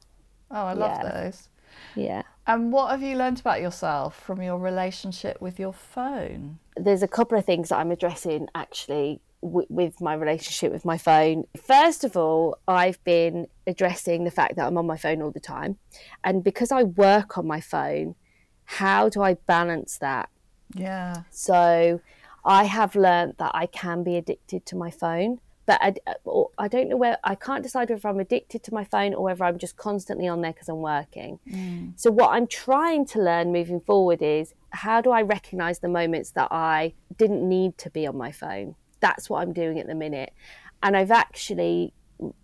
Oh, 0.49 0.65
I 0.65 0.73
love 0.73 0.97
Yeah. 1.03 1.11
those. 1.11 1.49
yeah. 1.95 2.23
And 2.47 2.73
what 2.73 2.89
have 2.91 3.01
you 3.03 3.15
learned 3.15 3.39
about 3.39 3.61
yourself 3.61 4.19
from 4.19 4.41
your 4.41 4.57
relationship 4.57 5.39
with 5.41 5.59
your 5.59 5.73
phone? 5.73 6.59
there's 6.75 7.03
a 7.03 7.07
couple 7.07 7.37
of 7.37 7.45
things 7.45 7.69
that 7.69 7.77
I'm 7.77 7.91
addressing 7.91 8.47
actually 8.55 9.21
w- 9.43 9.67
with 9.69 10.01
my 10.01 10.13
relationship 10.13 10.71
with 10.71 10.85
my 10.85 10.97
phone. 10.97 11.45
First 11.61 12.03
of 12.03 12.17
all, 12.17 12.57
I've 12.67 13.03
been 13.03 13.47
addressing 13.67 14.23
the 14.23 14.31
fact 14.31 14.55
that 14.55 14.65
I'm 14.65 14.77
on 14.77 14.87
my 14.87 14.97
phone 14.97 15.21
all 15.21 15.31
the 15.31 15.39
time. 15.39 15.77
And 16.23 16.43
because 16.43 16.71
I 16.71 16.83
work 16.83 17.37
on 17.37 17.45
my 17.45 17.61
phone, 17.61 18.15
how 18.65 19.09
do 19.09 19.21
I 19.21 19.35
balance 19.35 19.97
that? 19.99 20.29
Yeah. 20.73 21.23
So 21.29 22.01
I 22.45 22.63
have 22.65 22.95
learnt 22.95 23.37
that 23.37 23.51
I 23.53 23.67
can 23.67 24.03
be 24.03 24.17
addicted 24.17 24.65
to 24.67 24.75
my 24.75 24.91
phone. 24.91 25.39
But 25.65 25.81
I, 25.81 25.93
uh, 26.07 26.43
I 26.57 26.67
don't 26.67 26.89
know 26.89 26.97
where 26.97 27.17
I 27.23 27.35
can't 27.35 27.63
decide 27.63 27.89
whether 27.89 28.09
I'm 28.09 28.19
addicted 28.19 28.63
to 28.63 28.73
my 28.73 28.83
phone 28.83 29.13
or 29.13 29.23
whether 29.23 29.45
I'm 29.45 29.57
just 29.57 29.77
constantly 29.77 30.27
on 30.27 30.41
there 30.41 30.51
because 30.51 30.67
I'm 30.67 30.81
working. 30.81 31.39
Mm. 31.49 31.93
So, 31.95 32.11
what 32.11 32.31
I'm 32.31 32.47
trying 32.47 33.05
to 33.07 33.21
learn 33.21 33.53
moving 33.53 33.79
forward 33.79 34.21
is 34.21 34.53
how 34.71 34.99
do 34.99 35.11
I 35.11 35.21
recognize 35.21 35.79
the 35.79 35.87
moments 35.87 36.31
that 36.31 36.49
I 36.51 36.93
didn't 37.17 37.47
need 37.47 37.77
to 37.77 37.89
be 37.89 38.05
on 38.05 38.17
my 38.17 38.33
phone? 38.33 38.75
That's 39.03 39.29
what 39.29 39.41
I'm 39.43 39.53
doing 39.53 39.79
at 39.79 39.85
the 39.87 39.95
minute. 39.95 40.31
And 40.81 40.95
I've 40.97 41.11
actually 41.11 41.93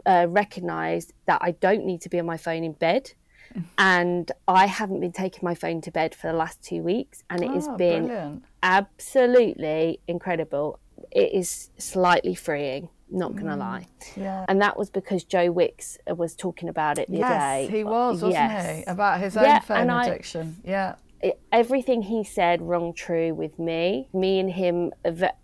uh, 0.05 0.27
recognized 0.29 1.13
that 1.25 1.39
I 1.41 1.51
don't 1.51 1.85
need 1.85 2.01
to 2.01 2.09
be 2.09 2.19
on 2.19 2.25
my 2.25 2.37
phone 2.37 2.63
in 2.63 2.73
bed. 2.73 3.13
And 3.79 4.31
I 4.47 4.67
haven't 4.67 4.99
been 4.99 5.11
taking 5.11 5.39
my 5.41 5.55
phone 5.55 5.81
to 5.81 5.91
bed 5.91 6.13
for 6.13 6.27
the 6.27 6.37
last 6.37 6.61
two 6.61 6.83
weeks, 6.83 7.23
and 7.31 7.41
it 7.43 7.49
has 7.49 7.67
Oh, 7.67 7.75
been 7.77 8.05
brilliant. 8.05 8.43
absolutely 8.61 9.99
incredible. 10.07 10.79
it 11.11 11.31
is 11.33 11.69
slightly 11.79 12.35
freeing. 12.35 12.89
Not 13.09 13.35
gonna 13.35 13.55
lie, 13.57 13.87
Yeah. 14.15 14.45
and 14.49 14.61
that 14.61 14.77
was 14.77 14.89
because 14.91 15.23
Joe 15.23 15.49
Wicks 15.49 15.97
was 16.07 16.35
talking 16.35 16.67
about 16.69 16.99
it 16.99 17.09
the 17.09 17.17
yes, 17.19 17.25
other 17.31 17.39
day. 17.71 17.77
he 17.77 17.83
was, 17.85 18.15
wasn't 18.21 18.33
Yes. 18.33 18.77
he? 18.79 18.83
About 18.83 19.19
his 19.21 19.35
own 19.37 19.45
Yeah, 19.45 19.59
phone 19.59 19.77
and 19.77 19.91
I- 19.91 20.05
addiction. 20.05 20.57
Yeah. 20.63 20.95
It- 21.21 21.39
everything 21.51 22.03
he 22.03 22.23
said 22.23 22.61
rung 22.61 22.93
true 22.93 23.33
with 23.33 23.57
me. 23.59 24.09
Me 24.13 24.39
and 24.39 24.51
him, 24.51 24.91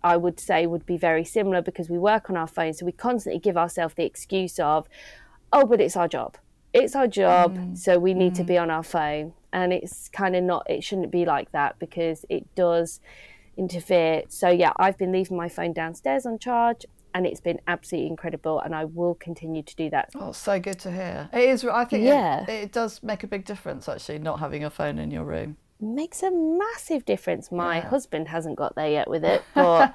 I 0.02 0.16
would 0.16 0.38
say, 0.40 0.66
would 0.66 0.86
be 0.86 0.96
very 0.96 1.24
similar 1.24 1.62
because 1.62 1.90
we 1.90 1.98
work 1.98 2.30
on 2.30 2.36
our 2.36 2.46
phones, 2.46 2.78
so 2.78 2.86
we 2.86 2.92
constantly 2.92 3.38
give 3.40 3.56
ourselves 3.56 3.94
the 3.94 4.04
excuse 4.04 4.58
of, 4.58 4.88
"Oh, 5.52 5.66
but 5.66 5.80
it's 5.80 5.96
our 5.96 6.08
job. 6.08 6.36
It's 6.72 6.94
our 6.96 7.06
job, 7.06 7.56
Mm. 7.56 7.78
so 7.78 7.98
we 7.98 8.12
need 8.14 8.34
to 8.36 8.44
be 8.44 8.58
on 8.58 8.70
our 8.70 8.82
phone." 8.82 9.32
And 9.52 9.72
it's 9.72 10.08
kind 10.08 10.36
of 10.36 10.44
not. 10.44 10.68
It 10.68 10.84
shouldn't 10.84 11.10
be 11.10 11.24
like 11.24 11.52
that 11.52 11.78
because 11.78 12.24
it 12.28 12.54
does 12.54 13.00
interfere. 13.56 14.22
So 14.28 14.48
yeah, 14.50 14.72
I've 14.76 14.98
been 14.98 15.12
leaving 15.12 15.36
my 15.36 15.48
phone 15.48 15.72
downstairs 15.72 16.26
on 16.26 16.38
charge. 16.38 16.84
And 17.14 17.26
it's 17.26 17.40
been 17.40 17.60
absolutely 17.66 18.10
incredible, 18.10 18.60
and 18.60 18.74
I 18.74 18.84
will 18.84 19.14
continue 19.14 19.62
to 19.62 19.74
do 19.74 19.88
that. 19.88 20.10
Oh, 20.14 20.32
so 20.32 20.60
good 20.60 20.78
to 20.80 20.90
hear. 20.90 21.30
It 21.32 21.44
is. 21.48 21.64
I 21.64 21.86
think 21.86 22.04
Yeah. 22.04 22.42
it, 22.42 22.48
it 22.64 22.72
does 22.72 23.02
make 23.02 23.24
a 23.24 23.26
big 23.26 23.46
difference 23.46 23.88
actually, 23.88 24.18
not 24.18 24.38
having 24.38 24.62
a 24.64 24.68
phone 24.68 24.98
in 24.98 25.10
your 25.10 25.24
room. 25.24 25.56
Makes 25.80 26.22
a 26.22 26.30
massive 26.30 27.04
difference. 27.04 27.52
My 27.52 27.80
husband 27.80 28.28
hasn't 28.28 28.56
got 28.56 28.74
there 28.74 28.90
yet 28.90 29.08
with 29.08 29.24
it, 29.24 29.42
but 29.54 29.94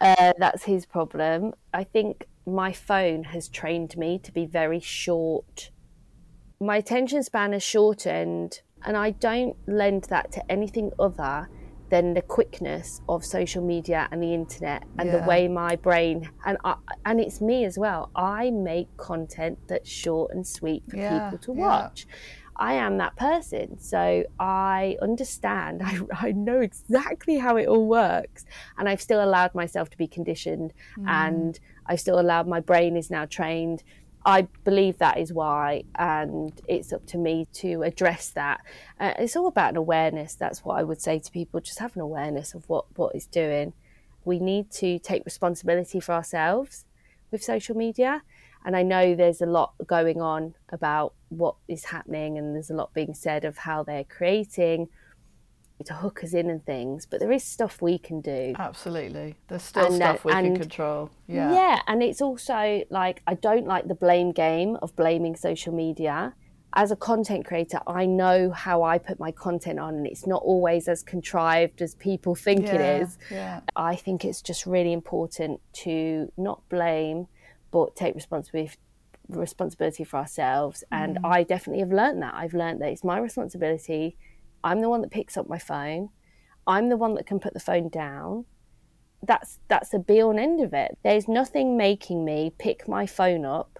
uh, 0.00 0.32
that's 0.38 0.64
his 0.64 0.86
problem. 0.86 1.54
I 1.72 1.84
think 1.84 2.26
my 2.46 2.72
phone 2.72 3.24
has 3.24 3.48
trained 3.48 3.96
me 3.96 4.18
to 4.18 4.32
be 4.32 4.46
very 4.46 4.80
short. 4.80 5.70
My 6.60 6.76
attention 6.76 7.22
span 7.22 7.52
has 7.52 7.62
shortened, 7.62 8.60
and 8.84 8.96
I 8.96 9.10
don't 9.10 9.56
lend 9.66 10.04
that 10.04 10.32
to 10.32 10.52
anything 10.52 10.92
other 10.98 11.48
than 11.92 12.14
the 12.14 12.22
quickness 12.22 13.02
of 13.06 13.22
social 13.22 13.62
media 13.62 14.08
and 14.10 14.22
the 14.22 14.32
internet 14.32 14.82
and 14.98 15.12
the 15.12 15.18
way 15.18 15.46
my 15.46 15.76
brain 15.76 16.30
and 16.46 16.56
I, 16.64 16.76
and 17.04 17.20
it's 17.20 17.42
me 17.42 17.66
as 17.66 17.78
well. 17.78 18.10
I 18.16 18.50
make 18.50 18.96
content 18.96 19.58
that's 19.68 19.90
short 19.90 20.30
and 20.32 20.46
sweet 20.46 20.84
for 20.88 20.96
Yeah, 20.96 21.18
people 21.18 21.38
to 21.38 21.52
yeah. 21.60 21.88
I 22.56 22.74
am 22.74 22.98
that 22.98 23.16
person. 23.16 23.78
So 23.78 24.24
I 24.38 24.96
understand. 25.00 25.82
I, 25.84 26.00
I 26.12 26.32
know 26.32 26.60
exactly 26.60 27.38
how 27.38 27.56
it 27.56 27.66
all 27.66 27.86
works. 27.86 28.44
And 28.78 28.88
I've 28.88 29.00
still 29.00 29.22
allowed 29.22 29.54
myself 29.54 29.90
to 29.90 29.96
be 29.96 30.06
conditioned 30.06 30.72
and 31.06 31.58
I've 31.86 32.00
still 32.00 32.20
allowed 32.20 32.46
my 32.46 32.60
brain 32.60 32.96
is 32.96 33.10
now 33.10 33.24
trained. 33.26 33.82
I 34.24 34.42
believe 34.64 34.98
that 34.98 35.18
is 35.18 35.32
why, 35.32 35.82
and 35.96 36.52
it's 36.68 36.92
up 36.92 37.04
to 37.06 37.18
me 37.18 37.48
to 37.54 37.82
address 37.82 38.30
that. 38.30 38.60
Uh, 39.00 39.14
it's 39.18 39.34
all 39.34 39.48
about 39.48 39.70
an 39.70 39.76
awareness. 39.76 40.36
That's 40.36 40.64
what 40.64 40.78
I 40.78 40.84
would 40.84 41.00
say 41.00 41.18
to 41.18 41.30
people. 41.32 41.58
Just 41.60 41.80
have 41.80 41.96
an 41.96 42.02
awareness 42.02 42.54
of 42.54 42.68
what 42.68 42.84
what 42.96 43.14
it's 43.16 43.26
doing. 43.26 43.72
We 44.24 44.38
need 44.38 44.70
to 44.72 45.00
take 45.00 45.24
responsibility 45.24 45.98
for 45.98 46.12
ourselves 46.12 46.84
with 47.32 47.42
social 47.42 47.76
media. 47.76 48.22
And 48.64 48.76
I 48.76 48.82
know 48.82 49.14
there's 49.14 49.40
a 49.40 49.46
lot 49.46 49.74
going 49.86 50.20
on 50.20 50.54
about 50.70 51.14
what 51.28 51.56
is 51.68 51.84
happening, 51.86 52.38
and 52.38 52.54
there's 52.54 52.70
a 52.70 52.74
lot 52.74 52.94
being 52.94 53.14
said 53.14 53.44
of 53.44 53.58
how 53.58 53.82
they're 53.82 54.04
creating 54.04 54.88
to 55.84 55.94
hook 55.94 56.22
us 56.22 56.32
in 56.32 56.48
and 56.48 56.64
things. 56.64 57.06
But 57.06 57.18
there 57.18 57.32
is 57.32 57.42
stuff 57.42 57.82
we 57.82 57.98
can 57.98 58.20
do. 58.20 58.54
Absolutely. 58.56 59.34
There's 59.48 59.62
still 59.64 59.86
And, 59.86 59.94
uh, 59.94 60.14
stuff 60.14 60.24
we 60.24 60.32
can 60.32 60.56
control. 60.56 61.10
Yeah. 61.26 61.52
Yeah. 61.52 61.80
And 61.88 62.02
it's 62.04 62.22
also 62.22 62.84
like 62.90 63.20
I 63.26 63.34
don't 63.34 63.66
like 63.66 63.88
the 63.88 63.96
blame 63.96 64.30
game 64.30 64.76
of 64.80 64.94
blaming 64.94 65.34
social 65.34 65.74
media. 65.74 66.34
As 66.74 66.90
a 66.90 66.96
content 66.96 67.44
creator, 67.44 67.80
I 67.86 68.06
know 68.06 68.50
how 68.50 68.82
I 68.82 68.96
put 68.96 69.18
my 69.18 69.30
content 69.32 69.78
on, 69.78 69.94
and 69.94 70.06
it's 70.06 70.26
not 70.26 70.40
always 70.42 70.88
as 70.88 71.02
contrived 71.02 71.82
as 71.82 71.94
people 71.96 72.34
think 72.34 72.64
it 72.66 72.80
Yeah, 72.80 72.96
is. 72.98 73.18
yeah. 73.30 73.60
I 73.76 73.94
think 73.96 74.24
it's 74.24 74.40
just 74.40 74.64
really 74.64 74.92
important 74.94 75.60
to 75.84 76.32
not 76.38 76.62
blame, 76.70 77.26
but 77.72 77.96
take 77.96 78.14
responsibility 78.14 78.76
responsibility 79.28 80.04
for 80.04 80.18
ourselves. 80.18 80.84
And 80.92 81.16
Mm. 81.16 81.24
I 81.24 81.42
definitely 81.42 81.80
have 81.80 81.92
learned 81.92 82.22
that. 82.22 82.34
I've 82.34 82.54
learned 82.54 82.80
that 82.82 82.88
it's 82.90 83.04
my 83.04 83.18
responsibility. 83.18 84.16
I'm 84.64 84.80
the 84.80 84.88
one 84.88 85.00
that 85.02 85.10
picks 85.10 85.36
up 85.36 85.48
my 85.48 85.58
phone. 85.58 86.10
I'm 86.66 86.88
the 86.88 86.96
one 86.96 87.14
that 87.14 87.26
can 87.26 87.40
put 87.40 87.54
the 87.54 87.60
phone 87.60 87.88
down. 87.88 88.44
That's 89.22 89.60
that's 89.68 89.90
the 89.90 89.98
be 90.00 90.20
all 90.22 90.30
and 90.32 90.40
end 90.40 90.60
of 90.60 90.74
it. 90.74 90.98
There's 91.04 91.28
nothing 91.28 91.76
making 91.76 92.24
me 92.24 92.52
pick 92.58 92.88
my 92.88 93.06
phone 93.06 93.44
up 93.44 93.78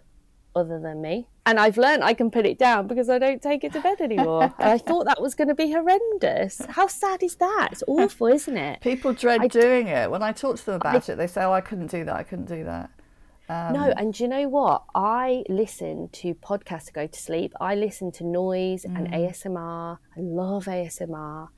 other 0.54 0.78
than 0.80 1.02
me. 1.02 1.28
And 1.44 1.58
I've 1.58 1.76
learned 1.76 2.04
I 2.04 2.14
can 2.14 2.30
put 2.30 2.46
it 2.46 2.56
down 2.56 2.86
because 2.86 3.08
I 3.10 3.18
don't 3.18 3.42
take 3.42 3.64
it 3.64 3.72
to 3.72 3.80
bed 3.80 4.00
anymore. 4.00 4.44
and 4.44 4.52
I 4.70 4.78
thought 4.78 5.06
that 5.06 5.20
was 5.20 5.34
going 5.34 5.48
to 5.48 5.56
be 5.56 5.72
horrendous. 5.72 6.62
How 6.68 6.86
sad 6.86 7.22
is 7.24 7.34
that? 7.36 7.70
It's 7.72 7.82
awful, 7.88 8.28
isn't 8.28 8.56
it? 8.56 8.80
People 8.80 9.12
dread 9.12 9.50
doing 9.50 9.88
it. 9.88 10.08
When 10.08 10.22
I 10.22 10.30
talk 10.30 10.56
to 10.58 10.66
them 10.66 10.74
about 10.76 11.08
it, 11.08 11.16
they 11.16 11.26
say, 11.26 11.42
"Oh, 11.42 11.52
I 11.52 11.60
couldn't 11.60 11.88
do 11.90 12.04
that. 12.04 12.14
I 12.14 12.22
couldn't 12.22 12.46
do 12.46 12.62
that." 12.64 12.90
Um, 13.48 13.72
no, 13.72 13.92
and 13.96 14.14
do 14.14 14.22
you 14.22 14.28
know 14.28 14.48
what? 14.48 14.84
I 14.94 15.44
listen 15.48 16.08
to 16.12 16.34
podcasts 16.34 16.86
to 16.86 16.92
go 16.92 17.06
to 17.06 17.18
sleep. 17.18 17.52
I 17.60 17.74
listen 17.74 18.10
to 18.12 18.24
noise 18.24 18.84
and 18.84 19.08
Mm. 19.08 19.14
ASMR. 19.14 19.98
I 20.16 20.20
love 20.20 20.66
ASMR. 20.66 21.48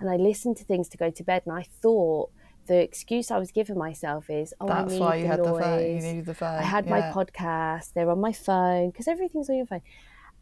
And 0.00 0.08
I 0.10 0.16
listen 0.16 0.54
to 0.54 0.64
things 0.64 0.88
to 0.90 0.96
go 0.96 1.10
to 1.10 1.22
bed. 1.24 1.42
And 1.46 1.54
I 1.56 1.62
thought 1.62 2.30
the 2.66 2.80
excuse 2.80 3.30
I 3.30 3.38
was 3.38 3.50
giving 3.50 3.76
myself 3.76 4.30
is, 4.30 4.54
oh, 4.60 4.68
I 4.68 4.82
That's 4.82 4.92
need 4.92 5.00
why 5.00 5.16
you 5.16 5.22
the 5.22 5.28
had 5.28 5.38
the 5.40 5.50
noise. 5.50 5.62
phone. 5.64 5.80
You 5.96 6.00
needed 6.00 6.26
the 6.26 6.34
phone. 6.34 6.54
I 6.58 6.62
had 6.62 6.86
my 6.88 6.98
yeah. 6.98 7.12
podcast. 7.12 7.92
They're 7.92 8.10
on 8.10 8.20
my 8.20 8.32
phone 8.32 8.90
because 8.90 9.08
everything's 9.08 9.50
on 9.50 9.56
your 9.56 9.66
phone. 9.66 9.82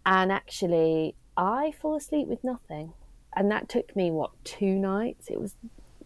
And 0.07 0.31
actually, 0.31 1.15
I 1.37 1.73
fall 1.73 1.97
asleep 1.97 2.29
with 2.29 2.45
nothing. 2.45 2.93
And 3.35 3.51
that 3.51 3.69
took 3.69 3.95
me, 3.97 4.11
what, 4.11 4.33
two 4.45 4.75
nights? 4.75 5.29
It 5.31 5.41
was 5.41 5.57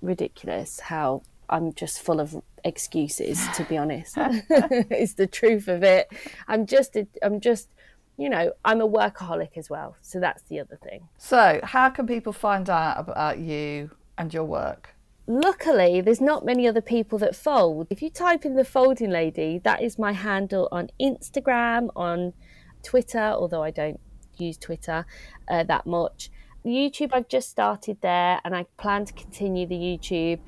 ridiculous 0.03 0.81
how 0.81 1.23
I'm 1.49 1.73
just 1.73 2.01
full 2.01 2.21
of 2.21 2.37
excuses, 2.65 3.47
to 3.55 3.65
be 3.65 3.77
honest. 3.77 4.15
it's 4.19 5.15
the 5.15 5.27
truth 5.27 5.69
of 5.69 5.83
it. 5.83 6.13
I'm 6.49 6.67
just, 6.67 6.97
a, 6.97 7.07
I'm 7.23 7.41
just, 7.41 7.69
you 8.17 8.29
know, 8.29 8.53
I'm 8.65 8.81
a 8.81 8.89
workaholic 8.89 9.57
as 9.57 9.69
well. 9.69 9.97
So 10.01 10.21
that's 10.21 10.43
the 10.45 10.61
other 10.61 10.79
thing. 10.83 11.09
So, 11.19 11.61
how 11.63 11.91
can 11.91 12.07
people 12.07 12.33
find 12.33 12.69
out 12.71 12.99
about 12.99 13.39
you 13.39 13.91
and 14.17 14.33
your 14.33 14.45
work? 14.45 14.91
Luckily, 15.27 16.03
there's 16.03 16.21
not 16.21 16.45
many 16.45 16.69
other 16.69 16.83
people 16.83 17.19
that 17.19 17.35
fold. 17.35 17.87
If 17.89 18.03
you 18.03 18.11
type 18.11 18.45
in 18.45 18.57
the 18.57 18.65
folding 18.65 19.11
lady, 19.11 19.59
that 19.65 19.83
is 19.83 19.99
my 19.99 20.13
handle 20.13 20.69
on 20.71 20.91
Instagram, 21.01 21.89
on 21.97 22.35
Twitter, 22.83 23.19
although 23.19 23.63
I 23.63 23.71
don't 23.71 24.01
use 24.37 24.59
Twitter 24.59 25.07
uh, 25.49 25.63
that 25.65 25.87
much. 25.87 26.31
YouTube, 26.65 27.11
I've 27.13 27.29
just 27.29 27.51
started 27.51 27.99
there 28.01 28.41
and 28.45 28.55
I 28.55 28.67
plan 28.77 29.05
to 29.07 29.13
continue 29.13 29.67
the 29.67 29.77
YouTube 29.77 30.41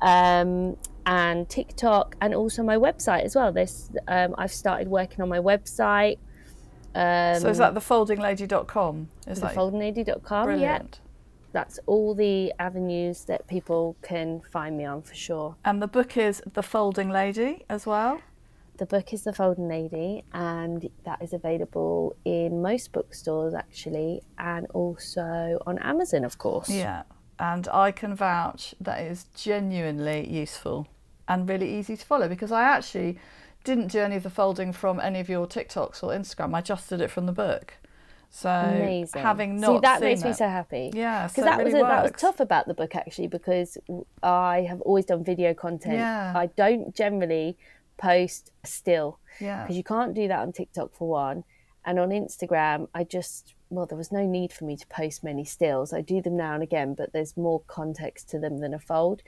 um, 0.00 0.76
and 1.06 1.48
TikTok 1.48 2.16
and 2.20 2.34
also 2.34 2.62
my 2.62 2.76
website 2.76 3.22
as 3.22 3.34
well. 3.34 3.52
This 3.52 3.90
um, 4.08 4.34
I've 4.38 4.52
started 4.52 4.88
working 4.88 5.20
on 5.22 5.28
my 5.28 5.38
website, 5.38 6.18
um, 6.94 7.40
so, 7.40 7.48
is 7.48 7.58
that 7.58 7.74
thefoldinglady.com? 7.74 9.08
Is 9.26 9.40
the 9.40 9.46
that 9.48 9.56
thefoldinglady.com. 9.56 10.48
Yeah, 10.50 10.78
brilliant? 10.78 11.00
that's 11.52 11.78
all 11.86 12.14
the 12.14 12.52
avenues 12.58 13.24
that 13.24 13.46
people 13.46 13.96
can 14.02 14.42
find 14.52 14.76
me 14.76 14.84
on 14.84 15.02
for 15.02 15.14
sure. 15.14 15.56
And 15.64 15.80
the 15.80 15.86
book 15.88 16.16
is 16.16 16.42
The 16.52 16.62
Folding 16.62 17.10
Lady 17.10 17.64
as 17.68 17.86
well. 17.86 18.20
The 18.76 18.86
book 18.86 19.12
is 19.12 19.22
The 19.22 19.32
Folding 19.32 19.68
Lady, 19.68 20.24
and 20.32 20.88
that 21.04 21.22
is 21.22 21.32
available 21.32 22.16
in 22.24 22.60
most 22.60 22.92
bookstores 22.92 23.54
actually, 23.54 24.22
and 24.36 24.66
also 24.74 25.62
on 25.64 25.78
Amazon, 25.78 26.24
of 26.24 26.38
course. 26.38 26.68
Yeah. 26.68 27.04
And 27.38 27.66
I 27.68 27.92
can 27.92 28.14
vouch 28.14 28.74
that 28.80 29.00
it 29.00 29.10
is 29.10 29.26
genuinely 29.36 30.28
useful 30.28 30.88
and 31.28 31.48
really 31.48 31.72
easy 31.78 31.96
to 31.96 32.04
follow 32.04 32.28
because 32.28 32.52
I 32.52 32.62
actually 32.64 33.18
didn't 33.64 33.88
do 33.88 34.00
any 34.00 34.16
of 34.16 34.22
the 34.22 34.30
folding 34.30 34.72
from 34.72 35.00
any 35.00 35.20
of 35.20 35.28
your 35.28 35.46
TikToks 35.46 36.02
or 36.02 36.10
Instagram. 36.10 36.54
I 36.54 36.60
just 36.60 36.88
did 36.88 37.00
it 37.00 37.10
from 37.10 37.26
the 37.26 37.32
book. 37.32 37.74
So 38.30 38.50
Amazing. 38.50 39.22
having 39.22 39.60
not 39.60 39.76
See, 39.76 39.80
that 39.82 40.00
makes 40.00 40.24
me 40.24 40.32
so 40.32 40.48
happy. 40.48 40.90
Yeah, 40.92 41.28
because 41.28 41.36
so 41.36 41.42
it 41.42 41.44
that 41.44 41.64
was 41.64 41.72
really 41.72 41.84
a, 41.86 41.88
that 41.88 42.02
was 42.02 42.12
tough 42.20 42.40
about 42.40 42.66
the 42.66 42.74
book 42.74 42.96
actually 42.96 43.28
because 43.28 43.78
I 44.24 44.66
have 44.68 44.80
always 44.80 45.04
done 45.04 45.22
video 45.22 45.54
content. 45.54 45.94
Yeah. 45.94 46.32
I 46.34 46.46
don't 46.46 46.94
generally 46.94 47.56
post 47.96 48.50
still 48.64 49.20
Yeah. 49.40 49.62
because 49.62 49.76
you 49.76 49.84
can't 49.84 50.14
do 50.14 50.26
that 50.26 50.40
on 50.40 50.52
TikTok 50.52 50.94
for 50.94 51.08
one, 51.08 51.44
and 51.84 52.00
on 52.00 52.08
Instagram 52.10 52.88
I 52.92 53.04
just 53.04 53.54
well 53.70 53.86
there 53.86 53.96
was 53.96 54.10
no 54.10 54.26
need 54.26 54.52
for 54.52 54.64
me 54.64 54.76
to 54.78 54.86
post 54.88 55.22
many 55.22 55.44
stills. 55.44 55.92
I 55.92 56.00
do 56.00 56.20
them 56.20 56.36
now 56.36 56.54
and 56.54 56.62
again, 56.62 56.94
but 56.94 57.12
there's 57.12 57.36
more 57.36 57.60
context 57.68 58.28
to 58.30 58.40
them 58.40 58.58
than 58.58 58.74
a 58.74 58.80
fold. 58.80 59.22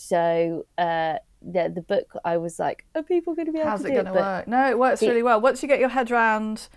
So 0.00 0.64
uh, 0.78 1.16
the 1.42 1.70
the 1.74 1.82
book 1.82 2.06
I 2.24 2.38
was 2.38 2.58
like, 2.58 2.86
are 2.94 3.02
people 3.02 3.34
going 3.34 3.46
to 3.46 3.52
be 3.52 3.58
able 3.58 3.68
How's 3.70 3.82
to 3.82 3.88
it 3.88 3.90
do 3.90 3.94
going 4.02 4.06
to 4.06 4.12
work? 4.12 4.48
No, 4.48 4.70
it 4.70 4.78
works 4.78 5.00
the- 5.00 5.08
really 5.08 5.22
well. 5.22 5.40
Once 5.42 5.62
you 5.62 5.68
get 5.68 5.78
your 5.78 5.90
head 5.90 6.10
round, 6.10 6.68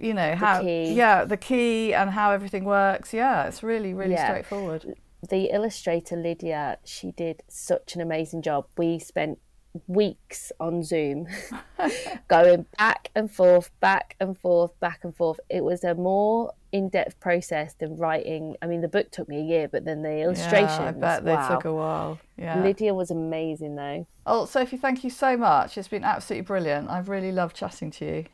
you 0.00 0.12
know 0.12 0.34
how, 0.34 0.60
key. 0.60 0.92
yeah, 0.92 1.24
the 1.24 1.36
key 1.36 1.94
and 1.94 2.10
how 2.10 2.32
everything 2.32 2.64
works. 2.64 3.14
Yeah, 3.14 3.46
it's 3.46 3.62
really, 3.62 3.94
really 3.94 4.14
Yeah. 4.14 4.26
straightforward. 4.26 4.96
the 5.30 5.44
illustrator 5.54 6.16
Lydia, 6.16 6.78
she 6.84 7.12
did 7.12 7.42
such 7.48 7.94
an 7.94 8.00
amazing 8.02 8.42
job. 8.42 8.66
We 8.76 8.98
spent 8.98 9.38
weeks 9.86 10.52
on 10.60 10.82
Zoom, 10.82 11.26
going 12.28 12.66
back 12.78 13.10
and 13.14 13.30
forth, 13.30 13.70
back 13.80 14.16
and 14.20 14.38
forth, 14.38 14.78
back 14.80 15.00
and 15.02 15.14
forth. 15.16 15.40
It 15.48 15.64
was 15.64 15.84
a 15.84 15.94
more 15.94 16.52
in-depth 16.72 17.20
process 17.20 17.74
than 17.74 17.96
writing. 17.96 18.56
I 18.62 18.66
mean, 18.66 18.80
the 18.80 18.88
book 18.88 19.10
took 19.10 19.28
me 19.28 19.38
a 19.38 19.44
year, 19.44 19.68
but 19.68 19.84
then 19.84 20.02
the 20.02 20.22
illustrations. 20.22 20.78
Yeah, 20.78 20.88
I 20.88 20.92
bet 20.92 21.24
they 21.24 21.34
wow. 21.34 21.48
took 21.48 21.64
a 21.64 21.72
while. 21.72 22.18
Yeah. 22.36 22.60
Lydia 22.60 22.94
was 22.94 23.10
amazing, 23.10 23.76
though. 23.76 24.06
Oh, 24.26 24.46
Sophie, 24.46 24.76
thank 24.76 25.04
you 25.04 25.10
so 25.10 25.36
much. 25.36 25.76
It's 25.78 25.88
been 25.88 26.04
absolutely 26.04 26.46
brilliant. 26.46 26.88
I've 26.90 27.08
really 27.08 27.32
loved 27.32 27.56
chatting 27.56 27.90
to 27.92 28.04
you. 28.04 28.24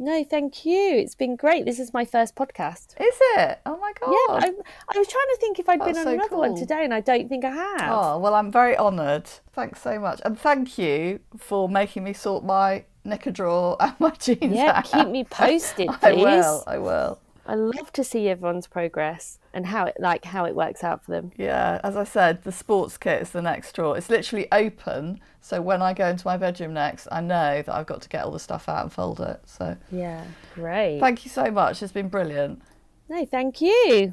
No, 0.00 0.22
thank 0.22 0.64
you. 0.64 0.94
It's 0.96 1.16
been 1.16 1.34
great. 1.34 1.64
This 1.64 1.80
is 1.80 1.92
my 1.92 2.04
first 2.04 2.36
podcast. 2.36 2.94
Is 3.00 3.18
it? 3.36 3.58
Oh 3.66 3.76
my 3.78 3.92
god. 4.00 4.10
Yeah, 4.10 4.48
I, 4.48 4.52
I 4.94 4.98
was 4.98 5.08
trying 5.08 5.26
to 5.26 5.36
think 5.40 5.58
if 5.58 5.68
i 5.68 5.72
had 5.72 5.80
been 5.80 5.96
on 5.98 6.04
so 6.04 6.12
another 6.12 6.36
one 6.36 6.54
today, 6.54 6.84
and 6.84 6.94
I 6.94 7.00
don't 7.00 7.28
think 7.28 7.44
I 7.44 7.50
have. 7.50 7.90
Oh, 7.92 8.18
well, 8.18 8.34
I'm 8.34 8.52
very 8.52 8.76
honoured. 8.76 9.28
Thanks 9.52 9.82
so 9.82 9.98
much. 9.98 10.20
And 10.24 10.38
thank 10.38 10.78
you 10.78 11.18
for 11.36 11.68
making 11.68 12.04
me 12.04 12.12
sort 12.12 12.44
my 12.44 12.84
knicker 13.04 13.32
drawer 13.32 13.76
and 13.80 13.94
my 13.98 14.10
jeans 14.10 14.54
yeah, 14.54 14.78
out. 14.78 14.84
keep 14.84 15.08
me 15.08 15.24
posted, 15.24 15.90
I 16.02 16.12
will. 16.12 16.62
I 16.66 16.78
will. 16.78 17.18
I 17.48 17.54
love 17.54 17.90
to 17.94 18.04
see 18.04 18.28
everyone's 18.28 18.66
progress 18.66 19.38
and 19.54 19.64
how 19.66 19.86
it 19.86 19.96
like 19.98 20.26
how 20.26 20.44
it 20.44 20.54
works 20.54 20.84
out 20.84 21.02
for 21.02 21.12
them. 21.12 21.32
Yeah, 21.36 21.80
as 21.82 21.96
I 21.96 22.04
said, 22.04 22.44
the 22.44 22.52
sports 22.52 22.98
kit 22.98 23.22
is 23.22 23.30
the 23.30 23.40
next 23.40 23.72
drawer. 23.74 23.96
It's 23.96 24.10
literally 24.10 24.46
open, 24.52 25.18
so 25.40 25.62
when 25.62 25.80
I 25.80 25.94
go 25.94 26.06
into 26.08 26.26
my 26.26 26.36
bedroom 26.36 26.74
next, 26.74 27.08
I 27.10 27.22
know 27.22 27.62
that 27.62 27.74
I've 27.74 27.86
got 27.86 28.02
to 28.02 28.08
get 28.10 28.24
all 28.24 28.32
the 28.32 28.38
stuff 28.38 28.68
out 28.68 28.82
and 28.82 28.92
fold 28.92 29.18
it. 29.20 29.40
So 29.46 29.76
Yeah, 29.90 30.24
great. 30.54 31.00
thank 31.00 31.24
you 31.24 31.30
so 31.30 31.50
much. 31.50 31.82
It's 31.82 31.90
been 31.90 32.08
brilliant. 32.10 32.60
no, 33.08 33.24
thank 33.24 33.62
you. 33.62 34.12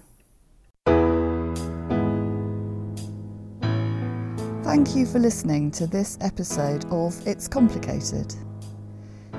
Thank 4.64 4.96
you 4.96 5.06
for 5.06 5.20
listening 5.20 5.72
to 5.72 5.88
this 5.88 6.18
episode 6.22 6.86
of 6.92 7.16
It's 7.28 7.48
Complicated. 7.48 8.34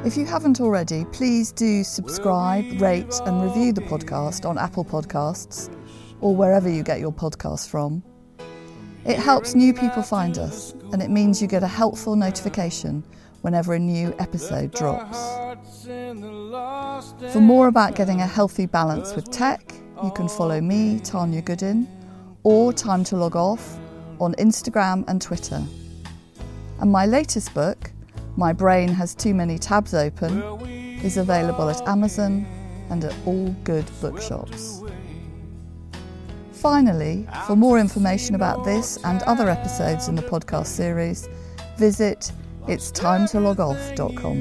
If 0.04 0.16
you 0.16 0.24
haven't 0.24 0.60
already, 0.60 1.04
please 1.06 1.50
do 1.50 1.82
subscribe, 1.82 2.80
rate, 2.80 3.12
and 3.24 3.42
review 3.42 3.72
the 3.72 3.80
podcast 3.80 4.48
on 4.48 4.56
Apple 4.56 4.84
Podcasts 4.84 5.68
or 6.20 6.34
wherever 6.34 6.68
you 6.68 6.82
get 6.82 7.00
your 7.00 7.12
podcasts 7.12 7.68
from. 7.68 8.04
It 9.04 9.18
helps 9.18 9.54
new 9.54 9.74
people 9.74 10.02
find 10.02 10.38
us, 10.38 10.72
and 10.92 11.02
it 11.02 11.10
means 11.10 11.42
you 11.42 11.48
get 11.48 11.62
a 11.62 11.68
helpful 11.68 12.14
notification 12.16 13.04
whenever 13.42 13.74
a 13.74 13.78
new 13.78 14.14
episode 14.18 14.72
drops. 14.72 15.18
For 17.32 17.40
more 17.40 17.68
about 17.68 17.94
getting 17.94 18.20
a 18.20 18.26
healthy 18.26 18.66
balance 18.66 19.14
with 19.14 19.30
tech, 19.30 19.74
you 20.02 20.10
can 20.12 20.28
follow 20.28 20.60
me, 20.60 21.00
Tanya 21.00 21.42
Goodin, 21.42 21.88
or 22.42 22.72
Time 22.72 23.02
to 23.04 23.16
Log 23.16 23.34
Off 23.34 23.78
on 24.20 24.34
Instagram 24.34 25.04
and 25.08 25.20
Twitter. 25.20 25.62
And 26.80 26.92
my 26.92 27.06
latest 27.06 27.54
book, 27.54 27.90
My 28.36 28.52
Brain 28.52 28.88
Has 28.88 29.14
Too 29.14 29.34
Many 29.34 29.58
Tabs 29.58 29.94
Open, 29.94 30.42
is 31.02 31.16
available 31.16 31.70
at 31.70 31.86
Amazon 31.88 32.46
and 32.90 33.04
at 33.04 33.14
all 33.24 33.48
good 33.64 33.86
bookshops. 34.00 34.82
Finally, 36.52 37.26
for 37.46 37.56
more 37.56 37.78
information 37.78 38.34
about 38.34 38.64
this 38.64 38.98
and 39.04 39.22
other 39.22 39.48
episodes 39.48 40.08
in 40.08 40.14
the 40.14 40.22
podcast 40.22 40.66
series, 40.66 41.28
visit 41.76 42.32
itstimetologoff.com. 42.66 44.40